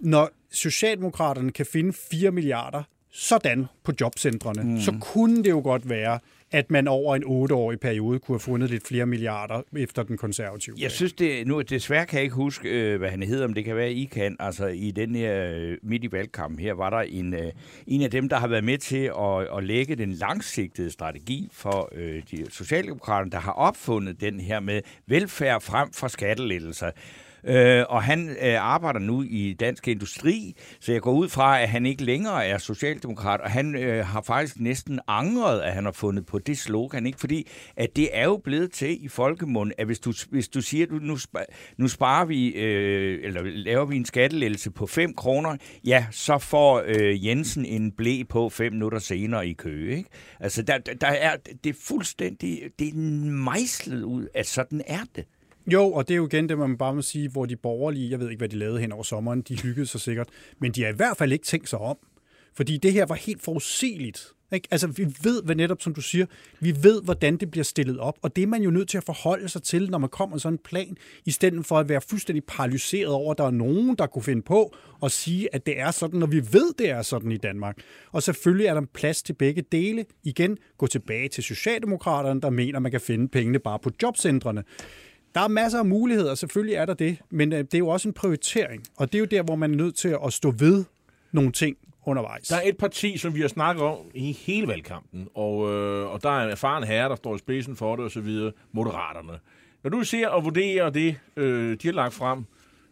når 0.00 0.30
Socialdemokraterne 0.52 1.52
kan 1.52 1.66
finde 1.66 1.92
4 2.10 2.30
milliarder 2.30 2.82
sådan 3.12 3.66
på 3.84 3.92
jobcentrene, 4.00 4.62
mm. 4.62 4.80
så 4.80 4.94
kunne 5.00 5.42
det 5.44 5.50
jo 5.50 5.60
godt 5.60 5.88
være, 5.88 6.18
at 6.52 6.70
man 6.70 6.88
over 6.88 7.16
en 7.16 7.22
otteårig 7.26 7.80
periode 7.80 8.18
kunne 8.18 8.34
have 8.34 8.40
fundet 8.40 8.70
lidt 8.70 8.86
flere 8.86 9.06
milliarder 9.06 9.62
efter 9.76 10.02
den 10.02 10.16
konservative. 10.16 10.76
Jeg 10.78 10.90
synes, 10.90 11.12
det, 11.12 11.46
nu 11.46 11.60
desværre 11.60 12.06
kan 12.06 12.16
jeg 12.16 12.24
ikke 12.24 12.34
huske, 12.36 12.68
øh, 12.68 12.98
hvad 12.98 13.10
han 13.10 13.22
hedder, 13.22 13.44
om 13.44 13.54
det 13.54 13.64
kan 13.64 13.76
være, 13.76 13.92
I 13.92 14.04
kan. 14.04 14.36
Altså 14.40 14.66
i 14.66 14.90
den 14.90 15.14
her, 15.14 15.52
øh, 15.54 15.78
midt 15.82 16.04
i 16.04 16.12
valgkampen 16.12 16.58
her, 16.58 16.74
var 16.74 16.90
der 16.90 16.98
en, 16.98 17.34
øh, 17.34 17.52
en 17.86 18.02
af 18.02 18.10
dem, 18.10 18.28
der 18.28 18.36
har 18.36 18.46
været 18.46 18.64
med 18.64 18.78
til 18.78 19.10
at, 19.18 19.56
at 19.56 19.64
lægge 19.64 19.96
den 19.96 20.12
langsigtede 20.12 20.90
strategi 20.90 21.48
for 21.52 21.88
øh, 21.94 22.22
de 22.30 22.46
socialdemokraterne, 22.50 23.30
der 23.30 23.38
har 23.40 23.52
opfundet 23.52 24.20
den 24.20 24.40
her 24.40 24.60
med 24.60 24.80
velfærd 25.06 25.60
frem 25.60 25.92
for 25.92 26.08
skattelettelser. 26.08 26.90
Øh, 27.46 27.84
og 27.88 28.02
han 28.02 28.28
øh, 28.28 28.54
arbejder 28.64 29.00
nu 29.00 29.22
i 29.22 29.52
Dansk 29.60 29.88
Industri, 29.88 30.56
så 30.80 30.92
jeg 30.92 31.00
går 31.00 31.12
ud 31.12 31.28
fra, 31.28 31.60
at 31.62 31.68
han 31.68 31.86
ikke 31.86 32.04
længere 32.04 32.46
er 32.46 32.58
socialdemokrat, 32.58 33.40
og 33.40 33.50
han 33.50 33.74
øh, 33.74 34.06
har 34.06 34.22
faktisk 34.22 34.60
næsten 34.60 35.00
angret, 35.08 35.60
at 35.60 35.72
han 35.72 35.84
har 35.84 35.92
fundet 35.92 36.26
på 36.26 36.38
det 36.38 36.58
slogan, 36.58 37.06
ikke? 37.06 37.20
fordi 37.20 37.48
at 37.76 37.96
det 37.96 38.08
er 38.12 38.24
jo 38.24 38.40
blevet 38.44 38.72
til 38.72 39.04
i 39.04 39.08
folkemunden, 39.08 39.74
at 39.78 39.86
hvis 39.86 39.98
du, 40.00 40.12
hvis 40.30 40.48
du 40.48 40.60
siger, 40.60 40.86
at 40.86 41.02
nu, 41.02 41.16
spar, 41.16 41.44
nu 41.78 41.88
sparer 41.88 42.24
vi, 42.24 42.48
øh, 42.48 43.18
eller 43.24 43.42
laver 43.44 43.84
vi 43.84 43.96
en 43.96 44.04
skattelettelse 44.04 44.70
på 44.70 44.86
5 44.86 45.14
kroner, 45.14 45.56
ja, 45.86 46.06
så 46.10 46.38
får 46.38 46.82
øh, 46.86 47.26
Jensen 47.26 47.64
en 47.64 47.92
blæ 47.92 48.22
på 48.28 48.48
5 48.48 48.72
minutter 48.72 48.98
senere 48.98 49.48
i 49.48 49.52
kø. 49.52 49.90
Ikke? 49.96 50.08
Altså, 50.40 50.62
der, 50.62 50.78
der- 50.78 50.94
der 50.94 51.06
er, 51.06 51.36
det 51.64 51.70
er 51.70 51.78
fuldstændig, 51.84 52.60
det 52.78 52.88
er 52.88 52.94
mejslet 53.30 54.02
ud, 54.02 54.26
at 54.34 54.46
sådan 54.46 54.82
er 54.86 55.00
det. 55.16 55.24
Jo, 55.66 55.92
og 55.92 56.08
det 56.08 56.14
er 56.14 56.16
jo 56.16 56.26
igen 56.26 56.48
det, 56.48 56.58
man 56.58 56.78
bare 56.78 56.94
må 56.94 57.02
sige, 57.02 57.28
hvor 57.28 57.46
de 57.46 57.56
borgerlige, 57.56 58.10
jeg 58.10 58.20
ved 58.20 58.30
ikke, 58.30 58.40
hvad 58.40 58.48
de 58.48 58.58
lavede 58.58 58.80
hen 58.80 58.92
over 58.92 59.02
sommeren, 59.02 59.42
de 59.42 59.62
hyggede 59.62 59.86
sig 59.86 60.00
sikkert, 60.00 60.28
men 60.58 60.72
de 60.72 60.82
har 60.82 60.88
i 60.88 60.96
hvert 60.96 61.16
fald 61.16 61.32
ikke 61.32 61.44
tænkt 61.44 61.68
sig 61.68 61.78
om. 61.78 61.96
Fordi 62.54 62.76
det 62.76 62.92
her 62.92 63.06
var 63.06 63.14
helt 63.14 63.42
forudsigeligt. 63.42 64.32
Ikke? 64.52 64.68
Altså, 64.70 64.86
vi 64.86 65.06
ved, 65.22 65.42
hvad 65.42 65.54
netop 65.54 65.82
som 65.82 65.94
du 65.94 66.00
siger, 66.00 66.26
vi 66.60 66.74
ved, 66.82 67.02
hvordan 67.02 67.36
det 67.36 67.50
bliver 67.50 67.64
stillet 67.64 67.98
op, 67.98 68.18
og 68.22 68.36
det 68.36 68.42
er 68.42 68.46
man 68.46 68.62
jo 68.62 68.70
nødt 68.70 68.88
til 68.88 68.98
at 68.98 69.04
forholde 69.04 69.48
sig 69.48 69.62
til, 69.62 69.90
når 69.90 69.98
man 69.98 70.08
kommer 70.08 70.38
sådan 70.38 70.54
en 70.54 70.58
plan, 70.64 70.96
i 71.24 71.30
stedet 71.30 71.66
for 71.66 71.78
at 71.78 71.88
være 71.88 72.00
fuldstændig 72.00 72.44
paralyseret 72.44 73.12
over, 73.12 73.30
at 73.30 73.38
der 73.38 73.44
er 73.44 73.50
nogen, 73.50 73.96
der 73.96 74.06
kunne 74.06 74.22
finde 74.22 74.42
på 74.42 74.74
at 75.02 75.12
sige, 75.12 75.54
at 75.54 75.66
det 75.66 75.80
er 75.80 75.90
sådan, 75.90 76.20
når 76.20 76.26
vi 76.26 76.36
ved, 76.52 76.74
det 76.78 76.90
er 76.90 77.02
sådan 77.02 77.32
i 77.32 77.36
Danmark. 77.36 77.78
Og 78.12 78.22
selvfølgelig 78.22 78.66
er 78.66 78.74
der 78.74 78.82
plads 78.94 79.22
til 79.22 79.32
begge 79.32 79.62
dele. 79.72 80.04
Igen, 80.24 80.58
gå 80.78 80.86
tilbage 80.86 81.28
til 81.28 81.44
Socialdemokraterne, 81.44 82.40
der 82.40 82.50
mener, 82.50 82.78
man 82.78 82.90
kan 82.90 83.00
finde 83.00 83.28
pengene 83.28 83.58
bare 83.58 83.78
på 83.78 83.90
jobcentrene. 84.02 84.64
Der 85.34 85.40
er 85.40 85.48
masser 85.48 85.78
af 85.78 85.86
muligheder, 85.86 86.34
selvfølgelig 86.34 86.74
er 86.74 86.86
der 86.86 86.94
det, 86.94 87.18
men 87.30 87.52
øh, 87.52 87.58
det 87.58 87.74
er 87.74 87.78
jo 87.78 87.88
også 87.88 88.08
en 88.08 88.14
prioritering, 88.14 88.82
og 88.96 89.12
det 89.12 89.18
er 89.18 89.20
jo 89.20 89.24
der, 89.24 89.42
hvor 89.42 89.56
man 89.56 89.72
er 89.72 89.76
nødt 89.76 89.94
til 89.94 90.16
at 90.26 90.32
stå 90.32 90.50
ved 90.50 90.84
nogle 91.32 91.52
ting 91.52 91.76
undervejs. 92.06 92.48
Der 92.48 92.56
er 92.56 92.62
et 92.64 92.76
parti, 92.76 93.16
som 93.18 93.34
vi 93.34 93.40
har 93.40 93.48
snakket 93.48 93.84
om 93.84 93.96
i 94.14 94.32
hele 94.32 94.68
valgkampen, 94.68 95.28
og, 95.34 95.72
øh, 95.72 96.12
og 96.12 96.22
der 96.22 96.30
er 96.30 96.44
en 96.44 96.50
erfaren 96.50 96.84
herre, 96.84 97.08
der 97.08 97.16
står 97.16 97.34
i 97.34 97.38
spidsen 97.38 97.76
for 97.76 97.96
det 97.96 98.04
osv., 98.04 98.50
Moderaterne. 98.72 99.38
Når 99.82 99.90
du 99.90 100.04
ser 100.04 100.28
og 100.28 100.44
vurderer 100.44 100.90
det, 100.90 101.16
øh, 101.36 101.76
de 101.82 101.88
har 101.88 101.92
lagt 101.92 102.14
frem, 102.14 102.44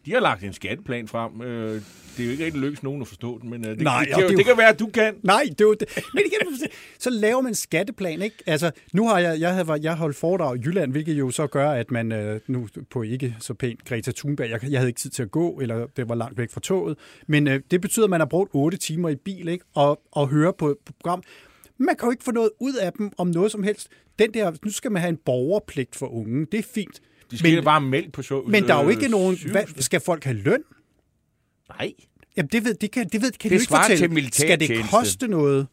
de 0.06 0.12
har 0.12 0.20
lagt 0.20 0.42
en 0.44 0.52
skatteplan 0.52 1.08
frem. 1.08 1.42
Øh, 1.42 1.82
det 2.16 2.22
er 2.22 2.24
jo 2.26 2.30
ikke 2.30 2.44
rigtig 2.44 2.60
lykkes 2.60 2.82
nogen 2.82 3.02
at 3.02 3.08
forstå 3.08 3.38
den, 3.38 3.50
men 3.50 3.64
øh, 3.64 3.70
det, 3.70 3.80
Nej, 3.80 4.04
det, 4.04 4.16
det, 4.16 4.24
det, 4.24 4.32
jo- 4.32 4.36
det 4.38 4.46
kan 4.46 4.56
være, 4.58 4.68
at 4.68 4.78
du 4.80 4.86
kan. 4.86 5.14
Nej, 5.22 5.42
det 5.48 5.60
er 5.60 5.64
jo 5.64 5.74
det. 5.74 5.88
Men 6.14 6.22
igen, 6.26 6.68
så 6.98 7.10
laver 7.10 7.40
man 7.40 7.50
en 7.50 7.54
skatteplan, 7.54 8.22
ikke? 8.22 8.36
Altså, 8.46 8.70
nu 8.92 9.08
har 9.08 9.18
jeg, 9.18 9.40
jeg, 9.40 9.54
havde, 9.54 9.72
jeg 9.82 9.94
holdt 9.96 10.16
foredrag 10.16 10.56
i 10.56 10.60
Jylland, 10.64 10.92
hvilket 10.92 11.12
jo 11.18 11.30
så 11.30 11.46
gør, 11.46 11.70
at 11.70 11.90
man 11.90 12.12
øh, 12.12 12.40
nu 12.46 12.68
på 12.90 13.02
ikke 13.02 13.36
så 13.40 13.54
pænt 13.54 13.84
Greta 13.84 14.12
Thunberg, 14.16 14.50
jeg, 14.50 14.60
jeg 14.70 14.78
havde 14.80 14.88
ikke 14.90 15.00
tid 15.00 15.10
til 15.10 15.22
at 15.22 15.30
gå, 15.30 15.58
eller 15.60 15.86
det 15.96 16.08
var 16.08 16.14
langt 16.14 16.38
væk 16.38 16.50
fra 16.50 16.60
toget, 16.60 16.96
men 17.26 17.48
øh, 17.48 17.60
det 17.70 17.80
betyder, 17.80 18.04
at 18.06 18.10
man 18.10 18.20
har 18.20 18.26
brugt 18.26 18.50
otte 18.54 18.76
timer 18.78 19.08
i 19.08 19.16
bil, 19.16 19.48
ikke? 19.48 19.64
Og, 19.74 20.00
og 20.12 20.28
høre 20.28 20.52
på, 20.58 20.76
på 20.86 20.92
program. 21.00 21.22
Man 21.78 21.96
kan 21.96 22.06
jo 22.06 22.10
ikke 22.10 22.24
få 22.24 22.30
noget 22.32 22.50
ud 22.60 22.74
af 22.74 22.92
dem 22.92 23.10
om 23.18 23.26
noget 23.26 23.52
som 23.52 23.62
helst. 23.62 23.88
Den 24.18 24.34
der, 24.34 24.52
nu 24.64 24.70
skal 24.70 24.92
man 24.92 25.00
have 25.02 25.08
en 25.10 25.18
borgerpligt 25.24 25.96
for 25.96 26.06
unge, 26.06 26.46
det 26.52 26.58
er 26.58 26.62
fint. 26.74 27.00
De 27.30 27.38
skal 27.38 27.54
Men- 27.54 27.64
bare 27.64 27.80
mælk 27.80 28.12
på 28.12 28.22
så, 28.22 28.42
Men 28.48 28.64
der 28.68 28.74
er 28.74 28.82
jo 28.82 28.88
øh, 28.88 28.94
ikke 28.94 29.08
nogen... 29.08 29.38
Hvad, 29.50 29.64
skal 29.76 30.00
folk 30.00 30.24
have 30.24 30.36
løn? 30.36 30.62
Nej. 31.68 31.92
Jamen, 32.36 32.48
det, 32.52 32.64
ved, 32.64 32.74
det 32.74 32.90
kan, 32.90 33.08
det 33.08 33.22
ved, 33.22 33.30
kan 33.30 33.50
Det 33.50 33.50
du 33.50 33.54
ikke 33.54 33.64
svarer 33.64 33.88
til 33.96 34.08
fortælle. 34.08 34.32
Skal 34.32 34.60
det 34.60 34.84
koste 34.90 35.28
noget? 35.28 35.66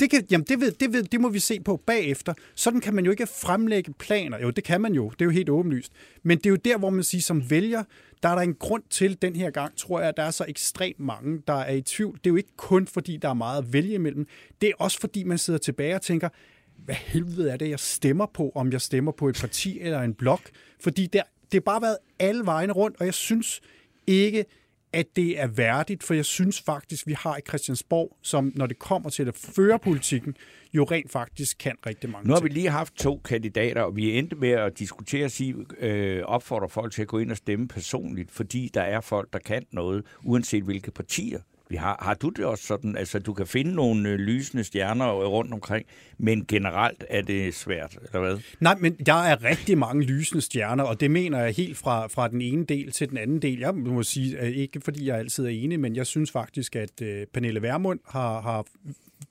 Det, 0.00 0.10
kan, 0.10 0.26
jamen, 0.30 0.44
det, 0.48 0.60
ved, 0.60 0.72
det, 0.72 0.92
ved, 0.92 1.02
det 1.02 1.20
må 1.20 1.28
vi 1.28 1.38
se 1.38 1.60
på 1.60 1.76
bagefter. 1.86 2.34
Sådan 2.54 2.80
kan 2.80 2.94
man 2.94 3.04
jo 3.04 3.10
ikke 3.10 3.26
fremlægge 3.26 3.92
planer. 3.98 4.38
Jo, 4.38 4.50
det 4.50 4.64
kan 4.64 4.80
man 4.80 4.94
jo. 4.94 5.08
Det 5.10 5.20
er 5.20 5.24
jo 5.24 5.30
helt 5.30 5.48
åbenlyst. 5.50 5.92
Men 6.22 6.38
det 6.38 6.46
er 6.46 6.50
jo 6.50 6.56
der, 6.56 6.78
hvor 6.78 6.90
man 6.90 7.04
siger, 7.04 7.22
som 7.22 7.50
vælger, 7.50 7.84
der 8.22 8.28
er 8.28 8.34
der 8.34 8.42
en 8.42 8.54
grund 8.54 8.82
til 8.90 9.22
den 9.22 9.36
her 9.36 9.50
gang, 9.50 9.76
tror 9.76 10.00
jeg, 10.00 10.08
at 10.08 10.16
der 10.16 10.22
er 10.22 10.30
så 10.30 10.44
ekstremt 10.48 11.00
mange, 11.00 11.42
der 11.46 11.54
er 11.54 11.74
i 11.74 11.82
tvivl. 11.82 12.14
Det 12.14 12.26
er 12.26 12.30
jo 12.30 12.36
ikke 12.36 12.56
kun, 12.56 12.86
fordi 12.86 13.16
der 13.16 13.28
er 13.28 13.34
meget 13.34 13.58
at 13.62 13.72
vælge 13.72 13.94
imellem. 13.94 14.26
Det 14.60 14.68
er 14.68 14.72
også, 14.78 15.00
fordi 15.00 15.24
man 15.24 15.38
sidder 15.38 15.58
tilbage 15.58 15.94
og 15.94 16.02
tænker, 16.02 16.28
hvad 16.76 16.94
helvede 16.94 17.50
er 17.50 17.56
det, 17.56 17.70
jeg 17.70 17.80
stemmer 17.80 18.26
på, 18.26 18.52
om 18.54 18.72
jeg 18.72 18.80
stemmer 18.80 19.12
på 19.12 19.28
et 19.28 19.38
parti 19.40 19.80
eller 19.80 20.00
en 20.00 20.14
blok. 20.14 20.40
Fordi 20.80 21.06
der, 21.06 21.22
det 21.42 21.52
har 21.52 21.60
bare 21.60 21.82
været 21.82 21.96
alle 22.18 22.46
vejen 22.46 22.72
rundt, 22.72 22.96
og 23.00 23.06
jeg 23.06 23.14
synes 23.14 23.60
ikke, 24.06 24.44
at 24.92 25.06
det 25.16 25.40
er 25.40 25.46
værdigt, 25.46 26.02
for 26.02 26.14
jeg 26.14 26.24
synes 26.24 26.60
faktisk, 26.60 27.06
vi 27.06 27.12
har 27.12 27.36
et 27.36 27.48
Christiansborg, 27.48 28.16
som 28.22 28.52
når 28.54 28.66
det 28.66 28.78
kommer 28.78 29.10
til 29.10 29.28
at 29.28 29.36
føre 29.36 29.78
politikken, 29.78 30.36
jo 30.74 30.84
rent 30.84 31.10
faktisk 31.10 31.58
kan 31.58 31.72
rigtig 31.86 32.10
mange 32.10 32.28
Nu 32.28 32.32
har 32.34 32.40
ting. 32.40 32.48
vi 32.48 32.54
lige 32.54 32.68
haft 32.70 32.94
to 32.94 33.20
kandidater, 33.24 33.82
og 33.82 33.96
vi 33.96 34.18
endte 34.18 34.36
med 34.36 34.50
at 34.50 34.78
diskutere 34.78 35.24
og 35.24 35.30
sige, 35.30 35.54
øh, 35.78 36.22
opfordre 36.24 36.68
folk 36.68 36.92
til 36.92 37.02
at 37.02 37.08
gå 37.08 37.18
ind 37.18 37.30
og 37.30 37.36
stemme 37.36 37.68
personligt, 37.68 38.30
fordi 38.30 38.70
der 38.74 38.82
er 38.82 39.00
folk, 39.00 39.32
der 39.32 39.38
kan 39.38 39.64
noget, 39.72 40.04
uanset 40.24 40.62
hvilke 40.62 40.90
partier 40.90 41.40
vi 41.68 41.76
har. 41.76 41.98
Har 42.02 42.14
du 42.14 42.28
det 42.28 42.44
også 42.44 42.64
sådan, 42.64 42.96
altså 42.96 43.18
du 43.18 43.32
kan 43.32 43.46
finde 43.46 43.74
nogle 43.74 44.08
øh, 44.08 44.18
lysende 44.18 44.64
stjerner 44.64 45.18
øh, 45.18 45.26
rundt 45.26 45.52
omkring, 45.52 45.86
men 46.18 46.44
generelt 46.48 47.04
er 47.10 47.22
det 47.22 47.54
svært, 47.54 47.98
eller 48.06 48.20
hvad? 48.20 48.38
Nej, 48.60 48.76
men 48.80 48.92
der 48.94 49.14
er 49.14 49.44
rigtig 49.44 49.78
mange 49.78 50.04
lysende 50.04 50.42
stjerner, 50.42 50.84
og 50.84 51.00
det 51.00 51.10
mener 51.10 51.40
jeg 51.40 51.54
helt 51.54 51.78
fra, 51.78 52.06
fra 52.06 52.28
den 52.28 52.40
ene 52.40 52.64
del 52.64 52.92
til 52.92 53.10
den 53.10 53.18
anden 53.18 53.42
del. 53.42 53.58
Jeg 53.58 53.74
må 53.74 54.02
sige, 54.02 54.54
ikke 54.54 54.80
fordi 54.80 55.06
jeg 55.06 55.18
altid 55.18 55.44
er 55.44 55.50
enig, 55.50 55.80
men 55.80 55.96
jeg 55.96 56.06
synes 56.06 56.30
faktisk, 56.30 56.76
at 56.76 57.02
øh, 57.02 57.26
Pernille 57.32 57.62
Vermund 57.62 58.00
har, 58.08 58.40
har 58.40 58.66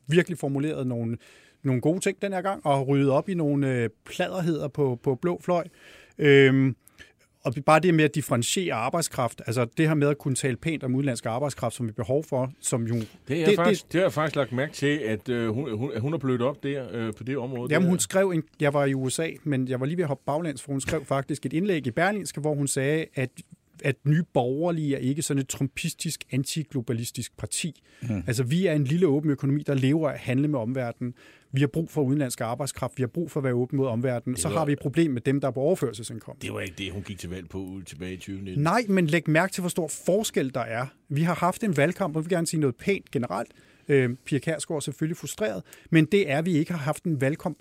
virkelig 0.07 0.37
formuleret 0.37 0.87
nogle, 0.87 1.17
nogle 1.63 1.81
gode 1.81 1.99
ting 1.99 2.21
den 2.21 2.33
her 2.33 2.41
gang, 2.41 2.65
og 2.65 2.87
ryddet 2.87 3.09
op 3.09 3.29
i 3.29 3.33
nogle 3.33 3.71
øh, 3.71 3.89
pladerheder 4.05 4.67
på, 4.67 4.99
på 5.03 5.15
blå 5.15 5.41
fløj. 5.43 5.67
Øhm, 6.17 6.75
og 7.43 7.53
bare 7.65 7.79
det 7.79 7.93
med 7.93 8.05
at 8.05 8.15
differentiere 8.15 8.73
arbejdskraft, 8.73 9.41
altså 9.47 9.65
det 9.65 9.87
her 9.87 9.95
med 9.95 10.07
at 10.07 10.17
kunne 10.17 10.35
tale 10.35 10.55
pænt 10.55 10.83
om 10.83 10.95
udenlandsk 10.95 11.25
arbejdskraft, 11.25 11.75
som 11.75 11.87
vi 11.87 11.91
behov 11.91 12.23
for, 12.23 12.51
som 12.59 12.87
jo... 12.87 12.95
Det, 13.27 13.41
er 13.41 13.45
det, 13.45 13.55
faktisk, 13.55 13.83
det, 13.83 13.93
det 13.93 13.99
har 13.99 14.05
jeg 14.05 14.13
faktisk 14.13 14.35
lagt 14.35 14.51
mærke 14.51 14.73
til, 14.73 14.97
at 14.97 15.29
øh, 15.29 15.49
hun, 15.49 15.77
hun, 15.77 15.99
hun 15.99 16.13
er 16.13 16.17
blødt 16.17 16.41
op 16.41 16.63
der 16.63 16.87
øh, 16.91 17.13
på 17.13 17.23
det 17.23 17.37
område. 17.37 17.73
Jamen, 17.73 17.85
der. 17.85 17.89
hun 17.89 17.99
skrev, 17.99 18.29
en, 18.29 18.43
jeg 18.59 18.73
var 18.73 18.85
i 18.85 18.93
USA, 18.93 19.29
men 19.43 19.67
jeg 19.67 19.79
var 19.79 19.85
lige 19.85 19.97
ved 19.97 20.03
at 20.03 20.07
hoppe 20.07 20.23
baglæns, 20.25 20.61
for 20.61 20.71
hun 20.71 20.81
skrev 20.81 21.05
faktisk 21.05 21.45
et 21.45 21.53
indlæg 21.53 21.87
i 21.87 21.91
Berlinske, 21.91 22.41
hvor 22.41 22.55
hun 22.55 22.67
sagde, 22.67 23.05
at 23.15 23.29
at 23.83 23.95
nye 24.05 24.23
borgerlige 24.33 24.95
er 24.95 24.99
ikke 24.99 25.21
sådan 25.21 25.41
et 25.41 25.47
trumpistisk, 25.49 26.23
antiglobalistisk 26.31 27.37
parti. 27.37 27.81
Mm. 28.01 28.23
Altså, 28.27 28.43
vi 28.43 28.65
er 28.65 28.73
en 28.73 28.83
lille 28.83 29.07
åben 29.07 29.29
økonomi, 29.31 29.63
der 29.67 29.73
lever 29.73 30.09
af 30.09 30.13
at 30.13 30.19
handle 30.19 30.47
med 30.47 30.59
omverdenen. 30.59 31.13
Vi 31.51 31.59
har 31.59 31.67
brug 31.67 31.89
for 31.89 32.01
udenlandsk 32.03 32.41
arbejdskraft. 32.41 32.93
Vi 32.97 33.03
har 33.03 33.07
brug 33.07 33.31
for 33.31 33.39
at 33.39 33.43
være 33.43 33.53
åben 33.53 33.77
mod 33.77 33.87
omverdenen. 33.87 34.37
Så 34.37 34.47
var- 34.49 34.57
har 34.57 34.65
vi 34.65 34.71
et 34.71 34.79
problem 34.79 35.11
med 35.11 35.21
dem, 35.21 35.41
der 35.41 35.47
er 35.47 35.51
på 35.51 35.59
overførselsindkomst. 35.59 36.41
Det 36.41 36.53
var 36.53 36.59
ikke 36.59 36.75
det, 36.77 36.91
hun 36.91 37.01
gik 37.03 37.19
til 37.19 37.29
valg 37.29 37.49
på 37.49 37.81
tilbage 37.85 38.13
i 38.13 38.17
2019. 38.17 38.63
Nej, 38.63 38.85
men 38.89 39.07
læg 39.07 39.29
mærke 39.29 39.53
til, 39.53 39.61
hvor 39.61 39.69
stor 39.69 39.87
forskel 39.87 40.53
der 40.53 40.59
er. 40.61 40.85
Vi 41.09 41.21
har 41.21 41.35
haft 41.35 41.63
en 41.63 41.77
valgkamp, 41.77 42.15
og 42.15 42.21
vi 42.21 42.23
vil 42.25 42.35
gerne 42.35 42.47
sige 42.47 42.59
noget 42.59 42.75
pænt 42.75 43.11
generelt. 43.11 43.51
Øh, 43.87 44.09
Pia 44.25 44.39
Kærsgaard 44.39 44.75
er 44.77 44.79
selvfølgelig 44.81 45.17
frustreret, 45.17 45.63
men 45.91 46.05
det 46.05 46.29
er, 46.31 46.37
at 46.37 46.45
vi 46.45 46.51
ikke 46.57 46.71
har 46.71 46.79
haft 46.79 47.03
en 47.03 47.21
valgkamp, 47.21 47.57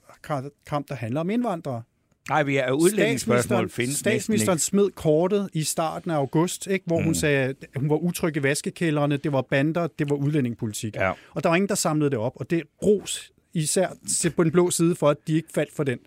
kamp, 0.66 0.88
der 0.88 0.94
handler 0.94 1.20
om 1.20 1.30
indvandrere. 1.30 1.82
Nej, 2.28 2.42
vi 2.42 2.56
er 2.56 2.72
udlændingsspørgsmål 2.72 3.68
findes 3.70 3.96
statsministeren 3.96 4.56
næsten 4.56 4.70
smed 4.70 4.90
kortet 4.90 5.48
i 5.52 5.62
starten 5.62 6.10
af 6.10 6.14
august, 6.14 6.66
ikke, 6.66 6.84
hvor 6.86 6.98
mm. 6.98 7.04
hun 7.04 7.14
sagde, 7.14 7.38
at 7.48 7.56
hun 7.76 7.90
var 7.90 7.96
utryg 7.96 8.36
i 8.36 8.42
vaskekældrene, 8.42 9.16
det 9.16 9.32
var 9.32 9.42
bander, 9.42 9.86
det 9.98 10.10
var 10.10 10.16
udlændingepolitik. 10.16 10.96
Ja. 10.96 11.12
Og 11.34 11.42
der 11.42 11.48
var 11.48 11.56
ingen, 11.56 11.68
der 11.68 11.74
samlede 11.74 12.10
det 12.10 12.18
op, 12.18 12.32
og 12.36 12.50
det 12.50 12.62
ros 12.82 13.32
især 13.54 13.88
på 14.36 14.44
den 14.44 14.52
blå 14.52 14.70
side 14.70 14.94
for, 14.94 15.08
at 15.08 15.16
de 15.26 15.34
ikke 15.36 15.48
faldt 15.54 15.72
for 15.74 15.84
den. 15.84 15.98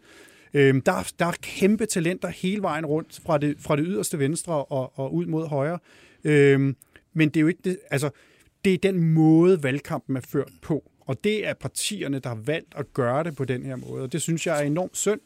Øhm, 0.54 0.82
der, 0.82 0.92
er- 0.92 1.12
der 1.20 1.26
er 1.26 1.32
kæmpe 1.42 1.86
talenter 1.86 2.28
hele 2.28 2.62
vejen 2.62 2.86
rundt, 2.86 3.20
fra 3.26 3.38
det, 3.38 3.56
fra 3.60 3.76
det 3.76 3.86
yderste 3.88 4.20
venstre 4.20 4.66
og, 4.66 5.00
og 5.00 5.14
ud 5.14 5.26
mod 5.26 5.48
højre. 5.48 5.80
Øhm, 6.24 6.76
men 7.14 7.30
det 7.30 7.38
er 7.38 7.42
jo 7.42 7.48
ikke 7.48 7.62
det, 7.64 7.78
altså, 7.92 8.10
det 8.66 8.74
er 8.74 8.78
den 8.78 9.14
måde, 9.14 9.64
valgkampen 9.64 10.16
er 10.18 10.22
ført 10.22 10.52
på. 10.62 10.92
Og 11.02 11.24
det 11.24 11.48
er 11.48 11.54
partierne, 11.54 12.20
der 12.20 12.30
har 12.30 12.40
valgt 12.46 12.74
at 12.78 12.94
gøre 12.94 13.24
det 13.24 13.36
på 13.36 13.46
den 13.46 13.66
her 13.66 13.76
måde. 13.76 14.04
Og 14.04 14.14
det 14.14 14.22
synes 14.22 14.48
jeg 14.48 14.60
er 14.60 14.64
enormt 14.64 14.98
synd. 14.98 15.20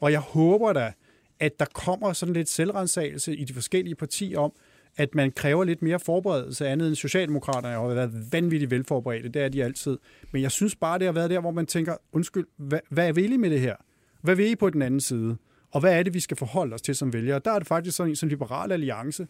Og 0.00 0.12
jeg 0.12 0.20
håber 0.20 0.72
da, 0.72 0.92
at 1.40 1.60
der 1.60 1.66
kommer 1.74 2.12
sådan 2.12 2.32
lidt 2.34 2.48
selvrensagelse 2.48 3.36
i 3.36 3.44
de 3.44 3.54
forskellige 3.54 3.94
partier 3.94 4.38
om, 4.38 4.52
at 4.96 5.14
man 5.14 5.32
kræver 5.32 5.64
lidt 5.64 5.82
mere 5.82 6.00
forberedelse 6.00 6.68
andet 6.68 6.88
end 6.88 6.96
Socialdemokraterne 6.96 7.74
har 7.74 7.94
været 7.94 8.32
vanvittigt 8.32 8.70
velforberedte. 8.70 9.28
Det 9.28 9.42
er 9.42 9.48
de 9.48 9.64
altid. 9.64 9.98
Men 10.32 10.42
jeg 10.42 10.50
synes 10.50 10.76
bare, 10.76 10.98
det 10.98 11.06
har 11.06 11.12
været 11.12 11.30
der, 11.30 11.40
hvor 11.40 11.50
man 11.50 11.66
tænker, 11.66 11.96
undskyld, 12.12 12.46
hvad, 12.56 12.80
hvad 12.88 13.12
vil 13.12 13.32
I 13.32 13.36
med 13.36 13.50
det 13.50 13.60
her? 13.60 13.76
Hvad 14.22 14.34
vil 14.34 14.50
I 14.50 14.56
på 14.56 14.70
den 14.70 14.82
anden 14.82 15.00
side? 15.00 15.36
Og 15.70 15.80
hvad 15.80 15.98
er 15.98 16.02
det, 16.02 16.14
vi 16.14 16.20
skal 16.20 16.36
forholde 16.36 16.74
os 16.74 16.82
til 16.82 16.94
som 16.94 17.12
vælgere? 17.12 17.40
Der 17.44 17.50
er 17.52 17.58
det 17.58 17.68
faktisk 17.68 17.96
sådan 17.96 18.10
en 18.10 18.16
som 18.16 18.28
Liberal 18.28 18.72
Alliance. 18.72 19.26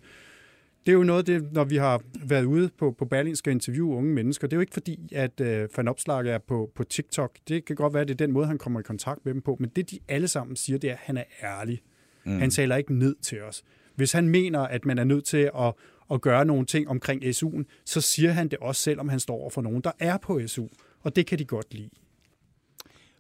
Det 0.87 0.93
er 0.93 0.97
jo 0.97 1.05
noget, 1.05 1.27
det, 1.27 1.53
når 1.53 1.65
vi 1.65 1.77
har 1.77 2.03
været 2.25 2.45
ude 2.45 2.71
på, 2.79 2.95
på 2.99 3.05
Berlinske 3.05 3.51
interview 3.51 3.93
unge 3.93 4.15
mennesker. 4.15 4.47
Det 4.47 4.53
er 4.53 4.57
jo 4.57 4.61
ikke 4.61 4.73
fordi, 4.73 5.09
at 5.13 5.41
øh, 5.41 5.69
Van 5.77 5.89
Opslag 5.89 6.27
er 6.27 6.39
på, 6.39 6.71
på 6.75 6.85
TikTok. 6.85 7.39
Det 7.49 7.65
kan 7.65 7.77
godt 7.77 7.95
være, 7.95 8.01
at 8.01 8.09
det 8.09 8.15
er 8.15 8.27
den 8.27 8.33
måde, 8.33 8.47
han 8.47 8.59
kommer 8.59 8.81
i 8.81 8.83
kontakt 8.83 9.25
med 9.25 9.35
dem 9.35 9.43
på. 9.43 9.57
Men 9.61 9.71
det, 9.77 9.91
de 9.91 9.99
alle 10.09 10.29
sammen 10.29 10.57
siger, 10.57 10.79
det 10.79 10.91
er, 10.91 10.95
at 10.95 11.01
han 11.03 11.17
er 11.17 11.25
ærlig. 11.43 11.83
Mm. 12.25 12.39
Han 12.39 12.51
taler 12.51 12.77
ikke 12.77 12.95
ned 12.95 13.17
til 13.23 13.43
os. 13.43 13.63
Hvis 13.95 14.13
han 14.13 14.29
mener, 14.29 14.61
at 14.61 14.85
man 14.85 14.99
er 14.99 15.05
nødt 15.05 15.25
til 15.25 15.51
at, 15.59 15.75
at 16.11 16.21
gøre 16.21 16.45
nogle 16.45 16.67
ting 16.67 16.89
omkring 16.89 17.25
SU'en, 17.25 17.65
så 17.85 18.01
siger 18.01 18.31
han 18.31 18.49
det 18.49 18.59
også, 18.59 18.83
selvom 18.83 19.09
han 19.09 19.21
står 19.21 19.35
over 19.35 19.51
for 19.51 19.63
nogen, 19.63 19.81
der 19.81 19.93
er 19.99 20.17
på 20.17 20.47
SU. 20.47 20.67
Og 21.01 21.17
det 21.17 21.27
kan 21.27 21.39
de 21.39 21.45
godt 21.45 21.75
lide. 21.75 21.91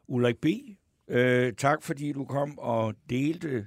Ulrik 0.09 0.37
B., 0.37 0.47
øh, 1.09 1.53
tak 1.53 1.83
fordi 1.83 2.13
du 2.13 2.25
kom 2.25 2.59
og 2.59 2.95
delte 3.11 3.67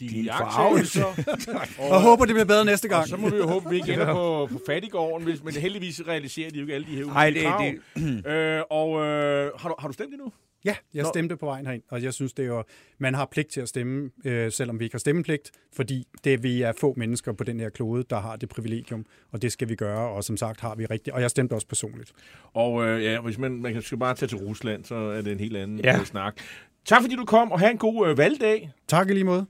De 0.00 0.08
Din 0.08 0.24
iagttagelser. 0.24 1.04
Og 1.78 1.88
jeg 1.90 2.00
håber, 2.02 2.24
det 2.24 2.34
bliver 2.34 2.44
bedre 2.44 2.64
næste 2.64 2.88
gang. 2.88 3.02
Og 3.02 3.08
så 3.08 3.16
må 3.16 3.28
vi 3.30 3.36
jo 3.36 3.46
håbe, 3.46 3.66
at 3.66 3.70
vi 3.72 3.76
ikke 3.76 3.92
ender 3.92 4.12
på, 4.14 4.46
på 4.52 4.60
fattigården, 4.66 5.26
hvis, 5.26 5.44
men 5.44 5.54
heldigvis 5.54 6.02
realiserer 6.08 6.50
de 6.50 6.56
jo 6.56 6.62
ikke 6.62 6.74
alle 6.74 6.86
de 6.86 6.96
her 6.96 7.06
Ej, 7.12 7.30
det- 7.30 7.42
krav. 7.42 7.64
det- 7.96 8.26
Øh, 8.26 8.62
og 8.70 9.04
øh, 9.06 9.50
har, 9.58 9.68
du, 9.68 9.74
har 9.78 9.88
du 9.88 9.92
stemt 9.94 10.12
endnu? 10.14 10.32
Ja, 10.64 10.74
jeg 10.94 11.02
Nå. 11.02 11.08
stemte 11.08 11.36
på 11.36 11.46
vejen 11.46 11.66
herind, 11.66 11.82
og 11.90 12.02
jeg 12.02 12.14
synes, 12.14 12.32
det 12.32 12.42
er 12.42 12.46
jo, 12.46 12.64
man 12.98 13.14
har 13.14 13.28
pligt 13.30 13.48
til 13.52 13.60
at 13.60 13.68
stemme, 13.68 14.10
øh, 14.24 14.52
selvom 14.52 14.78
vi 14.80 14.84
ikke 14.84 14.94
har 14.94 14.98
stemmepligt, 14.98 15.50
fordi 15.76 16.04
det 16.24 16.42
vi 16.42 16.62
er 16.62 16.72
få 16.80 16.94
mennesker 16.96 17.32
på 17.32 17.44
den 17.44 17.60
her 17.60 17.68
klode, 17.70 18.04
der 18.10 18.20
har 18.20 18.36
det 18.36 18.48
privilegium, 18.48 19.04
og 19.32 19.42
det 19.42 19.52
skal 19.52 19.68
vi 19.68 19.74
gøre, 19.74 20.08
og 20.08 20.24
som 20.24 20.36
sagt 20.36 20.60
har 20.60 20.74
vi 20.74 20.86
rigtigt, 20.86 21.14
og 21.14 21.20
jeg 21.22 21.30
stemte 21.30 21.52
også 21.52 21.66
personligt. 21.66 22.12
Og 22.54 22.86
øh, 22.86 23.04
ja, 23.04 23.20
hvis 23.20 23.38
man, 23.38 23.52
man 23.52 23.82
skal 23.82 23.98
bare 23.98 24.14
tage 24.14 24.28
til 24.28 24.38
Rusland, 24.38 24.84
så 24.84 24.94
er 24.94 25.22
det 25.22 25.32
en 25.32 25.40
helt 25.40 25.56
anden 25.56 25.80
Ja. 25.84 25.96
ja. 25.98 26.04
snak. 26.04 26.36
Tak 26.84 27.02
fordi 27.02 27.16
du 27.16 27.24
kom, 27.24 27.52
og 27.52 27.58
have 27.60 27.70
en 27.70 27.78
god 27.78 28.08
øh, 28.08 28.18
valgdag. 28.18 28.70
Tak 28.88 29.10
i 29.10 29.12
lige 29.12 29.24
måde. 29.24 29.46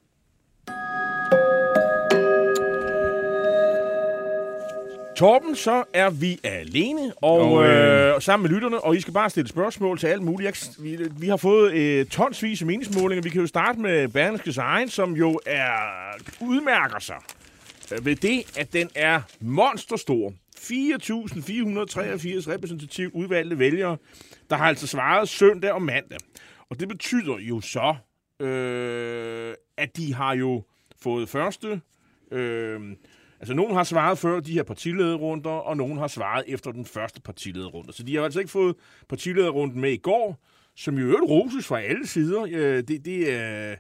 Torben, 5.16 5.56
så 5.56 5.84
er 5.92 6.10
vi 6.10 6.40
alene, 6.44 7.12
og, 7.16 7.40
Og, 7.40 7.64
øh, 7.64 8.14
øh, 8.14 8.22
sammen 8.22 8.42
med 8.42 8.54
lytterne, 8.54 8.80
og 8.80 8.96
I 8.96 9.00
skal 9.00 9.14
bare 9.14 9.30
stille 9.30 9.48
spørgsmål 9.48 9.98
til 9.98 10.06
alt 10.06 10.22
muligt. 10.22 10.46
Jeg, 10.46 10.84
vi, 10.84 11.08
vi 11.18 11.28
har 11.28 11.36
fået 11.36 11.72
øh, 11.72 12.06
tonsvis 12.06 12.60
af 12.60 12.66
meningsmålinger. 12.66 13.22
Vi 13.22 13.30
kan 13.30 13.40
jo 13.40 13.46
starte 13.46 13.80
med 13.80 14.08
Berlingskes 14.08 14.58
egen, 14.58 14.88
som 14.88 15.12
jo 15.12 15.40
er 15.46 15.72
udmærker 16.40 16.98
sig 16.98 17.16
øh, 17.92 18.06
ved 18.06 18.16
det, 18.16 18.58
at 18.58 18.72
den 18.72 18.90
er 18.94 19.20
monsterstor. 19.40 20.32
4.483 20.56 20.66
repræsentativt 22.52 23.14
udvalgte 23.14 23.58
vælgere, 23.58 23.96
der 24.50 24.56
har 24.56 24.64
altså 24.64 24.86
svaret 24.86 25.28
søndag 25.28 25.72
og 25.72 25.82
mandag. 25.82 26.18
Og 26.70 26.80
det 26.80 26.88
betyder 26.88 27.38
jo 27.38 27.60
så, 27.60 27.94
øh, 28.40 29.54
at 29.76 29.96
de 29.96 30.14
har 30.14 30.34
jo 30.34 30.62
fået 31.02 31.28
første... 31.28 31.80
Øh, 32.30 32.80
altså, 33.40 33.54
nogen 33.54 33.74
har 33.74 33.84
svaret 33.84 34.18
før 34.18 34.40
de 34.40 34.52
her 34.52 34.62
partilederrunder, 34.62 35.50
og 35.50 35.76
nogen 35.76 35.98
har 35.98 36.06
svaret 36.06 36.44
efter 36.48 36.72
den 36.72 36.84
første 36.84 37.20
partilederrunde. 37.20 37.92
Så 37.92 38.02
de 38.02 38.16
har 38.16 38.24
altså 38.24 38.38
ikke 38.38 38.50
fået 38.50 38.76
partilederrunden 39.08 39.80
med 39.80 39.92
i 39.92 39.96
går, 39.96 40.42
som 40.74 40.98
jo 40.98 41.06
øvrigt 41.06 41.30
roses 41.30 41.66
fra 41.66 41.80
alle 41.80 42.06
sider. 42.06 42.42
Øh, 42.42 42.82
det, 42.88 43.04
det, 43.04 43.18
øh, 43.18 43.76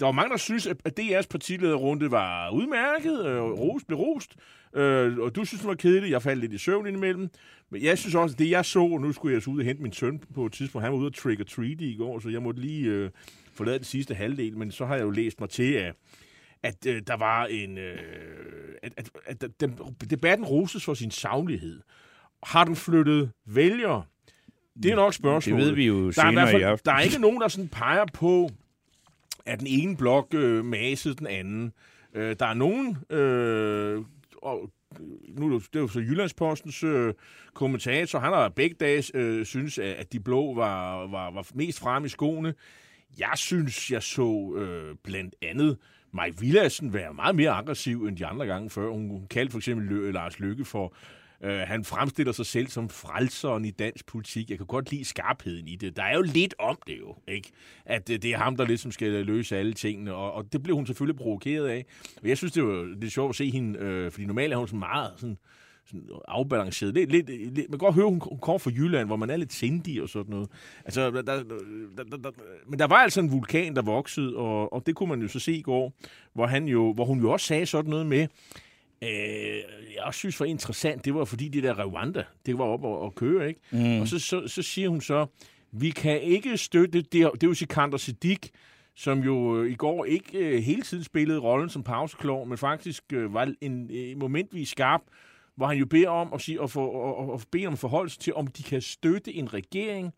der 0.00 0.06
var 0.06 0.12
mange, 0.12 0.30
der 0.30 0.36
synes, 0.36 0.66
at 0.66 1.00
DR's 1.00 1.26
partilederrunde 1.30 2.10
var 2.10 2.50
udmærket, 2.50 3.26
øh, 3.26 3.42
rost, 3.42 3.86
blev 3.86 3.98
rost, 3.98 4.36
øh, 4.74 5.18
og 5.18 5.36
du 5.36 5.44
synes, 5.44 5.60
den 5.60 5.68
var 5.68 5.74
kedelig. 5.74 6.10
Jeg 6.10 6.22
faldt 6.22 6.40
lidt 6.40 6.52
i 6.52 6.58
søvn 6.58 6.86
indimellem. 6.86 7.30
Men 7.70 7.82
jeg 7.82 7.98
synes 7.98 8.14
også, 8.14 8.34
at 8.34 8.38
det 8.38 8.50
jeg 8.50 8.64
så, 8.64 8.80
og 8.80 9.00
nu 9.00 9.12
skulle 9.12 9.34
jeg 9.34 9.42
så 9.42 9.50
ud 9.50 9.58
og 9.58 9.64
hente 9.64 9.82
min 9.82 9.92
søn 9.92 10.20
på 10.34 10.46
et 10.46 10.52
tidspunkt, 10.52 10.84
han 10.84 10.92
var 10.92 10.98
ude 10.98 11.06
og 11.06 11.14
trick 11.14 11.40
or 11.40 11.44
treat 11.44 11.80
i 11.80 11.96
går, 11.98 12.18
så 12.18 12.28
jeg 12.28 12.42
måtte 12.42 12.60
lige 12.60 12.86
øh, 12.86 13.10
forlade 13.54 13.78
den 13.78 13.84
sidste 13.84 14.14
halvdel, 14.14 14.56
men 14.56 14.70
så 14.72 14.86
har 14.86 14.94
jeg 14.94 15.02
jo 15.02 15.10
læst 15.10 15.40
mig 15.40 15.50
til, 15.50 15.72
at 15.72 15.94
at 16.62 16.86
øh, 16.86 17.02
der 17.06 17.16
var 17.16 17.46
en... 17.46 17.78
Øh, 17.78 17.98
at, 18.82 18.92
at, 19.26 19.42
at 19.42 19.60
den, 19.60 19.78
debatten 20.10 20.46
roses 20.46 20.84
for 20.84 20.94
sin 20.94 21.10
savlighed. 21.10 21.80
Har 22.42 22.64
den 22.64 22.76
flyttet 22.76 23.30
vælgere? 23.46 24.02
Det 24.82 24.90
er 24.90 24.96
nok 24.96 25.08
Det 25.08 25.14
spørgsmålet. 25.14 25.66
ved 25.66 25.72
vi 25.72 25.86
jo 25.86 26.10
der 26.10 26.24
er, 26.24 26.30
i 26.30 26.34
hvert 26.34 26.48
i 26.48 26.52
fald, 26.52 26.62
aften. 26.62 26.84
der 26.84 26.92
er 26.92 27.00
ikke 27.00 27.18
nogen, 27.18 27.40
der 27.40 27.48
sådan 27.48 27.68
peger 27.68 28.04
på, 28.14 28.50
at 29.46 29.58
den 29.58 29.66
ene 29.66 29.96
blok 29.96 30.34
øh, 30.34 30.64
masede 30.64 31.14
den 31.14 31.26
anden. 31.26 31.72
Øh, 32.14 32.36
der 32.38 32.46
er 32.46 32.54
nogen, 32.54 32.98
øh, 33.10 34.04
og 34.42 34.70
nu 35.28 35.46
er 35.54 35.58
det, 35.58 35.66
det 35.72 35.78
er 35.78 35.80
jo 35.80 35.88
så 35.88 36.00
Jyllandspostens 36.00 36.84
øh, 36.84 37.14
kommentator, 37.54 38.18
han 38.18 38.32
har 38.32 38.48
begge 38.48 38.76
dage 38.80 39.16
øh, 39.16 39.46
synes, 39.46 39.78
at, 39.78 39.84
at 39.94 40.12
de 40.12 40.20
blå 40.20 40.54
var, 40.54 41.06
var, 41.06 41.30
var 41.30 41.46
mest 41.54 41.80
frem 41.80 42.04
i 42.04 42.08
skoene. 42.08 42.54
Jeg 43.18 43.32
synes, 43.36 43.90
jeg 43.90 44.02
så 44.02 44.54
øh, 44.56 44.96
blandt 45.04 45.34
andet 45.42 45.78
Mike 46.12 46.40
Villadsen 46.40 46.92
være 46.92 47.14
meget 47.14 47.34
mere 47.34 47.50
aggressiv 47.50 48.04
end 48.06 48.16
de 48.16 48.26
andre 48.26 48.46
gange 48.46 48.70
før. 48.70 48.90
Hun, 48.90 49.26
kaldte 49.30 49.52
for 49.52 49.58
eksempel 49.58 49.86
Lø, 49.86 50.10
Lars 50.10 50.40
Lykke 50.40 50.64
for 50.64 50.94
Øh, 51.44 51.60
han 51.60 51.84
fremstiller 51.84 52.32
sig 52.32 52.46
selv 52.46 52.68
som 52.68 52.88
frelseren 52.88 53.64
i 53.64 53.70
dansk 53.70 54.06
politik. 54.06 54.50
Jeg 54.50 54.58
kan 54.58 54.66
godt 54.66 54.90
lide 54.90 55.04
skarpheden 55.04 55.68
i 55.68 55.76
det. 55.76 55.96
Der 55.96 56.02
er 56.02 56.14
jo 56.14 56.22
lidt 56.22 56.54
om 56.58 56.78
det 56.86 56.98
jo, 56.98 57.16
ikke? 57.28 57.50
At 57.84 58.10
øh, 58.10 58.22
det 58.22 58.30
er 58.30 58.36
ham, 58.36 58.56
der 58.56 58.64
ligesom 58.64 58.92
skal 58.92 59.08
løse 59.08 59.56
alle 59.56 59.72
tingene, 59.72 60.14
og, 60.14 60.32
og 60.32 60.52
det 60.52 60.62
blev 60.62 60.76
hun 60.76 60.86
selvfølgelig 60.86 61.16
provokeret 61.16 61.68
af. 61.68 61.86
Og 62.22 62.28
jeg 62.28 62.38
synes, 62.38 62.52
det 62.52 62.64
var 62.64 62.94
det 63.00 63.12
sjovt 63.12 63.30
at 63.30 63.36
se 63.36 63.50
hende, 63.50 63.78
øh, 63.78 64.10
fordi 64.10 64.26
normalt 64.26 64.52
er 64.52 64.56
hun 64.56 64.68
sådan 64.68 64.78
meget 64.78 65.12
sådan, 65.16 65.38
sådan 65.90 66.08
afbalanceret. 66.28 66.94
Lidt, 66.94 67.10
lidt, 67.10 67.28
lidt, 67.28 67.56
man 67.56 67.78
kan 67.78 67.78
godt 67.78 67.94
høre, 67.94 68.04
hun, 68.04 68.20
hun 68.28 68.38
kommer 68.38 68.58
fra 68.58 68.70
Jylland, 68.70 69.08
hvor 69.08 69.16
man 69.16 69.30
er 69.30 69.36
lidt 69.36 69.52
sindig 69.52 70.02
og 70.02 70.08
sådan 70.08 70.30
noget. 70.30 70.48
Altså, 70.84 71.10
der, 71.10 71.22
der, 71.22 71.42
der, 71.42 72.04
der, 72.04 72.16
der, 72.16 72.30
men 72.68 72.78
der 72.78 72.86
var 72.86 72.96
altså 72.96 73.20
en 73.20 73.32
vulkan, 73.32 73.76
der 73.76 73.82
voksede, 73.82 74.36
og, 74.36 74.72
og 74.72 74.86
det 74.86 74.94
kunne 74.94 75.08
man 75.08 75.22
jo 75.22 75.28
så 75.28 75.38
se 75.38 75.52
i 75.52 75.62
går, 75.62 75.92
hvor, 76.32 76.46
han 76.46 76.68
jo, 76.68 76.92
hvor 76.92 77.04
hun 77.04 77.20
jo 77.20 77.30
også 77.30 77.46
sagde 77.46 77.66
sådan 77.66 77.90
noget 77.90 78.06
med, 78.06 78.26
øh, 79.02 79.08
jeg 79.94 80.02
også 80.02 80.18
synes 80.18 80.40
var 80.40 80.46
interessant, 80.46 81.04
det 81.04 81.14
var 81.14 81.24
fordi 81.24 81.48
det 81.48 81.62
der 81.62 81.84
Rwanda, 81.84 82.24
det 82.46 82.58
var 82.58 82.64
op 82.64 82.84
og, 82.84 83.00
og 83.00 83.14
køre, 83.14 83.48
ikke? 83.48 83.60
Mm. 83.70 84.00
Og 84.00 84.08
så, 84.08 84.18
så, 84.18 84.48
så 84.48 84.62
siger 84.62 84.88
hun 84.88 85.00
så, 85.00 85.26
vi 85.72 85.90
kan 85.90 86.20
ikke 86.20 86.56
støtte, 86.56 87.02
det, 87.02 87.12
det 87.12 87.22
er 87.22 87.46
jo 87.46 87.54
Sikander 87.54 87.98
Siddiq, 87.98 88.48
som 88.96 89.18
jo 89.18 89.62
øh, 89.62 89.70
i 89.70 89.74
går 89.74 90.04
ikke 90.04 90.38
øh, 90.38 90.62
hele 90.62 90.82
tiden 90.82 91.04
spillede 91.04 91.38
rollen 91.38 91.68
som 91.68 91.82
pauseklov, 91.82 92.46
men 92.46 92.58
faktisk 92.58 93.04
øh, 93.12 93.34
var 93.34 93.52
en 93.60 93.90
øh, 93.92 94.18
momentvis 94.18 94.68
skarp, 94.68 95.00
hvor 95.60 95.66
han 95.66 95.78
jo 95.78 95.86
beder 95.86 96.08
om 96.08 96.32
at, 96.34 96.40
sige, 96.40 96.62
at, 96.62 96.70
få, 96.70 97.12
at, 97.34 97.40
at 97.40 97.46
bede 97.52 97.66
om 97.66 97.76
forhold 97.76 98.08
til, 98.08 98.34
om 98.34 98.46
de 98.46 98.62
kan 98.62 98.80
støtte 98.80 99.34
en 99.34 99.54
regering, 99.54 100.12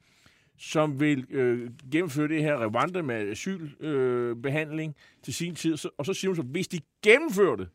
som 0.58 1.00
vil 1.00 1.26
øh, 1.30 1.70
gennemføre 1.92 2.28
det 2.28 2.42
her 2.42 2.66
Rwanda 2.66 3.02
med 3.02 3.30
asylbehandling 3.30 4.94
øh, 4.98 5.22
til 5.22 5.34
sin 5.34 5.54
tid. 5.54 5.76
Så, 5.76 5.90
og 5.98 6.06
så 6.06 6.14
siger 6.14 6.28
hun 6.28 6.36
så, 6.36 6.42
hvis 6.42 6.68
de 6.68 6.78
gennemfører 7.02 7.56
det, 7.56 7.68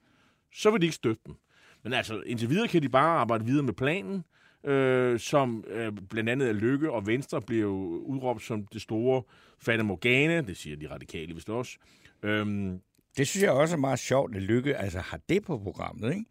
så 0.53 0.71
vil 0.71 0.81
de 0.81 0.85
ikke 0.85 0.95
støtte 0.95 1.21
dem. 1.25 1.35
Men 1.83 1.93
altså, 1.93 2.21
indtil 2.25 2.49
videre 2.49 2.67
kan 2.67 2.81
de 2.81 2.89
bare 2.89 3.19
arbejde 3.19 3.45
videre 3.45 3.63
med 3.63 3.73
planen, 3.73 4.23
øh, 4.63 5.19
som 5.19 5.63
øh, 5.67 5.91
blandt 6.09 6.29
andet 6.29 6.49
er 6.49 6.53
Lykke 6.53 6.91
og 6.91 7.07
Venstre 7.07 7.41
bliver 7.41 7.61
jo 7.61 8.01
udråbt 8.05 8.43
som 8.43 8.65
det 8.65 8.81
store 8.81 9.23
Fata 9.59 9.83
Morgana, 9.83 10.41
det 10.41 10.57
siger 10.57 10.75
de 10.75 10.89
radikale 10.89 11.33
vist 11.33 11.49
også. 11.49 11.77
Øhm, 12.23 12.79
Det 13.17 13.27
synes 13.27 13.43
jeg 13.43 13.51
også 13.51 13.75
er 13.75 13.79
meget 13.79 13.99
sjovt, 13.99 14.35
at 14.35 14.41
Lykke 14.41 14.77
altså, 14.77 14.99
har 14.99 15.19
det 15.29 15.43
på 15.43 15.57
programmet, 15.57 16.13
ikke? 16.13 16.25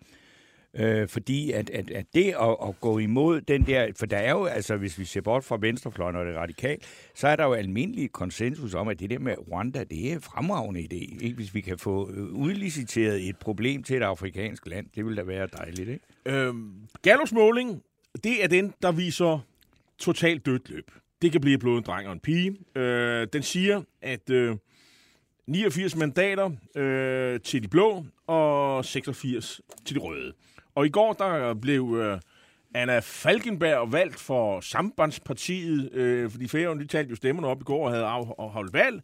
Øh, 0.79 1.09
fordi 1.09 1.53
at, 1.53 1.71
at, 1.71 1.91
at 1.91 2.07
det 2.15 2.35
at, 2.41 2.57
at 2.69 2.81
gå 2.81 2.99
imod 2.99 3.41
den 3.41 3.67
der, 3.67 3.89
for 3.99 4.07
der 4.07 4.17
er 4.17 4.31
jo, 4.31 4.45
altså 4.45 4.77
hvis 4.77 4.99
vi 4.99 5.05
ser 5.05 5.21
bort 5.21 5.45
fra 5.45 5.59
venstrefløjen 5.61 6.17
og 6.17 6.27
det 6.27 6.37
radikal, 6.37 6.79
så 7.15 7.29
er 7.29 7.37
der 7.37 7.45
jo 7.45 7.53
almindelig 7.53 8.13
konsensus 8.13 8.75
om, 8.75 8.89
at 8.89 9.01
det 9.01 9.11
der 9.11 9.19
med 9.19 9.35
Rwanda, 9.53 9.85
det 9.85 10.09
er 10.11 10.15
en 10.15 10.21
fremragende 10.21 10.81
idé. 10.81 11.25
Ikke? 11.25 11.37
Hvis 11.37 11.55
vi 11.55 11.61
kan 11.61 11.79
få 11.79 12.11
øh, 12.11 12.33
udliciteret 12.33 13.29
et 13.29 13.37
problem 13.37 13.83
til 13.83 13.97
et 13.97 14.03
afrikansk 14.03 14.67
land, 14.67 14.87
det 14.95 15.05
ville 15.05 15.17
da 15.17 15.23
være 15.23 15.49
dejligt, 15.59 15.89
ikke? 15.89 16.05
Øhm, 16.27 16.73
Gallos 17.03 17.33
måling, 17.33 17.83
det 18.25 18.45
er 18.45 18.49
den, 18.49 18.75
der 18.83 18.93
viser 18.93 19.39
totalt 19.99 20.47
dødt 20.47 20.71
løb. 20.71 20.91
Det 21.23 21.33
kan 21.33 21.41
blive 21.41 21.59
både 21.59 21.79
en 21.79 21.85
dreng 21.85 22.07
og 22.07 22.13
en 22.13 22.21
pige. 22.21 22.57
Øh, 22.75 23.27
den 23.33 23.43
siger, 23.43 23.83
at 24.03 24.31
øh, 24.31 24.57
89 25.47 25.97
mandater 25.97 26.51
øh, 26.77 27.41
til 27.41 27.63
de 27.63 27.69
blå 27.69 28.05
og 28.27 28.85
86 28.85 29.61
til 29.85 29.97
de 29.97 30.01
røde. 30.01 30.33
Og 30.77 30.87
i 30.87 30.89
går 30.89 31.13
der 31.13 31.55
blev 31.55 31.97
øh, 32.01 32.21
Anna 32.75 32.99
Falkenberg 32.99 33.93
valgt 33.93 34.21
for 34.21 34.61
Sambandspartiet, 34.61 35.93
øh, 35.93 36.31
fordi 36.31 36.49
Færøerne 36.49 36.81
de 36.81 36.87
talte 36.87 37.11
jo 37.11 37.17
stemmerne 37.17 37.49
op 37.49 37.61
i 37.61 37.65
går 37.65 37.87
og 37.87 37.93
havde 37.93 38.05
afholdt 38.39 38.73
valg. 38.73 39.03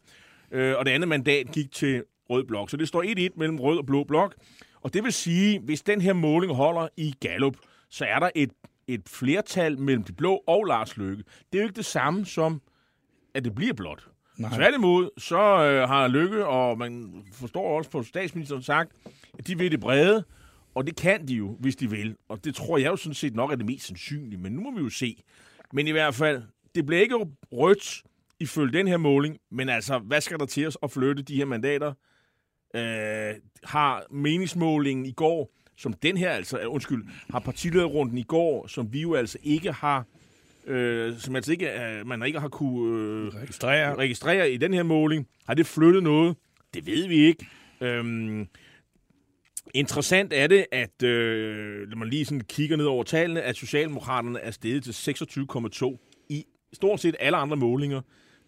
Øh, 0.51 0.75
og 0.79 0.87
det 0.87 0.93
andet 0.93 1.09
mandat 1.09 1.53
gik 1.53 1.73
til 1.73 2.05
Rød 2.31 2.45
Blok. 2.45 2.71
Så 2.71 2.77
det 2.77 2.89
står 2.89 3.29
1-1 3.33 3.39
mellem 3.39 3.61
Rød 3.61 3.79
og 3.79 3.87
Blå 3.87 4.05
Blok. 4.05 4.35
Og 4.81 4.95
det 4.95 5.05
vil 5.05 5.13
sige, 5.13 5.61
hvis 5.61 5.83
den 5.83 6.01
her 6.01 6.13
måling 6.13 6.55
holder 6.55 6.89
i 6.97 7.15
Gallup, 7.21 7.57
så 7.91 8.05
er 8.05 8.19
der 8.19 8.31
et, 8.35 8.51
et 8.87 9.03
flertal 9.09 9.79
mellem 9.79 10.05
de 10.05 10.13
blå 10.13 10.43
og 10.47 10.65
Lars 10.65 10.97
Løkke. 10.97 11.25
Det 11.53 11.59
er 11.59 11.63
jo 11.63 11.69
ikke 11.69 11.77
det 11.77 11.85
samme 11.85 12.27
som, 12.27 12.61
at 13.35 13.45
det 13.45 13.55
bliver 13.55 13.75
blot. 13.75 14.09
Nej. 14.39 14.55
Tværtimod, 14.55 15.11
så 15.19 15.39
øh, 15.39 15.89
har 15.89 16.09
Lykke, 16.09 16.47
og 16.47 16.79
man 16.79 17.23
forstår 17.33 17.79
også 17.79 17.91
på 17.91 18.03
statsministeren 18.03 18.63
sagt, 18.63 18.93
at 19.39 19.47
de 19.47 19.59
vil 19.59 19.71
det 19.71 19.81
brede, 19.81 20.25
og 20.75 20.87
det 20.87 20.97
kan 20.97 21.29
de 21.29 21.35
jo, 21.35 21.57
hvis 21.61 21.77
de 21.77 21.91
vil. 21.91 22.17
Og 22.29 22.45
det 22.45 22.55
tror 22.55 22.79
jeg 22.79 22.87
jo 22.91 22.97
sådan 22.97 23.15
set 23.15 23.35
nok 23.35 23.53
er 23.53 23.57
det 23.57 23.67
mest 23.67 23.87
sandsynlige, 23.87 24.39
men 24.41 24.53
nu 24.53 24.61
må 24.61 24.71
vi 24.77 24.83
jo 24.83 24.91
se. 24.91 25.23
Men 25.73 25.87
i 25.87 25.91
hvert 25.91 26.15
fald, 26.15 26.43
det 26.75 26.87
bliver 26.87 27.03
ikke 27.03 27.27
rødt 27.53 28.03
ifølge 28.41 28.79
den 28.79 28.89
her 28.89 28.97
måling, 28.97 29.39
men 29.51 29.69
altså, 29.69 29.99
hvad 29.99 30.21
skal 30.21 30.39
der 30.39 30.47
til 30.47 30.67
os 30.67 30.79
at 30.83 30.91
flytte 30.91 31.23
de 31.23 31.37
her 31.37 31.45
mandater? 31.45 31.93
Øh, 32.75 33.35
har 33.65 34.05
meningsmålingen 34.11 35.07
i 35.07 35.13
går, 35.13 35.51
som 35.77 35.93
den 35.93 36.17
her 36.17 36.31
altså, 36.31 36.59
øh, 36.59 36.73
undskyld, 36.73 37.05
har 37.31 37.39
partilederrunden 37.41 38.19
i 38.19 38.23
går, 38.23 38.67
som 38.67 38.93
vi 38.93 39.01
jo 39.01 39.15
altså 39.15 39.39
ikke 39.43 39.73
har 39.73 40.05
øh, 40.67 41.19
som 41.19 41.37
altså 41.37 41.53
ikke, 41.53 41.71
øh, 41.83 42.07
man 42.07 42.23
ikke 42.23 42.41
har 42.41 42.49
kunne 42.49 42.99
øh, 42.99 43.29
Registrere. 43.43 43.97
registrere 43.97 44.53
i 44.53 44.57
den 44.57 44.75
her 44.75 44.83
måling. 44.83 45.27
Har 45.47 45.55
det 45.55 45.67
flyttet 45.67 46.03
noget? 46.03 46.37
Det 46.75 46.87
ved 46.87 47.09
vi 47.09 47.15
ikke. 47.17 47.47
Øhm, 47.81 48.49
interessant 49.75 50.33
er 50.33 50.47
det, 50.47 50.67
at 50.73 51.03
øh, 51.03 51.89
når 51.89 51.97
man 51.97 52.09
lige 52.09 52.25
sådan 52.25 52.41
kigger 52.41 52.77
ned 52.77 52.85
over 52.85 53.05
tallene, 53.05 53.43
at 53.43 53.57
Socialdemokraterne 53.57 54.41
er 54.41 54.51
steget 54.51 54.85
til 54.85 54.91
26,2 55.13 56.27
i 56.29 56.45
stort 56.73 57.01
set 57.01 57.17
alle 57.21 57.37
andre 57.37 57.57
målinger. 57.57 58.01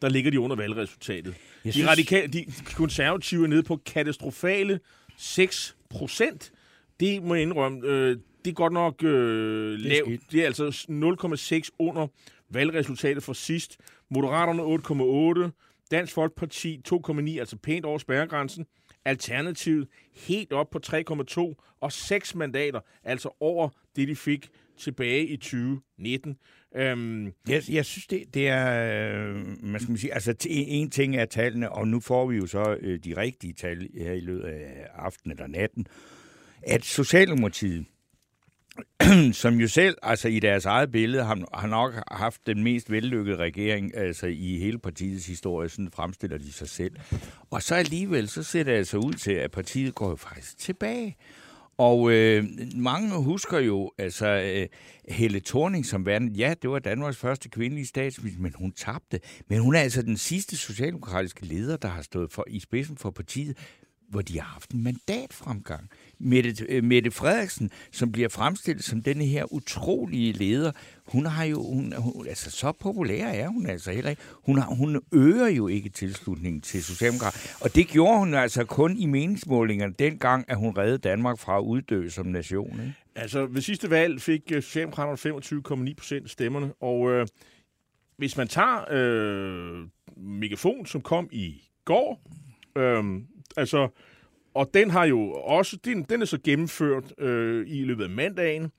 Der 0.02 0.08
ligger 0.08 0.30
de 0.30 0.40
under 0.40 0.56
valgresultatet. 0.56 1.34
De, 1.64 1.72
synes- 1.72 1.88
radikale, 1.88 2.32
de 2.32 2.44
konservative 2.74 3.44
er 3.44 3.48
nede 3.48 3.62
på 3.62 3.76
katastrofale 3.86 4.80
6 5.16 5.76
procent. 5.90 6.52
Det 7.00 7.22
må 7.22 7.34
jeg 7.34 7.42
indrømme, 7.42 7.88
øh, 7.88 8.16
det 8.44 8.50
er 8.50 8.54
godt 8.54 8.72
nok 8.72 9.04
øh, 9.04 9.78
lavt. 9.78 10.20
Det 10.32 10.40
er 10.42 10.46
altså 10.46 10.68
0,6 11.64 11.76
under 11.78 12.06
valgresultatet 12.50 13.22
for 13.22 13.32
sidst. 13.32 13.76
Moderaterne 14.10 14.62
8,8. 15.44 15.50
Dansk 15.90 16.12
Folkeparti 16.14 16.80
2,9, 16.88 17.38
altså 17.38 17.56
pænt 17.56 17.84
over 17.84 17.98
spærregrænsen. 17.98 18.66
Alternativet 19.04 19.88
helt 20.14 20.52
op 20.52 20.70
på 20.70 20.80
3,2 20.86 21.76
og 21.80 21.92
6 21.92 22.34
mandater, 22.34 22.80
altså 23.04 23.36
over 23.40 23.68
det, 23.96 24.08
de 24.08 24.16
fik 24.16 24.48
tilbage 24.78 25.26
i 25.26 25.36
2019. 25.36 26.36
Øhm, 26.76 27.26
Jeg, 27.48 27.62
jeg 27.68 27.84
synes, 27.84 28.06
det, 28.06 28.34
det 28.34 28.48
er, 28.48 28.66
øh, 29.28 29.34
Man 29.62 29.80
skal 29.80 29.90
man 29.90 29.98
sige, 29.98 30.14
altså 30.14 30.34
en 30.50 30.90
ting 30.90 31.16
er 31.16 31.24
tallene, 31.24 31.72
og 31.72 31.88
nu 31.88 32.00
får 32.00 32.26
vi 32.26 32.36
jo 32.36 32.46
så 32.46 32.76
øh, 32.80 32.98
de 33.04 33.16
rigtige 33.16 33.52
tal 33.52 33.88
her 33.94 34.12
i 34.12 34.20
løbet 34.20 34.42
af 34.44 34.86
aftenen 34.94 35.36
eller 35.36 35.46
natten, 35.46 35.86
at 36.62 36.84
Socialdemokratiet, 36.84 37.84
som 39.32 39.54
jo 39.54 39.68
selv, 39.68 39.96
altså 40.02 40.28
i 40.28 40.40
deres 40.40 40.64
eget 40.64 40.92
billede, 40.92 41.24
har, 41.24 41.58
har 41.58 41.68
nok 41.68 41.94
haft 42.12 42.46
den 42.46 42.62
mest 42.62 42.90
vellykkede 42.90 43.36
regering 43.36 43.96
altså 43.96 44.26
i 44.26 44.58
hele 44.58 44.78
partiets 44.78 45.26
historie, 45.26 45.68
sådan 45.68 45.90
fremstiller 45.90 46.38
de 46.38 46.52
sig 46.52 46.68
selv. 46.68 46.92
Og 47.50 47.62
så 47.62 47.74
alligevel, 47.74 48.28
så 48.28 48.42
ser 48.42 48.62
det 48.62 48.72
altså 48.72 48.96
ud 48.96 49.12
til, 49.12 49.32
at 49.32 49.50
partiet 49.50 49.94
går 49.94 50.10
jo 50.10 50.16
faktisk 50.16 50.58
tilbage. 50.58 51.16
Og 51.76 52.10
øh, 52.12 52.44
mange 52.74 53.22
husker 53.22 53.58
jo 53.58 53.92
altså 53.98 54.26
øh, 54.26 54.66
Helle 55.08 55.40
Thorning 55.40 55.86
som 55.86 56.06
værende. 56.06 56.32
Ja, 56.32 56.54
det 56.62 56.70
var 56.70 56.78
Danmarks 56.78 57.16
første 57.16 57.48
kvindelige 57.48 57.86
statsminister, 57.86 58.42
men 58.42 58.52
hun 58.58 58.72
tabte. 58.72 59.20
Men 59.48 59.58
hun 59.58 59.74
er 59.74 59.80
altså 59.80 60.02
den 60.02 60.16
sidste 60.16 60.56
socialdemokratiske 60.56 61.46
leder, 61.46 61.76
der 61.76 61.88
har 61.88 62.02
stået 62.02 62.32
for, 62.32 62.44
i 62.46 62.60
spidsen 62.60 62.96
for 62.96 63.10
partiet, 63.10 63.58
hvor 64.08 64.22
de 64.22 64.40
har 64.40 64.48
haft 64.48 64.70
en 64.70 64.82
mandatfremgang. 64.82 65.90
Mette, 66.18 66.66
øh, 66.68 66.84
Mette 66.84 67.10
Frederiksen, 67.10 67.70
som 67.92 68.12
bliver 68.12 68.28
fremstillet 68.28 68.84
som 68.84 69.02
denne 69.02 69.24
her 69.24 69.52
utrolige 69.52 70.32
leder, 70.32 70.72
hun 71.06 71.26
har 71.26 71.44
jo, 71.44 71.62
hun, 71.62 71.94
hun, 71.96 72.26
altså 72.26 72.50
så 72.50 72.72
populær 72.72 73.26
er 73.26 73.48
hun 73.48 73.66
altså 73.66 73.92
heller 73.92 74.10
ikke. 74.10 74.22
Hun, 74.32 74.58
har, 74.58 74.74
hun 74.74 75.00
øger 75.12 75.48
jo 75.48 75.68
ikke 75.68 75.88
tilslutningen 75.88 76.60
til 76.60 76.84
Socialdemokraterne. 76.84 77.56
Og 77.60 77.74
det 77.74 77.88
gjorde 77.88 78.18
hun 78.18 78.34
altså 78.34 78.64
kun 78.64 78.96
i 78.96 79.06
meningsmålingerne 79.06 79.94
dengang, 79.98 80.44
at 80.48 80.56
hun 80.56 80.76
reddede 80.76 80.98
Danmark 80.98 81.38
fra 81.38 81.58
at 81.58 81.62
uddø 81.62 82.08
som 82.08 82.26
nation. 82.26 82.80
Ikke? 82.80 82.94
Altså, 83.14 83.46
ved 83.46 83.60
sidste 83.60 83.90
valg 83.90 84.20
fik 84.20 84.42
øh, 84.52 84.62
Socialdemokraterne 84.62 85.88
25,9 85.88 85.94
procent 85.94 86.30
stemmerne, 86.30 86.72
og 86.80 87.10
øh, 87.10 87.26
hvis 88.16 88.36
man 88.36 88.48
tager 88.48 88.84
øh, 88.90 89.86
Megafon, 90.16 90.86
som 90.86 91.00
kom 91.00 91.28
i 91.32 91.62
går, 91.84 92.22
øh, 92.76 93.04
altså, 93.56 93.88
og 94.54 94.70
den 94.74 94.90
har 94.90 95.04
jo 95.04 95.30
også, 95.32 95.76
den, 95.84 96.02
den 96.02 96.22
er 96.22 96.26
så 96.26 96.38
gennemført 96.44 97.20
øh, 97.20 97.64
i 97.68 97.84
løbet 97.84 98.04
af 98.04 98.10
mandagen 98.10 98.72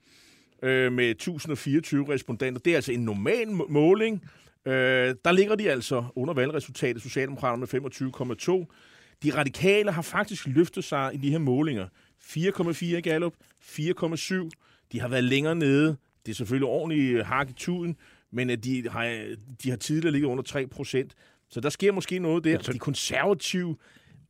øh, 0.62 0.92
med 0.92 1.10
1024 1.10 2.12
respondenter. 2.12 2.60
Det 2.60 2.70
er 2.70 2.76
altså 2.76 2.92
en 2.92 3.04
normal 3.04 3.48
må- 3.48 3.66
måling. 3.70 4.22
Øh, 4.66 5.14
der 5.24 5.32
ligger 5.32 5.54
de 5.54 5.70
altså 5.70 6.04
under 6.14 6.34
valgresultatet, 6.34 7.02
Socialdemokraterne 7.02 7.60
med 7.60 8.66
25,2. 8.68 8.74
De 9.22 9.38
radikale 9.38 9.92
har 9.92 10.02
faktisk 10.02 10.46
løftet 10.46 10.84
sig 10.84 11.10
i 11.14 11.16
de 11.16 11.30
her 11.30 11.38
målinger. 11.38 11.86
4,4 12.22 12.84
i 12.84 13.00
Gallup, 13.00 13.34
4,7. 13.62 14.50
De 14.92 15.00
har 15.00 15.08
været 15.08 15.24
længere 15.24 15.54
nede. 15.54 15.96
Det 16.26 16.32
er 16.32 16.36
selvfølgelig 16.36 16.68
ordentligt 16.68 17.24
hak 17.24 17.50
i 17.50 17.52
tuden, 17.52 17.96
men 18.32 18.50
at 18.50 18.64
de 18.64 18.88
har, 18.88 19.24
de 19.62 19.70
har 19.70 19.76
tidligere 19.76 20.12
ligget 20.12 20.28
under 20.28 20.42
3 20.42 20.66
procent. 20.66 21.14
Så 21.48 21.60
der 21.60 21.68
sker 21.68 21.92
måske 21.92 22.18
noget 22.18 22.44
der. 22.44 22.58
De 22.72 22.78
konservative 22.78 23.76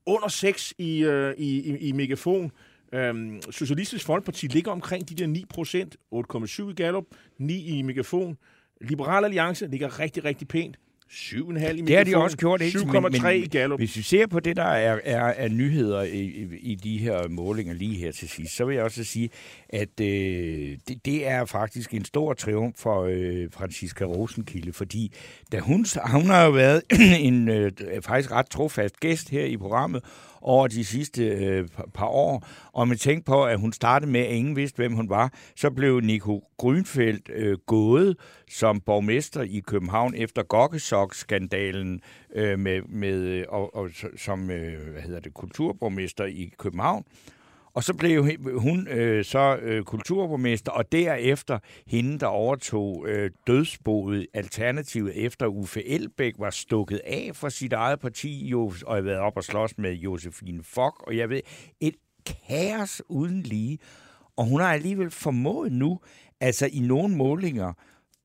under 0.07 0.28
6 0.28 0.74
i, 0.78 1.04
øh, 1.04 1.34
i, 1.38 1.61
i, 1.61 1.88
i 1.88 1.92
megafon. 1.92 2.52
Øhm, 2.92 3.40
Socialistisk 3.50 4.07
Folkeparti 4.07 4.46
ligger 4.46 4.72
omkring 4.72 5.09
de 5.09 5.14
der 5.14 5.26
9 5.26 5.44
procent, 5.48 5.96
8,7 6.14 6.70
i 6.70 6.74
Gallup, 6.74 7.04
9 7.38 7.64
i 7.64 7.82
Megafon. 7.82 8.38
Liberal 8.80 9.24
Alliance 9.24 9.66
ligger 9.66 10.00
rigtig, 10.00 10.24
rigtig 10.24 10.48
pænt. 10.48 10.78
7,5 11.11 11.70
i. 11.70 11.80
Det 11.80 11.96
har 11.96 12.04
de 12.04 12.16
også 12.16 12.36
gjort, 12.36 12.62
ikke? 12.62 12.78
7,3 12.78 13.28
i 13.28 13.46
Gallup. 13.46 13.80
Hvis 13.80 13.96
vi 13.96 14.02
ser 14.02 14.26
på 14.26 14.40
det, 14.40 14.57
der 14.57 14.62
er, 14.64 14.98
er, 15.04 15.24
er 15.26 15.48
nyheder 15.48 16.02
i, 16.02 16.20
i, 16.20 16.57
i 16.61 16.74
de 16.74 16.98
her 16.98 17.28
målinger 17.28 17.74
lige 17.74 17.94
her 17.94 18.12
til 18.12 18.28
sidst, 18.28 18.57
så 18.57 18.64
vil 18.64 18.74
jeg 18.74 18.84
også 18.84 19.04
sige, 19.04 19.30
at 19.68 20.00
øh, 20.00 20.07
det, 20.88 21.04
det 21.04 21.26
er 21.26 21.44
faktisk 21.44 21.94
en 21.94 22.04
stor 22.04 22.32
triumf 22.32 22.76
for 22.78 23.04
øh, 23.11 23.48
Franziska 23.52 24.04
Rosenkilde, 24.04 24.72
fordi 24.72 25.12
da 25.52 25.59
hun, 25.59 25.86
hun 26.12 26.26
har 26.26 26.44
jo 26.44 26.50
været 26.50 26.82
en 27.28 27.48
øh, 27.48 27.72
faktisk 28.02 28.32
ret 28.32 28.46
trofast 28.46 29.00
gæst 29.00 29.30
her 29.30 29.44
i 29.44 29.57
programmet, 29.57 30.02
over 30.47 30.68
de 30.68 30.84
sidste 30.84 31.24
øh, 31.28 31.68
par- 31.94 32.07
år. 32.07 32.47
Og 32.72 32.88
man 32.88 32.97
tænkte 32.97 33.24
på, 33.24 33.44
at 33.44 33.61
hun 33.61 33.72
startede 33.72 34.11
med, 34.11 34.20
at 34.20 34.32
ingen 34.32 34.57
vidste, 34.57 34.76
hvem 34.76 34.92
hun 34.92 35.11
var. 35.11 35.32
Så 35.57 35.70
blev 35.70 36.01
Nico 36.01 36.42
Grønfeldt 36.57 37.30
øh, 37.34 37.59
gået 37.66 38.16
som 38.51 38.80
borgmester 38.80 39.42
i 39.42 39.62
København 39.66 40.14
efter 40.14 40.42
Gokkesok-skandalen 40.42 42.01
øh, 42.34 42.59
med, 42.59 42.82
med, 42.82 43.14
øh, 43.14 43.44
og, 43.49 43.76
og, 43.76 43.90
som 44.16 44.51
øh, 44.51 44.92
hvad 44.92 45.03
hedder 45.03 45.20
det, 45.20 45.34
kulturborgmester 45.34 46.24
i 46.24 46.53
København. 46.59 47.05
Og 47.76 47.84
så 47.84 47.94
blev 47.94 48.28
hun 48.58 48.88
øh, 48.88 49.24
så 49.24 49.56
øh, 49.56 49.84
kulturborgmester, 49.84 50.72
og 50.72 50.92
derefter 50.92 51.58
hende, 51.86 52.18
der 52.18 52.26
overtog 52.26 53.08
øh, 53.08 53.30
dødsboet 53.46 54.26
Alternativet, 54.34 55.24
efter 55.24 55.46
Uffe 55.46 55.88
Elbæk 55.88 56.34
var 56.38 56.50
stukket 56.50 57.00
af 57.04 57.30
fra 57.34 57.50
sit 57.50 57.72
eget 57.72 58.00
parti, 58.00 58.48
jo, 58.48 58.72
og 58.86 58.94
havde 58.94 59.04
været 59.04 59.18
op 59.18 59.36
og 59.36 59.44
slås 59.44 59.78
med 59.78 59.92
Josefine 59.92 60.62
Fock, 60.62 61.02
og 61.06 61.16
jeg 61.16 61.30
ved, 61.30 61.40
et 61.80 61.94
kaos 62.48 63.02
uden 63.08 63.42
lige. 63.42 63.78
Og 64.36 64.44
hun 64.44 64.60
har 64.60 64.72
alligevel 64.72 65.10
formået 65.10 65.72
nu, 65.72 66.00
altså 66.40 66.66
i 66.72 66.78
nogle 66.78 67.16
målinger, 67.16 67.72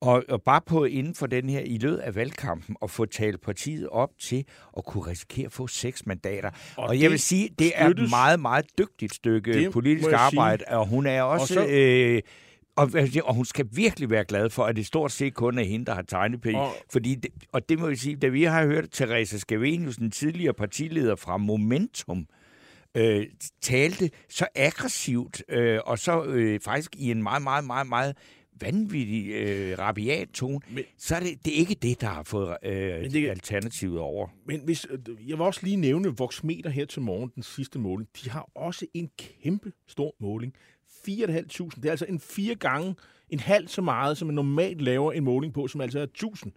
og, 0.02 0.24
og 0.28 0.42
bare 0.42 0.60
på 0.66 0.84
inden 0.84 1.14
for 1.14 1.26
den 1.26 1.48
her, 1.50 1.60
i 1.60 1.78
løbet 1.78 1.96
af 1.98 2.14
valgkampen, 2.14 2.76
at 2.82 2.90
få 2.90 3.04
talt 3.04 3.40
partiet 3.40 3.88
op 3.88 4.10
til 4.20 4.44
at 4.76 4.84
kunne 4.84 5.06
risikere 5.06 5.46
at 5.46 5.52
få 5.52 5.66
seks 5.66 6.06
mandater. 6.06 6.50
Og, 6.76 6.84
og 6.88 7.00
jeg 7.00 7.10
vil 7.10 7.18
sige, 7.18 7.48
det 7.58 7.72
er 7.74 7.88
et 7.88 8.10
meget, 8.10 8.40
meget 8.40 8.64
dygtigt 8.78 9.14
stykke 9.14 9.52
Det 9.52 9.72
politisk 9.72 10.08
arbejde, 10.18 10.64
og 10.68 10.86
hun 10.86 11.06
er 11.06 11.22
også... 11.22 11.54
så- 11.54 11.60
Og, 11.60 11.66
så, 11.66 11.72
øh, 11.74 12.22
og, 12.76 12.90
og 13.28 13.34
hun 13.34 13.44
skal 13.44 13.66
virkelig 13.72 14.10
være 14.10 14.24
glad 14.24 14.50
for, 14.50 14.64
at 14.64 14.76
det 14.76 14.86
stort 14.86 15.12
set 15.12 15.34
kun 15.34 15.58
er 15.58 15.62
hende, 15.64 15.86
der 15.86 15.94
har 15.94 16.02
tegnepenge. 16.02 16.60
Og, 16.60 16.74
fordi 16.92 17.14
det, 17.14 17.30
og 17.52 17.68
det 17.68 17.78
må 17.78 17.86
vi 17.86 17.96
sige, 17.96 18.16
da 18.16 18.28
vi 18.28 18.42
har 18.42 18.66
hørt 18.66 18.84
Teresa 18.92 19.36
Scavenius, 19.38 19.96
den 19.96 20.10
tidligere 20.10 20.54
partileder 20.54 21.16
fra 21.16 21.36
Momentum, 21.36 22.26
øh, 22.96 23.26
talte 23.62 24.10
så 24.28 24.46
aggressivt, 24.54 25.42
øh, 25.48 25.78
og 25.84 25.98
så 25.98 26.24
øh, 26.24 26.60
faktisk 26.60 26.90
i 26.96 27.10
en 27.10 27.22
meget, 27.22 27.42
meget, 27.42 27.64
meget, 27.64 27.86
meget 27.86 28.16
vanvittig, 28.62 29.28
øh, 29.30 29.78
rabiat 29.78 30.28
tone, 30.28 30.52
Men- 30.66 30.74
Men, 30.74 30.84
så 30.98 31.14
er 31.16 31.20
det, 31.20 31.44
det 31.44 31.52
er 31.54 31.56
ikke 31.58 31.74
det, 31.74 32.00
der 32.00 32.06
har 32.06 32.22
fået 32.22 32.56
øh, 32.64 32.72
det- 32.74 33.12
det, 33.12 33.28
alternativet 33.30 33.98
over. 33.98 34.28
Men 34.46 34.60
hvis, 34.64 34.86
øh, 34.90 34.98
jeg 35.28 35.38
vil 35.38 35.46
også 35.46 35.60
lige 35.62 35.76
nævne 35.76 36.16
Voxmeter 36.16 36.70
her 36.70 36.84
til 36.84 37.02
morgen, 37.02 37.30
den 37.34 37.42
sidste 37.42 37.78
måling. 37.78 38.08
De 38.24 38.30
har 38.30 38.48
også 38.54 38.86
en 38.94 39.10
kæmpe 39.42 39.72
stor 39.88 40.14
måling. 40.20 40.52
4.500. 41.06 41.76
Det 41.80 41.86
er 41.86 41.90
altså 41.90 42.06
en 42.08 42.20
fire 42.20 42.54
gange, 42.54 42.94
en 43.30 43.40
halv 43.40 43.68
så 43.68 43.82
meget, 43.82 44.18
som 44.18 44.26
man 44.26 44.34
normalt 44.34 44.80
laver 44.80 45.12
en 45.12 45.24
måling 45.24 45.54
på, 45.54 45.68
som 45.68 45.80
altså 45.80 45.98
er 45.98 46.02
1000. 46.02 46.52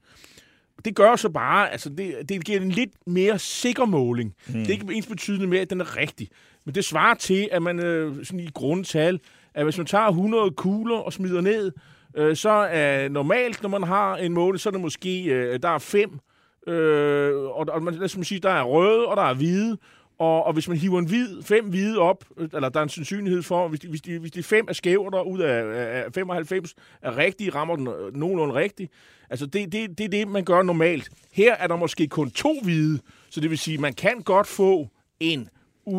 Det 0.86 0.96
gør 0.96 1.16
så 1.16 1.30
bare, 1.30 1.72
altså 1.72 1.90
det, 1.90 2.30
det 2.30 2.46
giver 2.46 2.62
en 2.62 2.70
lidt 2.72 2.92
mere 3.08 3.40
sikker 3.40 3.86
måling. 3.86 4.34
Mm. 4.48 4.54
Det 4.54 4.68
er 4.68 4.72
ikke 4.74 4.94
ens 4.94 5.08
betydende 5.08 5.48
med, 5.48 5.60
at 5.60 5.70
den 5.70 5.82
er 5.82 5.98
rigtig. 5.98 6.30
Men 6.66 6.76
det 6.76 6.86
svarer 6.86 7.14
til, 7.14 7.50
at 7.52 7.62
man 7.62 7.80
øh, 7.80 8.26
sådan 8.26 8.40
i 8.40 8.48
grundtal, 8.54 9.20
at 9.54 9.64
hvis 9.64 9.78
man 9.78 9.86
tager 9.88 10.08
100 10.08 10.52
kugler 10.52 10.96
og 10.98 11.14
smider 11.14 11.42
ned, 11.42 11.72
øh, 12.16 12.36
så 12.36 12.50
er 12.50 13.10
normalt, 13.10 13.62
når 13.62 13.70
man 13.70 13.84
har 13.84 14.16
en 14.16 14.34
måling, 14.34 14.60
så 14.60 14.70
er 14.70 14.72
det 14.72 14.82
måske, 14.82 15.24
øh, 15.24 15.60
der 15.62 15.70
er 15.70 15.80
fem, 15.80 16.20
øh, 16.68 17.36
og, 17.36 17.66
og 17.70 17.84
man, 17.84 17.94
lad 17.94 18.04
os 18.04 18.18
sige, 18.28 18.40
der 18.40 18.50
er 18.50 18.64
røde, 18.64 19.08
og 19.08 19.18
der 19.18 19.24
er 19.24 19.34
hvide, 19.34 19.78
og, 20.20 20.44
og 20.44 20.54
hvis 20.54 20.68
man 20.68 20.78
hiver 20.78 21.00
en 21.00 21.08
hvid, 21.08 21.44
fem 21.44 21.70
hvide 21.70 22.00
op, 22.00 22.26
øh, 22.38 22.50
eller 22.54 22.70
der 22.70 22.80
er 22.80 22.84
en 22.84 22.90
sandsynlighed 22.90 23.44
for, 23.44 23.68
hvis 23.68 23.80
de, 23.80 23.88
hvis 23.88 24.02
de, 24.02 24.20
hvis 24.20 24.32
de 24.32 24.44
fem 24.44 24.66
er 24.70 24.74
skæve, 24.74 25.12
der 25.12 25.22
ud 25.22 25.40
af, 25.40 25.64
af 26.06 26.14
95 26.14 26.76
er 27.02 27.18
rigtige, 27.18 27.50
rammer 27.50 27.76
den 27.76 27.88
øh, 27.88 28.16
nogenlunde 28.16 28.56
rigtigt. 28.56 28.92
Altså, 29.30 29.46
det, 29.46 29.72
det, 29.72 29.98
det 29.98 30.04
er 30.04 30.10
det, 30.10 30.28
man 30.28 30.44
gør 30.44 30.62
normalt. 30.62 31.10
Her 31.32 31.56
er 31.56 31.68
der 31.68 31.76
måske 31.76 32.08
kun 32.08 32.32
to 32.32 32.60
hvide, 32.64 33.00
så 33.30 33.42
det 33.42 33.50
vil 33.50 33.58
sige, 33.58 33.78
man 33.78 33.94
kan 33.94 34.22
godt 34.22 34.48
få 34.48 34.88
en 35.20 35.50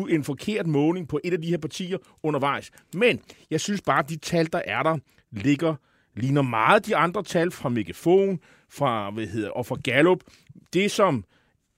en 0.09 0.23
forkert 0.23 0.67
måling 0.67 1.07
på 1.07 1.19
et 1.23 1.33
af 1.33 1.41
de 1.41 1.47
her 1.47 1.57
partier 1.57 1.97
undervejs. 2.23 2.71
Men 2.93 3.19
jeg 3.51 3.61
synes 3.61 3.81
bare, 3.81 3.99
at 3.99 4.09
de 4.09 4.15
tal, 4.15 4.53
der 4.53 4.61
er 4.65 4.83
der, 4.83 4.97
ligger, 5.31 5.75
ligner 6.17 6.41
meget 6.41 6.85
de 6.85 6.95
andre 6.95 7.23
tal 7.23 7.51
fra 7.51 7.69
Megafon, 7.69 8.39
fra, 8.69 9.09
hvad 9.11 9.27
hedder, 9.27 9.49
og 9.49 9.65
fra 9.65 9.77
Gallup. 9.83 10.19
Det, 10.73 10.91
som 10.91 11.23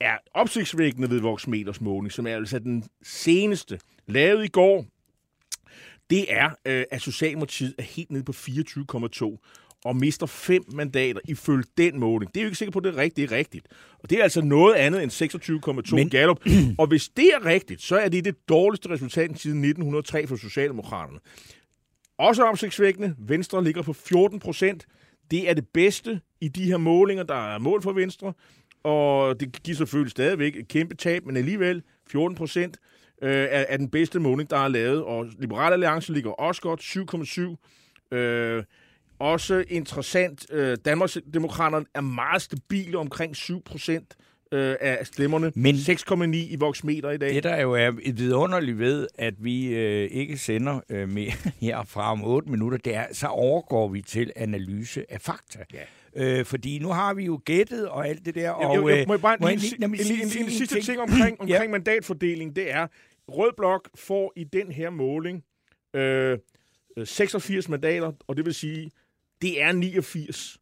er 0.02 0.18
opsigtsvækkende 0.34 1.10
ved 1.10 1.20
Voxmeters 1.22 1.82
måling, 1.82 2.12
som 2.12 2.28
er 2.28 2.36
altså 2.36 2.60
den 2.60 2.84
seneste, 3.04 3.80
lavet 4.08 4.46
i 4.46 4.48
går, 4.48 4.86
det 6.10 6.34
er, 6.34 6.50
øh, 6.66 6.84
at 6.92 7.02
Socialdemokratiet 7.02 7.76
er 7.78 7.84
helt 7.84 8.12
nede 8.12 8.24
på 8.24 8.32
24,2 8.32 9.38
og 9.86 9.96
mister 9.96 10.26
fem 10.26 10.64
mandater 10.74 11.20
ifølge 11.28 11.64
den 11.78 12.00
måling. 12.00 12.34
Det 12.34 12.40
er 12.40 12.44
jo 12.44 12.48
ikke 12.48 12.58
sikker 12.58 12.72
på, 12.72 12.80
at 12.80 12.84
det 12.84 12.94
er 12.94 12.98
rigtigt. 12.98 13.16
Det 13.30 13.36
er 13.36 13.38
rigtigt. 13.38 13.68
Og 14.04 14.10
det 14.10 14.20
er 14.20 14.24
altså 14.24 14.42
noget 14.42 14.76
andet 14.76 15.04
end 15.04 15.12
26,2 15.92 15.96
Men- 15.96 16.10
Gallup. 16.10 16.40
og 16.78 16.88
hvis 16.88 17.10
det 17.10 17.32
er 17.34 17.46
rigtigt, 17.46 17.82
så 17.82 17.98
er 17.98 18.10
det 18.10 18.26
det 18.26 18.36
dårligste 18.50 18.90
resultat 18.90 19.40
siden 19.40 19.62
1903 19.62 20.28
for 20.28 20.36
Socialdemokraterne. 20.36 21.20
Også 22.20 22.44
opsigtsvækkende. 22.44 23.16
Venstre 23.18 23.64
ligger 23.64 23.82
på 23.82 23.94
14 23.94 24.40
procent. 24.40 24.86
Det 25.32 25.50
er 25.50 25.54
det 25.54 25.68
bedste 25.74 26.22
i 26.42 26.48
de 26.48 26.64
her 26.64 26.78
målinger, 26.78 27.24
der 27.24 27.56
er 27.56 27.58
mål 27.58 27.82
for 27.82 27.92
Venstre. 27.92 28.34
Og 28.84 29.40
det 29.40 29.64
giver 29.64 29.78
selvfølgelig 29.78 30.12
stadigvæk 30.12 30.56
et 30.56 30.68
kæmpe 30.68 30.96
tab, 30.96 31.26
men 31.26 31.38
alligevel 31.38 31.84
14 32.12 32.38
procent 32.38 32.78
øh, 33.22 33.32
er, 33.32 33.66
er 33.70 33.78
den 33.78 33.90
bedste 33.90 34.20
måling, 34.20 34.50
der 34.50 34.58
er 34.58 34.68
lavet. 34.68 35.04
Og 35.04 35.28
Liberal 35.40 35.74
Alliance 35.74 36.14
ligger 36.14 36.32
også 36.32 36.62
godt, 36.62 36.82
7,7. 38.12 38.18
Øh, 38.18 38.64
også 39.20 39.64
interessant, 39.68 40.46
øh, 40.52 40.78
Danmarksdemokraterne 40.86 41.86
er 41.94 42.02
meget 42.02 42.42
stabile, 42.42 42.98
omkring 42.98 43.36
7 43.36 43.64
procent 43.64 44.16
øh, 44.52 44.76
af 44.82 45.06
stemmerne. 45.08 45.52
Men- 45.56 45.76
6,9 45.76 46.36
i 46.36 46.56
voksmeter 46.60 47.10
i 47.12 47.18
dag. 47.18 47.34
Det, 47.36 47.44
der 47.44 47.62
jo 47.62 47.72
er 47.74 47.92
et 48.02 48.18
vidunderligt 48.20 48.80
ved, 48.80 49.08
at 49.16 49.34
vi 49.44 49.68
øh, 49.76 50.10
ikke 50.12 50.38
sender 50.38 50.80
øh, 50.90 51.10
mere 51.10 51.32
herfra 51.62 52.12
om 52.12 52.24
8 52.24 52.50
minutter, 52.52 52.78
det 52.78 52.96
er, 52.96 53.06
så 53.12 53.28
overgår 53.28 53.88
vi 53.88 54.02
til 54.02 54.32
analyse 54.36 55.12
af 55.12 55.22
fakta. 55.22 55.60
Ja. 55.74 55.80
Øh, 56.40 56.46
fordi 56.46 56.80
nu 56.80 56.88
har 56.90 57.14
vi 57.14 57.26
jo 57.26 57.42
gættet 57.46 57.88
og 57.90 58.08
alt 58.08 58.26
det 58.26 58.36
der. 58.36 58.50
Og, 58.50 58.76
Jo, 58.76 58.82
jo, 58.90 58.96
øh, 58.98 59.08
må 59.08 59.14
jeg 59.14 59.22
bare 59.22 59.38
må 59.42 59.48
lige, 59.48 59.76
jeg 59.80 59.90
mig 59.90 60.00
en, 60.00 60.04
sige- 60.06 60.14
en, 60.16 60.20
en, 60.20 60.30
sige 60.30 60.40
en 60.40 60.46
en 60.46 60.52
sidste 60.52 60.76
ting? 60.76 60.86
ting 60.86 61.00
omkring, 61.12 61.38
Ja. 61.50 61.56
omkring 61.56 61.72
mandatfordeling, 61.72 62.56
det 62.56 62.72
er, 62.72 62.88
Rød 63.28 63.52
Blok 63.58 63.90
får 63.96 64.34
i 64.36 64.44
den 64.44 64.72
her 64.72 64.90
måling 64.90 65.44
øh, 65.96 66.38
øh, 66.98 67.08
86 67.08 67.70
mandater, 67.70 68.12
og 68.28 68.38
det 68.38 68.46
vil 68.46 68.54
sige, 68.54 68.92
det 69.42 69.62
er 69.62 69.72
89 69.72 70.58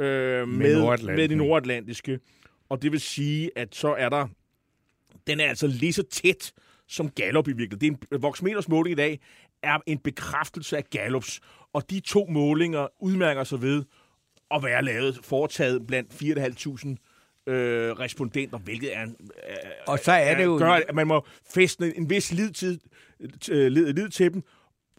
øh, 0.00 0.06
med, 0.06 0.46
med, 0.48 1.16
med 1.16 1.28
de 1.28 1.34
nordatlantiske. 1.36 2.18
Og 2.72 2.82
det 2.82 2.92
vil 2.92 3.00
sige, 3.00 3.50
at 3.56 3.74
så 3.74 3.94
er 3.94 4.08
der, 4.08 4.28
den 5.26 5.40
er 5.40 5.48
altså 5.48 5.66
lige 5.66 5.92
så 5.92 6.02
tæt 6.02 6.52
som 6.88 7.10
Gallup 7.10 7.48
i 7.48 7.52
virkeligheden. 7.52 7.98
Det 7.98 8.10
er 8.12 8.16
en, 8.16 8.22
Voxmeters 8.22 8.68
måling 8.68 8.92
i 8.92 8.96
dag 8.96 9.20
er 9.62 9.78
en 9.86 9.98
bekræftelse 9.98 10.76
af 10.76 10.84
Gallups, 10.84 11.40
og 11.72 11.90
de 11.90 12.00
to 12.00 12.26
målinger 12.30 12.88
udmærker 13.00 13.44
sig 13.44 13.62
ved 13.62 13.84
at 14.50 14.62
være 14.62 14.84
lavet, 14.84 15.20
foretaget 15.22 15.86
blandt 15.86 16.12
4.500 17.46 17.52
øh, 17.52 17.92
respondenter, 17.92 18.58
hvilket 18.58 18.96
er 18.96 19.02
øh, 19.02 19.08
Og 19.86 19.98
så 19.98 20.12
er 20.12 20.36
det 20.36 20.44
jo... 20.44 20.56
gør, 20.58 20.70
at 20.70 20.94
man 20.94 21.06
må 21.06 21.26
fæstne 21.54 21.96
en 21.96 22.10
vis 22.10 22.32
lid 22.32 22.50
til, 22.50 22.80
øh, 23.50 23.72
lid, 23.72 23.92
lid 23.92 24.08
til 24.08 24.32
dem. 24.32 24.42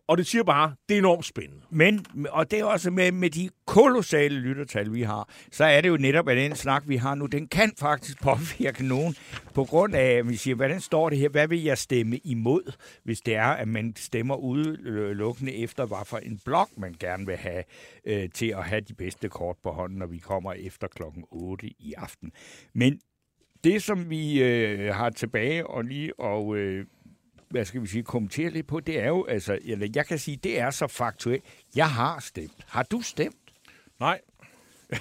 Og 0.08 0.18
det 0.18 0.28
siger 0.28 0.44
bare, 0.44 0.76
det 0.90 0.96
er 0.96 1.00
enormt 1.00 1.26
spændende. 1.26 1.66
Men, 1.70 2.06
og 2.30 2.52
det 2.52 2.60
er 2.60 2.66
også 2.66 2.92
med, 2.92 3.12
med 3.12 3.30
de 3.30 3.50
kolossale 3.66 4.40
lyttertal, 4.40 4.94
vi 4.94 5.02
har, 5.02 5.30
så 5.52 5.64
er 5.64 5.82
det 5.82 5.90
jo 5.90 5.98
netop, 5.98 6.30
at 6.30 6.38
den 6.38 6.56
snak, 6.56 6.84
vi 6.88 6.96
har 6.96 7.16
nu, 7.16 7.26
den 7.26 7.48
kan 7.48 7.72
faktisk 7.80 8.22
påvirke 8.30 8.88
nogen, 8.88 9.16
på 9.54 9.64
grund 9.64 9.96
af, 9.96 10.06
at 10.06 10.30
vi 10.30 10.36
siger, 10.36 10.56
hvordan 10.56 10.82
står 10.82 11.10
det 11.10 11.18
her, 11.18 11.30
hvad 11.30 11.48
vil 11.48 11.64
jeg 11.64 11.78
stemme 11.78 12.18
imod, 12.18 12.74
hvis 13.04 13.22
det 13.22 13.36
er, 13.36 13.48
at 13.48 13.68
man 13.68 13.94
stemmer 13.96 14.36
udelukkende 14.36 15.54
efter, 15.54 15.86
hvad 15.86 16.06
for 16.06 16.18
en 16.18 16.40
blok, 16.46 16.70
man 16.78 16.96
gerne 17.00 17.26
vil 17.26 17.38
have 17.38 17.64
øh, 18.06 18.30
til 18.30 18.48
at 18.48 18.64
have 18.64 18.82
de 18.82 18.94
bedste 18.94 19.30
kort 19.30 19.56
på 19.64 19.72
hånden, 19.72 20.00
når 20.00 20.08
vi 20.08 20.18
kommer 20.18 20.54
efter 20.54 20.88
klokken 20.88 21.24
8 21.32 21.68
i 21.68 21.94
aften. 21.98 22.32
Men 22.74 23.00
det, 23.64 23.84
som 23.84 24.10
vi 24.10 24.44
øh, 24.44 24.96
har 24.96 25.10
tilbage 25.10 25.68
og 25.68 25.84
lige 25.84 26.20
og 26.20 26.58
øh, 26.58 26.86
hvad 27.54 27.66
skal 27.66 27.82
vi 27.82 27.88
sige, 27.88 28.04
kommentere 28.04 28.50
lidt 28.50 28.68
på, 28.68 28.80
det 28.80 29.00
er 29.00 29.08
jo, 29.08 29.26
altså, 29.26 29.60
eller 29.62 29.88
jeg 29.96 30.06
kan 30.06 30.20
sige, 30.20 30.38
det 30.38 30.60
er 30.60 30.70
så 30.70 30.88
faktuelt. 30.88 31.44
Jeg 31.76 31.90
har 31.90 32.20
stemt. 32.20 32.66
Har 32.68 32.84
du 32.84 33.02
stemt? 33.02 33.54
Nej. 34.00 34.22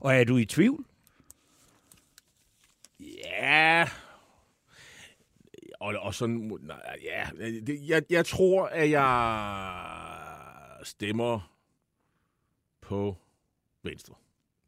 Og 0.00 0.14
er 0.14 0.24
du 0.24 0.36
i 0.36 0.44
tvivl? 0.44 0.84
Ja. 3.00 3.88
og, 5.80 5.94
og 5.98 6.14
sådan, 6.14 6.58
nej, 6.60 6.96
ja, 7.02 7.28
det, 7.60 7.88
jeg, 7.88 8.02
jeg 8.10 8.26
tror, 8.26 8.66
at 8.66 8.90
jeg 8.90 9.76
stemmer 10.82 11.52
på 12.80 13.16
Venstre. 13.82 14.14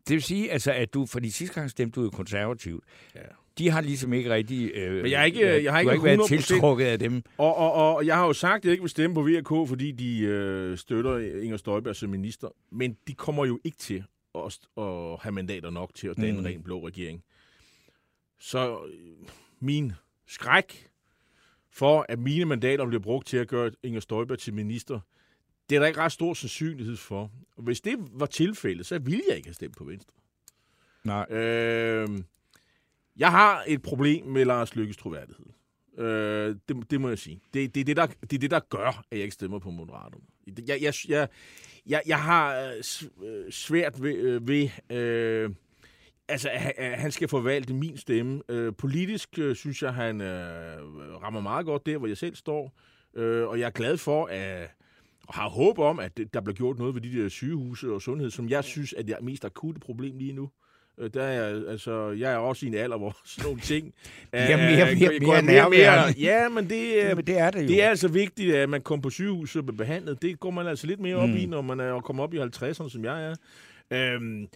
Det 0.08 0.14
vil 0.14 0.22
sige, 0.22 0.50
altså, 0.50 0.72
at 0.72 0.94
du, 0.94 1.06
for 1.06 1.20
de 1.20 1.32
sidste 1.32 1.54
gang 1.54 1.70
stemte 1.70 2.00
du 2.00 2.04
jo 2.04 2.10
konservativt. 2.10 2.84
Ja. 3.14 3.20
De 3.58 3.70
har 3.70 3.80
ligesom 3.80 4.12
ikke 4.12 4.30
rigtig... 4.30 4.70
Øh, 4.74 5.02
Men 5.02 5.10
jeg 5.10 5.20
er 5.20 5.24
ikke- 5.24 5.64
jeg 5.64 5.72
har 5.72 5.80
ikke 5.80 5.92
ikke 5.92 6.04
været 6.04 6.18
100% 6.20 6.26
tiltrukket 6.46 6.84
af 6.86 6.98
dem. 6.98 7.22
Og, 7.38 7.56
og, 7.56 7.72
og 7.94 8.06
jeg 8.06 8.16
har 8.16 8.26
jo 8.26 8.32
sagt, 8.32 8.58
at 8.60 8.64
jeg 8.64 8.72
ikke 8.72 8.82
vil 8.82 8.90
stemme 8.90 9.14
på 9.14 9.22
VK, 9.22 9.68
fordi 9.68 9.92
de 9.92 10.18
øh, 10.20 10.78
støtter 10.78 11.18
Inger 11.42 11.56
Støjberg 11.56 11.96
som 11.96 12.10
minister. 12.10 12.48
Men 12.72 12.96
de 13.08 13.14
kommer 13.14 13.44
jo 13.46 13.60
ikke 13.64 13.76
til 13.78 14.04
at, 14.34 14.58
at 14.78 15.18
have 15.22 15.32
mandater 15.32 15.70
nok 15.70 15.94
til 15.94 16.08
at 16.08 16.16
danne 16.16 16.32
Mm. 16.32 16.38
en 16.38 16.46
ren 16.46 16.62
blå 16.62 16.86
regering. 16.86 17.22
Så 18.38 18.78
øh, 18.86 19.28
min 19.60 19.92
skræk 20.26 20.88
for, 21.72 22.06
at 22.08 22.18
mine 22.18 22.44
mandater 22.44 22.86
bliver 22.86 23.02
brugt 23.02 23.26
til 23.26 23.36
at 23.36 23.48
gøre 23.48 23.70
Inger 23.82 24.00
Støjberg 24.00 24.38
til 24.38 24.54
minister, 24.54 25.00
det 25.70 25.76
er 25.76 25.80
der 25.80 25.86
ikke 25.86 26.00
ret 26.00 26.12
stor 26.12 26.34
sandsynlighed 26.34 26.96
for. 26.96 27.30
Og 27.56 27.62
hvis 27.62 27.80
det 27.80 27.96
var 28.12 28.26
tilfældet, 28.26 28.86
så 28.86 28.98
ville 28.98 29.22
jeg 29.28 29.36
ikke 29.36 29.48
have 29.48 29.54
stemt 29.54 29.76
på 29.76 29.84
Venstre. 29.84 30.12
Nej. 31.04 31.26
Øh, 31.32 32.08
jeg 33.16 33.30
har 33.30 33.64
et 33.66 33.82
problem 33.82 34.26
med 34.26 34.44
Lars 34.44 34.76
Lykkes 34.76 34.96
troværdighed. 34.96 35.46
Øh, 35.98 36.56
det, 36.68 36.90
det 36.90 37.00
må 37.00 37.08
jeg 37.08 37.18
sige. 37.18 37.40
Det, 37.54 37.74
det, 37.74 37.80
er 37.80 37.84
det, 37.84 37.96
der, 37.96 38.06
det 38.06 38.32
er 38.32 38.38
det, 38.38 38.50
der 38.50 38.60
gør, 38.60 38.86
at 38.86 39.16
jeg 39.16 39.22
ikke 39.22 39.34
stemmer 39.34 39.58
på 39.58 39.70
Moderaterne. 39.70 40.24
Jeg, 40.68 40.82
jeg, 40.82 40.94
jeg, 41.08 41.28
jeg, 41.86 42.02
jeg 42.06 42.22
har 42.22 42.58
øh, 42.58 43.28
øh, 43.28 43.52
svært 43.52 44.02
ved... 44.02 44.14
Øh, 44.14 44.48
ved 44.48 44.68
øh, 44.90 45.50
altså, 46.28 46.50
at, 46.76 47.00
han 47.00 47.12
skal 47.12 47.28
forvalte 47.28 47.74
min 47.74 47.96
stemme. 47.96 48.42
Øh, 48.48 48.72
politisk 48.78 49.38
øh, 49.38 49.56
synes 49.56 49.82
jeg, 49.82 49.94
han 49.94 50.20
øh, 50.20 50.78
rammer 51.22 51.40
meget 51.40 51.66
godt 51.66 51.86
der, 51.86 51.98
hvor 51.98 52.06
jeg 52.06 52.16
selv 52.16 52.34
står. 52.34 52.78
Øh, 53.14 53.48
og 53.48 53.58
jeg 53.58 53.66
er 53.66 53.70
glad 53.70 53.96
for, 53.96 54.26
at 54.26 54.70
og 55.28 55.34
har 55.34 55.48
håb 55.48 55.78
om, 55.78 55.98
at 56.00 56.20
der 56.34 56.40
bliver 56.40 56.54
gjort 56.54 56.78
noget 56.78 56.94
ved 56.94 57.02
de 57.02 57.22
der 57.22 57.28
sygehuse 57.28 57.92
og 57.92 58.02
sundhed, 58.02 58.30
som 58.30 58.48
jeg 58.48 58.64
synes 58.64 58.94
er 58.98 59.02
det 59.02 59.16
mest 59.22 59.44
akutte 59.44 59.80
problem 59.80 60.18
lige 60.18 60.32
nu. 60.32 60.50
Øh, 60.98 61.10
Der 61.14 61.22
er, 61.22 61.70
altså, 61.70 62.10
jeg 62.10 62.32
er 62.32 62.36
også 62.36 62.66
i 62.66 62.68
en 62.68 62.74
alder, 62.74 62.98
hvor 62.98 63.16
sådan 63.24 63.44
nogle 63.48 63.60
ting... 63.60 63.94
er- 64.32 64.56
mere- 64.56 64.70
er- 64.70 64.94
mere- 64.94 64.94
mere 64.94 65.10
mere, 65.10 65.20
mere 65.20 65.42
nærværende. 65.42 66.20
Ja, 66.20 66.48
men 66.48 66.68
det, 66.70 67.02
er- 67.04 67.08
Jamen, 67.08 67.26
det 67.26 67.38
er 67.38 67.50
det 67.50 67.62
jo. 67.62 67.68
det 67.68 67.82
er 67.82 67.88
altså 67.88 68.08
vigtigt, 68.08 68.54
at 68.54 68.68
man 68.68 68.80
kommer 68.82 69.02
på 69.02 69.10
sygehuset 69.10 69.56
og 69.60 69.66
bliver 69.66 69.76
behandlet. 69.76 70.22
Det 70.22 70.40
går 70.40 70.50
man 70.50 70.66
altså 70.66 70.86
lidt 70.86 71.00
mere 71.00 71.16
op 71.16 71.28
Mm. 71.28 71.36
i, 71.36 71.46
når 71.46 71.62
man 71.62 71.80
er 71.80 72.00
kommet 72.00 72.22
op 72.22 72.34
i 72.34 72.38
50'erne, 72.38 72.88
som 72.90 73.04
jeg 73.04 73.24
er. 73.26 73.34
Øhm, 73.90 74.46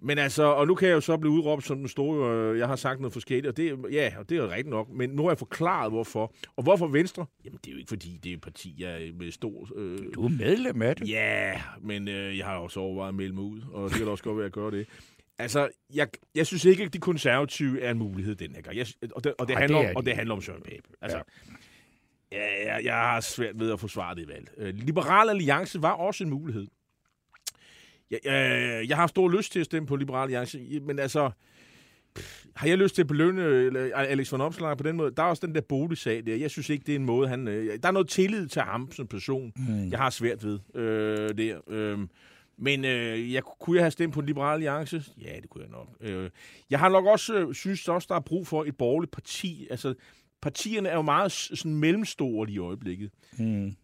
men 0.00 0.18
altså, 0.18 0.42
og 0.42 0.66
nu 0.66 0.74
kan 0.74 0.88
jeg 0.88 0.94
jo 0.94 1.00
så 1.00 1.16
blive 1.16 1.32
udråbt 1.32 1.66
som 1.66 1.78
den 1.78 1.88
store, 1.88 2.34
øh, 2.52 2.58
jeg 2.58 2.66
har 2.68 2.76
sagt 2.76 3.00
noget 3.00 3.12
forskelligt, 3.12 3.46
og 3.46 3.56
det, 3.56 3.76
ja, 3.92 4.12
og 4.18 4.28
det 4.28 4.38
er 4.38 4.42
jo 4.42 4.48
rigtigt 4.50 4.68
nok, 4.68 4.88
men 4.92 5.10
nu 5.10 5.22
har 5.22 5.30
jeg 5.30 5.38
forklaret, 5.38 5.92
hvorfor. 5.92 6.32
Og 6.56 6.62
hvorfor 6.62 6.86
Venstre? 6.86 7.26
Jamen, 7.44 7.58
det 7.64 7.70
er 7.70 7.72
jo 7.72 7.78
ikke, 7.78 7.88
fordi 7.88 8.20
det 8.24 8.30
er 8.30 8.34
et 8.36 8.40
parti, 8.40 8.74
jeg 8.78 8.92
er 9.06 9.12
med 9.18 9.30
stor... 9.30 9.68
Øh, 9.76 9.98
Du 10.14 10.24
er 10.24 10.28
medlem 10.28 10.82
af 10.82 10.96
det. 10.96 11.08
Ja, 11.08 11.52
men 11.82 12.08
øh, 12.08 12.38
jeg 12.38 12.46
har 12.46 12.56
også 12.56 12.80
overvejet 12.80 13.08
at 13.08 13.14
melde 13.14 13.34
mig 13.34 13.44
ud, 13.44 13.60
og 13.72 13.88
det 13.88 13.96
kan 13.96 14.04
da 14.06 14.10
også 14.12 14.24
godt 14.24 14.36
være, 14.36 14.46
at 14.46 14.56
jeg 14.56 14.62
gør 14.62 14.70
det. 14.70 14.86
Altså, 15.38 15.68
jeg, 15.94 16.08
jeg 16.34 16.46
synes 16.46 16.64
ikke, 16.64 16.84
at 16.84 16.92
de 16.92 16.98
konservative 16.98 17.80
er 17.80 17.90
en 17.90 17.98
mulighed 17.98 18.34
den 18.34 18.54
her 18.54 18.62
gang. 18.62 18.76
Jeg, 18.76 18.86
og, 19.14 19.24
det, 19.24 19.34
og, 19.38 19.48
det 19.48 19.54
Ej, 19.54 19.60
handler 19.60 19.78
det 19.78 19.90
om, 19.90 19.96
og 19.96 20.06
det 20.06 20.16
handler 20.16 20.34
om 20.34 20.42
Søren 20.42 20.62
Pape. 20.62 20.82
Altså, 21.00 21.22
ja. 22.32 22.74
jeg, 22.74 22.84
jeg 22.84 22.94
har 22.94 23.20
svært 23.20 23.60
ved 23.60 23.72
at 23.72 23.80
forsvare 23.80 24.14
det 24.14 24.28
valg. 24.28 24.48
Øh, 24.56 24.74
Liberal 24.74 25.28
Alliance 25.28 25.82
var 25.82 25.92
også 25.92 26.24
en 26.24 26.30
mulighed. 26.30 26.66
Jeg, 28.10 28.18
jeg, 28.24 28.84
jeg 28.88 28.96
har 28.96 29.06
stor 29.06 29.28
lyst 29.28 29.52
til 29.52 29.60
at 29.60 29.66
stemme 29.66 29.86
på 29.86 29.96
Liberal 29.96 30.22
Alliance, 30.22 30.80
men 30.82 30.98
altså, 30.98 31.30
pff, 32.14 32.44
har 32.56 32.68
jeg 32.68 32.78
lyst 32.78 32.94
til 32.94 33.02
at 33.02 33.08
belønne 33.08 33.42
Alex 33.94 34.32
von 34.32 34.40
Opslark 34.40 34.76
på 34.76 34.82
den 34.82 34.96
måde? 34.96 35.14
Der 35.16 35.22
er 35.22 35.26
også 35.26 35.46
den 35.46 35.54
der 35.54 35.60
boligsag 35.60 36.26
der. 36.26 36.36
Jeg 36.36 36.50
synes 36.50 36.68
ikke, 36.68 36.84
det 36.86 36.92
er 36.92 36.96
en 36.96 37.04
måde, 37.04 37.28
han... 37.28 37.48
Øh, 37.48 37.78
der 37.82 37.88
er 37.88 37.92
noget 37.92 38.08
tillid 38.08 38.48
til 38.48 38.62
ham 38.62 38.92
som 38.92 39.06
person. 39.06 39.52
Mm. 39.56 39.90
Jeg 39.90 39.98
har 39.98 40.10
svært 40.10 40.44
ved 40.44 40.58
øh, 40.74 41.28
det. 41.38 41.60
Øh, 41.68 41.98
men 42.56 42.84
øh, 42.84 43.32
jeg, 43.32 43.42
kunne 43.42 43.76
jeg 43.76 43.84
have 43.84 43.90
stemt 43.90 44.14
på 44.14 44.20
Liberal 44.20 44.54
Alliance? 44.54 45.04
Ja, 45.20 45.36
det 45.42 45.50
kunne 45.50 45.64
jeg 45.64 45.70
nok. 45.70 45.88
Øh, 46.00 46.30
jeg 46.70 46.78
har 46.78 46.88
nok 46.88 47.06
også 47.06 47.34
øh, 47.34 47.54
synes 47.54 47.88
også, 47.88 48.06
der 48.08 48.14
er 48.14 48.20
brug 48.20 48.46
for 48.46 48.64
et 48.64 48.76
borgerligt 48.76 49.12
parti. 49.12 49.66
Altså, 49.70 49.94
partierne 50.42 50.88
er 50.88 50.94
jo 50.94 51.02
meget 51.02 51.32
sådan 51.32 51.74
mellemstore 51.74 52.46
lige 52.46 52.56
i 52.56 52.58
øjeblikket. 52.58 53.10
Mm. 53.38 53.76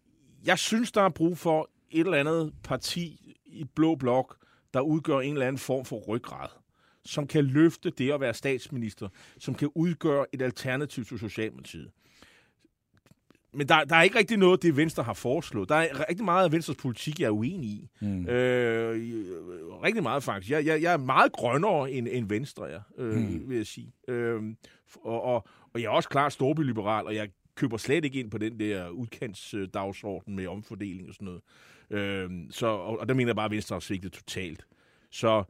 Jeg 0.45 0.59
synes, 0.59 0.91
der 0.91 1.01
er 1.01 1.09
brug 1.09 1.37
for 1.37 1.69
et 1.91 1.99
eller 1.99 2.17
andet 2.17 2.53
parti 2.63 3.35
i 3.45 3.63
blå 3.63 3.95
blok, 3.95 4.37
der 4.73 4.81
udgør 4.81 5.19
en 5.19 5.33
eller 5.33 5.47
anden 5.47 5.59
form 5.59 5.85
for 5.85 5.99
ryggrad, 6.07 6.49
som 7.05 7.27
kan 7.27 7.45
løfte 7.45 7.89
det 7.89 8.11
at 8.11 8.21
være 8.21 8.33
statsminister, 8.33 9.07
som 9.39 9.55
kan 9.55 9.69
udgøre 9.75 10.25
et 10.33 10.41
alternativ 10.41 11.05
til 11.05 11.19
Socialdemokratiet. 11.19 11.91
Men 13.53 13.67
der, 13.67 13.83
der 13.83 13.95
er 13.95 14.01
ikke 14.01 14.19
rigtig 14.19 14.37
noget, 14.37 14.63
det 14.63 14.77
Venstre 14.77 15.03
har 15.03 15.13
foreslået. 15.13 15.69
Der 15.69 15.75
er 15.75 16.09
rigtig 16.09 16.25
meget 16.25 16.45
af 16.45 16.51
Venstres 16.51 16.77
politik, 16.77 17.19
jeg 17.19 17.25
er 17.25 17.31
uenig 17.31 17.69
i. 17.69 17.89
Mm. 18.01 18.27
Øh, 18.27 18.95
rigtig 19.83 20.03
meget 20.03 20.23
faktisk. 20.23 20.51
Jeg, 20.51 20.65
jeg, 20.65 20.81
jeg 20.81 20.93
er 20.93 20.97
meget 20.97 21.31
grønnere 21.31 21.91
end, 21.91 22.07
end 22.11 22.29
Venstre, 22.29 22.65
jeg, 22.65 22.81
øh, 22.97 23.15
mm. 23.15 23.49
vil 23.49 23.57
jeg 23.57 23.67
sige. 23.67 23.93
Øh, 24.07 24.41
og, 25.03 25.23
og, 25.23 25.47
og 25.73 25.81
jeg 25.81 25.85
er 25.87 25.91
også 25.91 26.09
klart 26.09 26.33
storbyliberal, 26.33 27.05
og 27.05 27.15
jeg 27.15 27.29
køber 27.55 27.77
slet 27.77 28.05
ikke 28.05 28.19
ind 28.19 28.31
på 28.31 28.37
den 28.37 28.59
der 28.59 28.89
udkantsdagsorden 28.89 30.35
med 30.35 30.47
omfordeling 30.47 31.09
og 31.09 31.13
sådan 31.13 31.25
noget. 31.25 31.41
Øh, 31.89 32.29
så, 32.49 32.67
og, 32.67 32.99
og 32.99 33.07
der 33.07 33.13
mener 33.13 33.29
jeg 33.29 33.35
bare, 33.35 33.45
at 33.45 33.51
Venstre 33.51 33.75
har 33.75 33.79
svigtet 33.79 34.11
totalt. 34.11 34.65
Så 35.09 35.43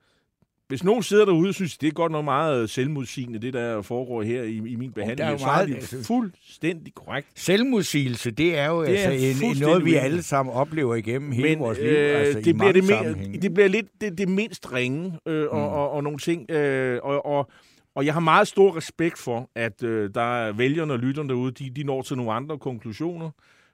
hvis 0.72 0.84
nogen 0.84 1.04
sidder 1.04 1.26
derude 1.26 1.50
og 1.50 1.54
synes, 1.56 1.78
det 1.78 1.88
er 1.88 1.92
godt 1.92 2.12
nok 2.12 2.26
meget 2.26 2.70
selvmodsigende, 2.70 3.40
det 3.40 3.54
der 3.54 3.82
foregår 3.82 4.22
her 4.24 4.44
i, 4.44 4.56
i 4.56 4.76
min 4.76 4.92
behandling, 4.92 5.32
jo 5.32 5.38
så 5.38 5.46
meget- 5.46 5.70
er 5.72 5.80
det 5.80 6.06
fuldstændig 6.08 6.94
korrekt. 6.94 7.28
Selvmodsigelse, 7.36 8.32
det 8.32 8.58
er 8.58 8.68
jo 8.70 8.84
Det 8.86 9.06
er 9.06 9.10
altså 9.10 9.46
en, 9.46 9.58
noget, 9.62 9.86
vi 9.86 9.94
alle 9.96 10.24
sammen 10.24 10.54
oplever 10.56 10.96
igennem 10.96 11.32
hele 11.32 11.50
Men 11.50 11.60
vores 11.60 11.78
liv. 11.78 11.88
øh, 11.88 12.20
altså, 12.20 12.42
det, 12.42 12.56
bliver 12.56 12.72
det, 12.72 12.84
me- 12.84 13.40
det 13.42 13.54
bliver 13.54 13.68
lidt 13.68 13.88
det, 14.02 14.18
det 14.18 14.30
mindst 14.30 14.74
ringe 14.74 15.18
øh, 15.26 15.48
og, 15.50 15.58
Mm. 15.58 15.64
og, 15.74 15.92
og 15.92 16.04
nogle 16.04 16.20
ting. 16.20 16.52
Øh, 16.52 17.00
og, 17.04 17.26
og, 17.26 17.50
og 17.96 18.06
jeg 18.06 18.14
har 18.14 18.20
meget 18.22 18.48
stor 18.48 18.78
respekt 18.78 19.18
for, 19.20 19.50
at 19.56 19.84
øh, 19.84 20.10
der 20.16 20.22
er 20.48 20.52
vælgerne 20.52 20.94
og 20.94 21.00
lytterne 21.00 21.30
derude, 21.30 21.52
de, 21.52 21.70
de 21.76 21.84
når 21.84 22.02
til 22.02 22.18
nogle 22.18 22.32
andre 22.32 22.58
konklusioner. 22.60 23.30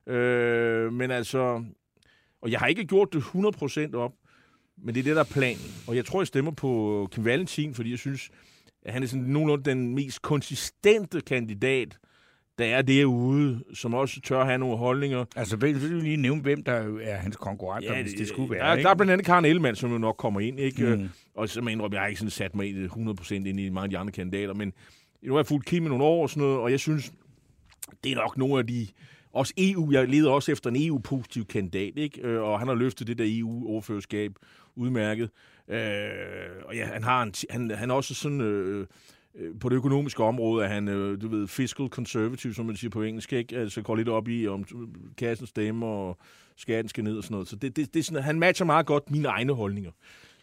Øh, 0.08 0.93
men 0.93 1.12
altså, 1.12 1.64
og 2.41 2.52
jeg 2.52 2.60
har 2.60 2.68
ikke 2.68 2.86
gjort 2.86 3.14
det 3.14 3.22
100% 3.22 3.95
op, 3.95 4.12
men 4.84 4.95
det 4.95 4.99
er 4.99 5.03
det, 5.03 5.15
der 5.15 5.21
er 5.21 5.34
planen. 5.34 5.71
Og 5.88 5.95
jeg 5.95 6.05
tror, 6.05 6.21
jeg 6.21 6.28
stemmer 6.28 6.51
på 6.51 7.07
Kim 7.11 7.25
Valentin, 7.25 7.73
fordi 7.73 7.91
jeg 7.91 7.99
synes, 7.99 8.30
at 8.86 8.93
han 8.93 9.03
er 9.03 9.07
sådan 9.07 9.25
nogenlunde 9.25 9.63
den 9.63 9.95
mest 9.95 10.21
konsistente 10.21 11.21
kandidat, 11.21 11.97
der 12.57 12.65
er 12.65 12.82
derude, 12.82 13.63
som 13.73 13.93
også 13.93 14.21
tør 14.21 14.45
have 14.45 14.57
nogle 14.57 14.78
holdninger. 14.78 15.25
Altså, 15.36 15.57
vil 15.57 15.91
du 15.91 15.99
lige 15.99 16.17
nævne, 16.17 16.41
hvem 16.41 16.63
der 16.63 16.99
er 17.01 17.17
hans 17.17 17.36
konkurrenter, 17.36 17.95
ja, 17.95 18.01
hvis 18.01 18.13
det 18.13 18.28
skulle 18.28 18.51
være, 18.51 18.67
der, 18.67 18.73
ikke? 18.73 18.84
der 18.84 18.89
er 18.89 18.95
blandt 18.95 19.13
andet 19.13 19.25
Karen 19.25 19.45
Ellemann, 19.45 19.75
som 19.75 19.91
jo 19.91 19.97
nok 19.97 20.15
kommer 20.17 20.39
ind, 20.39 20.59
ikke? 20.59 20.95
Mm. 20.95 21.09
Og 21.36 21.49
så 21.49 21.61
må 21.61 21.69
jeg 21.91 21.99
har 21.99 22.07
ikke 22.07 22.19
sådan 22.19 22.30
sat 22.30 22.55
mig 22.55 22.69
ind 22.69 23.09
100% 23.19 23.34
ind 23.34 23.59
i 23.59 23.69
mange 23.69 23.84
af 23.84 23.89
de 23.89 23.97
andre 23.97 24.11
kandidater, 24.11 24.53
men 24.53 24.73
nu 25.23 25.34
har 25.34 25.39
jeg 25.39 25.45
fulgt 25.47 25.65
Kim 25.65 25.86
i 25.86 25.89
nogle 25.89 26.03
år 26.03 26.21
og 26.21 26.30
sådan 26.30 26.43
noget, 26.43 26.59
og 26.59 26.71
jeg 26.71 26.80
synes, 26.80 27.11
det 28.03 28.11
er 28.11 28.15
nok 28.15 28.38
nogle 28.38 28.59
af 28.59 28.67
de... 28.67 28.88
Også 29.34 29.53
EU, 29.57 29.91
jeg 29.91 30.07
leder 30.07 30.32
også 30.32 30.51
efter 30.51 30.69
en 30.69 30.88
EU-positiv 30.88 31.45
kandidat, 31.45 31.93
ikke? 31.95 32.21
Øh, 32.21 32.41
Og 32.41 32.59
han 32.59 32.67
har 32.67 32.75
løftet 32.75 33.07
det 33.07 33.17
der 33.17 33.25
EU-overførskab 33.28 34.32
udmærket. 34.78 35.30
Øh, 35.67 35.78
og 36.65 36.75
ja, 36.75 36.86
han 36.86 37.03
har 37.03 37.23
en, 37.23 37.34
han, 37.49 37.71
han 37.71 37.89
er 37.89 37.95
også 37.95 38.13
sådan... 38.13 38.41
Øh, 38.41 38.88
øh, 39.36 39.59
på 39.59 39.69
det 39.69 39.75
økonomiske 39.75 40.23
område 40.23 40.65
er 40.65 40.69
han, 40.69 40.88
øh, 40.88 41.21
du 41.21 41.28
ved, 41.28 41.47
fiscal 41.47 41.88
conservative, 41.88 42.53
som 42.53 42.65
man 42.65 42.75
siger 42.75 42.91
på 42.91 43.01
engelsk, 43.01 43.34
ikke? 43.34 43.57
Altså 43.57 43.82
går 43.82 43.95
lidt 43.95 44.09
op 44.09 44.28
i, 44.28 44.47
om 44.47 44.65
øh, 44.75 44.88
kassen 45.17 45.47
stemmer, 45.47 45.88
og 45.88 46.17
skatten 46.55 46.89
skal 46.89 47.03
ned 47.03 47.17
og 47.17 47.23
sådan 47.23 47.34
noget. 47.34 47.47
Så 47.47 47.55
det, 47.55 47.75
det, 47.75 47.93
det 47.93 47.99
er 47.99 48.03
sådan, 48.03 48.23
han 48.23 48.39
matcher 48.39 48.65
meget 48.65 48.86
godt 48.86 49.11
mine 49.11 49.28
egne 49.28 49.53
holdninger. 49.53 49.91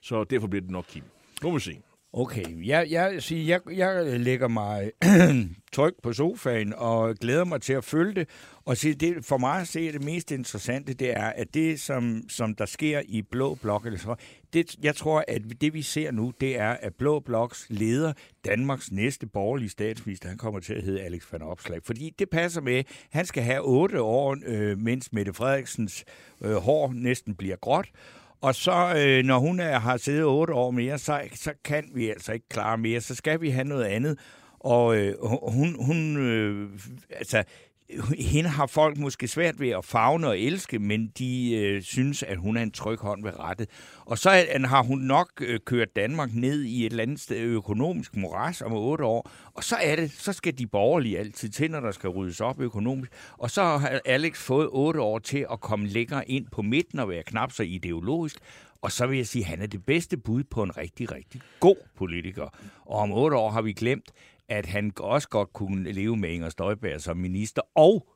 Så 0.01 0.25
derfor 0.25 0.47
bliver 0.47 0.61
det 0.61 0.71
nok 0.71 0.85
Kim. 0.89 1.03
Nu 1.43 1.49
må 1.49 1.55
vi 1.55 1.61
se. 1.61 1.79
Okay, 2.17 2.67
jeg, 2.67 2.87
jeg, 2.91 3.23
siger, 3.23 3.61
jeg, 3.69 3.79
jeg 3.79 4.21
lægger 4.21 4.49
mig 4.49 4.93
tryg 5.73 5.95
på 6.03 6.13
sofaen 6.13 6.75
og 6.77 7.15
glæder 7.15 7.45
mig 7.45 7.63
til 7.63 7.73
at 7.73 7.85
følge 7.85 8.15
det. 8.15 8.29
Og 8.65 8.77
se, 8.77 8.95
det, 8.95 9.25
for 9.25 9.39
mig 9.39 9.61
at 9.61 9.69
se, 9.69 9.93
det 9.93 10.05
mest 10.05 10.31
interessante, 10.31 10.95
det 10.95 11.11
er, 11.11 11.27
at 11.27 11.55
det, 11.55 11.81
som, 11.81 12.23
som 12.29 12.55
der 12.55 12.67
sker 12.67 13.03
i 13.09 13.23
Blå 13.23 13.55
Blok, 13.55 13.87
eller 13.87 13.99
så, 13.99 14.15
det, 14.53 14.77
jeg 14.83 14.97
tror, 14.97 15.25
at 15.29 15.43
det 15.61 15.75
vi 15.75 15.83
ser 15.83 16.11
nu, 16.11 16.33
det 16.41 16.59
er, 16.59 16.71
at 16.71 16.95
Blå 16.95 17.21
Bloks 17.21 17.67
leder, 17.69 18.13
Danmarks 18.45 18.93
næste 18.93 19.27
borgerlige 19.27 19.69
statsminister, 19.69 20.29
han 20.29 20.39
kommer 20.39 20.61
til 20.61 20.75
at 20.75 20.83
hedde 20.83 21.03
Alex 21.03 21.33
van 21.33 21.43
Opslag. 21.43 21.81
Fordi 21.83 22.15
det 22.19 22.31
passer 22.31 22.61
med, 22.61 22.85
han 23.11 23.27
skal 23.27 23.43
have 23.43 23.61
otte 23.61 24.03
år, 24.03 24.37
øh, 24.47 24.79
mens 24.79 25.13
Mette 25.13 25.33
Frederiksens 25.33 26.05
øh, 26.43 26.55
hår 26.55 26.93
næsten 26.93 27.35
bliver 27.35 27.57
gråt. 27.57 27.87
Og 28.41 28.55
så, 28.55 28.95
øh, 28.97 29.25
når 29.25 29.39
hun 29.39 29.61
er, 29.61 29.79
har 29.79 29.97
siddet 29.97 30.25
otte 30.25 30.55
år 30.55 30.71
mere, 30.71 30.99
så, 30.99 31.21
så 31.35 31.53
kan 31.65 31.85
vi 31.95 32.11
altså 32.11 32.33
ikke 32.33 32.49
klare 32.49 32.79
mere. 32.79 33.01
Så 33.01 33.15
skal 33.15 33.41
vi 33.41 33.51
have 33.51 33.65
noget 33.65 33.85
andet. 33.85 34.19
Og 34.61 34.97
øh, 34.97 35.15
hun, 35.53 35.77
hun 35.85 36.17
øh, 36.17 36.71
altså, 37.11 37.45
hende 38.19 38.51
har 38.51 38.67
folk 38.67 38.99
måske 38.99 39.29
svært 39.29 39.61
ved 39.61 39.69
at 39.69 39.85
fagne 39.85 40.29
og 40.29 40.39
elske, 40.39 40.79
men 40.79 41.13
de 41.19 41.55
øh, 41.55 41.83
synes, 41.83 42.23
at 42.23 42.37
hun 42.39 42.57
er 42.57 42.63
en 42.63 42.71
tryg 42.71 42.99
hånd 42.99 43.23
ved 43.23 43.39
rettet. 43.39 43.69
Og 44.05 44.19
så 44.19 44.31
er, 44.31 44.67
har 44.67 44.83
hun 44.83 44.99
nok 44.99 45.29
øh, 45.41 45.61
kørt 45.67 45.97
Danmark 45.97 46.31
ned 46.35 46.63
i 46.63 46.87
et 46.87 46.91
eller 46.91 47.03
andet 47.03 47.21
sted 47.21 47.37
økonomisk 47.37 48.17
moras 48.17 48.63
om 48.63 48.73
otte 48.73 49.05
år. 49.05 49.31
Og 49.55 49.65
så 49.65 49.77
er 49.77 49.97
det, 49.97 50.11
så 50.11 50.33
skal 50.33 50.59
de 50.59 50.67
borgerlige 50.67 51.19
altid 51.19 51.49
til, 51.49 51.71
når 51.71 51.81
der 51.81 51.91
skal 51.91 52.11
ryddes 52.11 52.41
op 52.41 52.61
økonomisk. 52.61 53.13
Og 53.39 53.51
så 53.51 53.63
har 53.63 54.01
Alex 54.05 54.37
fået 54.39 54.69
otte 54.73 55.01
år 55.01 55.19
til 55.19 55.47
at 55.53 55.61
komme 55.61 55.87
længere 55.87 56.31
ind 56.31 56.47
på 56.53 56.63
midten 56.63 56.99
og 56.99 57.09
være 57.09 57.23
knap 57.23 57.53
så 57.53 57.63
ideologisk. 57.63 58.37
Og 58.85 58.93
så 58.93 59.07
vil 59.07 59.17
jeg 59.17 59.27
sige, 59.27 59.43
at 59.45 59.49
han 59.49 59.63
er 59.63 59.67
det 59.67 59.87
bedste 59.87 60.17
bud 60.17 60.45
på 60.45 60.63
en 60.63 60.77
rigtig, 60.77 61.13
rigtig 61.13 61.41
god 61.61 61.77
politiker. 61.97 62.49
Og 62.87 62.99
om 62.99 63.13
otte 63.13 63.37
år 63.37 63.51
har 63.51 63.63
vi 63.63 63.73
glemt, 63.73 64.11
at 64.49 64.67
han 64.67 64.93
også 64.97 65.29
godt 65.29 65.53
kunne 65.53 65.93
leve 65.93 66.17
med 66.17 66.31
Inger 66.31 66.49
Støjberg 66.49 67.01
som 67.01 67.17
minister, 67.17 67.63
og 67.75 68.09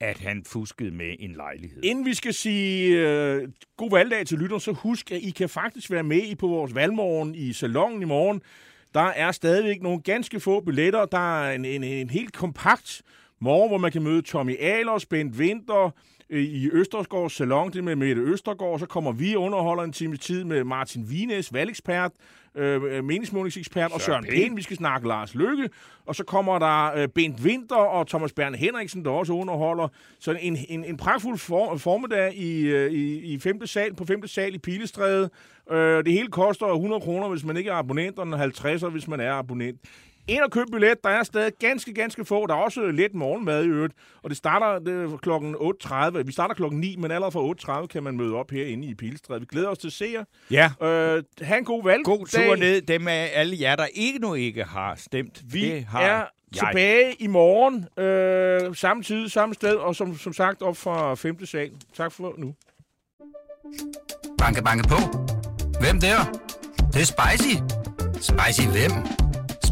at 0.00 0.18
han 0.18 0.44
fuskede 0.44 0.90
med 0.90 1.16
en 1.18 1.32
lejlighed. 1.32 1.84
Inden 1.84 2.04
vi 2.04 2.14
skal 2.14 2.34
sige 2.34 2.96
øh, 3.08 3.48
god 3.76 3.90
valgdag 3.90 4.26
til 4.26 4.38
lytterne, 4.38 4.60
så 4.60 4.72
husk, 4.72 5.12
at 5.12 5.22
I 5.22 5.30
kan 5.30 5.48
faktisk 5.48 5.90
være 5.90 6.02
med 6.02 6.22
i 6.22 6.34
på 6.34 6.46
vores 6.46 6.74
valgmorgen 6.74 7.34
i 7.34 7.52
salongen 7.52 8.02
i 8.02 8.04
morgen. 8.04 8.42
Der 8.94 9.00
er 9.00 9.32
stadigvæk 9.32 9.82
nogle 9.82 10.00
ganske 10.00 10.40
få 10.40 10.60
billetter. 10.60 11.04
Der 11.04 11.42
er 11.42 11.52
en, 11.52 11.64
en, 11.64 11.84
en 11.84 12.10
helt 12.10 12.32
kompakt 12.32 13.02
morgen, 13.40 13.70
hvor 13.70 13.78
man 13.78 13.92
kan 13.92 14.02
møde 14.02 14.22
Tommy 14.22 14.56
Ahlers, 14.60 15.06
Bent 15.06 15.36
Winter, 15.36 15.90
Øh, 16.30 16.42
i 16.42 16.70
Østersgaards 16.72 17.32
salon, 17.32 17.72
det 17.72 17.84
med 17.84 17.96
Mette 17.96 18.22
Østergaard, 18.22 18.78
så 18.78 18.86
kommer 18.86 19.12
vi 19.12 19.36
underholder 19.36 19.82
en 19.82 19.92
time 19.92 20.16
tid 20.16 20.44
med 20.44 20.64
Martin 20.64 21.10
Vines, 21.10 21.52
valgekspert, 21.52 22.12
øh, 22.56 23.04
meningsmålingsekspert, 23.04 23.92
og 23.92 24.00
Søren 24.00 24.24
Pind, 24.24 24.56
vi 24.56 24.62
skal 24.62 24.76
snakke 24.76 25.08
Lars 25.08 25.34
Lykke, 25.34 25.68
og 26.06 26.14
så 26.14 26.24
kommer 26.24 26.58
der 26.58 26.92
øh, 26.96 27.08
Bent 27.08 27.40
Winter 27.40 27.76
og 27.76 28.06
Thomas 28.06 28.32
Berne 28.32 28.56
Henriksen, 28.56 29.04
der 29.04 29.10
også 29.10 29.32
underholder. 29.32 29.88
Så 30.18 30.32
en, 30.40 30.58
en, 30.68 30.84
en 30.84 30.96
pragtfuld 30.96 31.38
for, 31.38 31.76
formiddag 31.76 32.34
i, 32.34 32.60
øh, 32.60 32.92
i, 32.92 33.34
i 33.34 33.38
femte 33.38 33.66
sal, 33.66 33.94
på 33.94 34.04
5. 34.04 34.26
sal 34.26 34.54
i 34.54 34.58
Pilestræde. 34.58 35.30
Øh, 35.70 36.04
det 36.04 36.12
hele 36.12 36.28
koster 36.28 36.66
100 36.66 37.00
kroner, 37.00 37.28
hvis 37.28 37.44
man 37.44 37.56
ikke 37.56 37.70
er 37.70 37.74
abonnent, 37.74 38.18
og 38.18 38.38
50, 38.38 38.82
hvis 38.82 39.08
man 39.08 39.20
er 39.20 39.32
abonnent. 39.32 39.80
Ind 40.28 40.40
og 40.42 40.50
køb 40.50 40.66
billet. 40.72 41.04
Der 41.04 41.10
er 41.10 41.22
stadig 41.22 41.52
ganske, 41.58 41.94
ganske 41.94 42.24
få. 42.24 42.46
Der 42.46 42.54
er 42.54 42.58
også 42.58 42.86
lidt 42.90 43.14
morgenmad 43.14 43.64
i 43.64 43.68
øvrigt. 43.68 43.94
Og 44.22 44.30
det 44.30 44.38
starter 44.38 44.78
det 44.78 45.20
kl. 45.22 45.30
8.30. 45.30 46.22
Vi 46.22 46.32
starter 46.32 46.54
klokken 46.54 46.80
9, 46.80 46.96
men 46.96 47.10
allerede 47.10 47.32
fra 47.32 47.80
8.30 47.82 47.86
kan 47.86 48.02
man 48.02 48.16
møde 48.16 48.34
op 48.34 48.50
herinde 48.50 48.88
i 48.88 48.94
Pilestræde. 48.94 49.40
Vi 49.40 49.46
glæder 49.46 49.68
os 49.68 49.78
til 49.78 49.86
at 49.88 49.92
se 49.92 50.06
jer. 50.14 50.24
Ja. 50.50 50.86
Øh, 50.86 51.22
ha' 51.42 51.58
en 51.58 51.64
god 51.64 51.84
valg. 51.84 52.04
God 52.04 52.26
tur 52.26 52.56
ned. 52.56 52.82
Dem 52.82 53.08
af 53.08 53.30
alle 53.34 53.56
jer, 53.60 53.76
der 53.76 53.86
ikke 53.94 54.18
nu 54.18 54.34
ikke 54.34 54.64
har 54.64 54.94
stemt. 54.94 55.42
Vi 55.52 55.70
det 55.70 55.84
har 55.84 56.00
er 56.00 56.06
jeg. 56.16 56.26
tilbage 56.54 57.14
i 57.18 57.26
morgen. 57.26 58.04
Øh, 58.04 58.76
samme 58.76 59.02
tid, 59.02 59.28
samme 59.28 59.54
sted. 59.54 59.74
Og 59.74 59.96
som, 59.96 60.18
som 60.18 60.32
sagt 60.32 60.62
op 60.62 60.76
fra 60.76 61.14
5. 61.14 61.46
sal. 61.46 61.70
Tak 61.96 62.12
for 62.12 62.34
nu. 62.38 62.54
Banke, 64.38 64.62
banke 64.62 64.88
på. 64.88 64.96
Hvem 65.80 66.00
der? 66.00 66.16
Det, 66.76 66.94
det 66.94 67.00
er 67.00 67.04
spicy. 67.36 67.54
Spicy 68.20 68.68
hvem? 68.68 69.25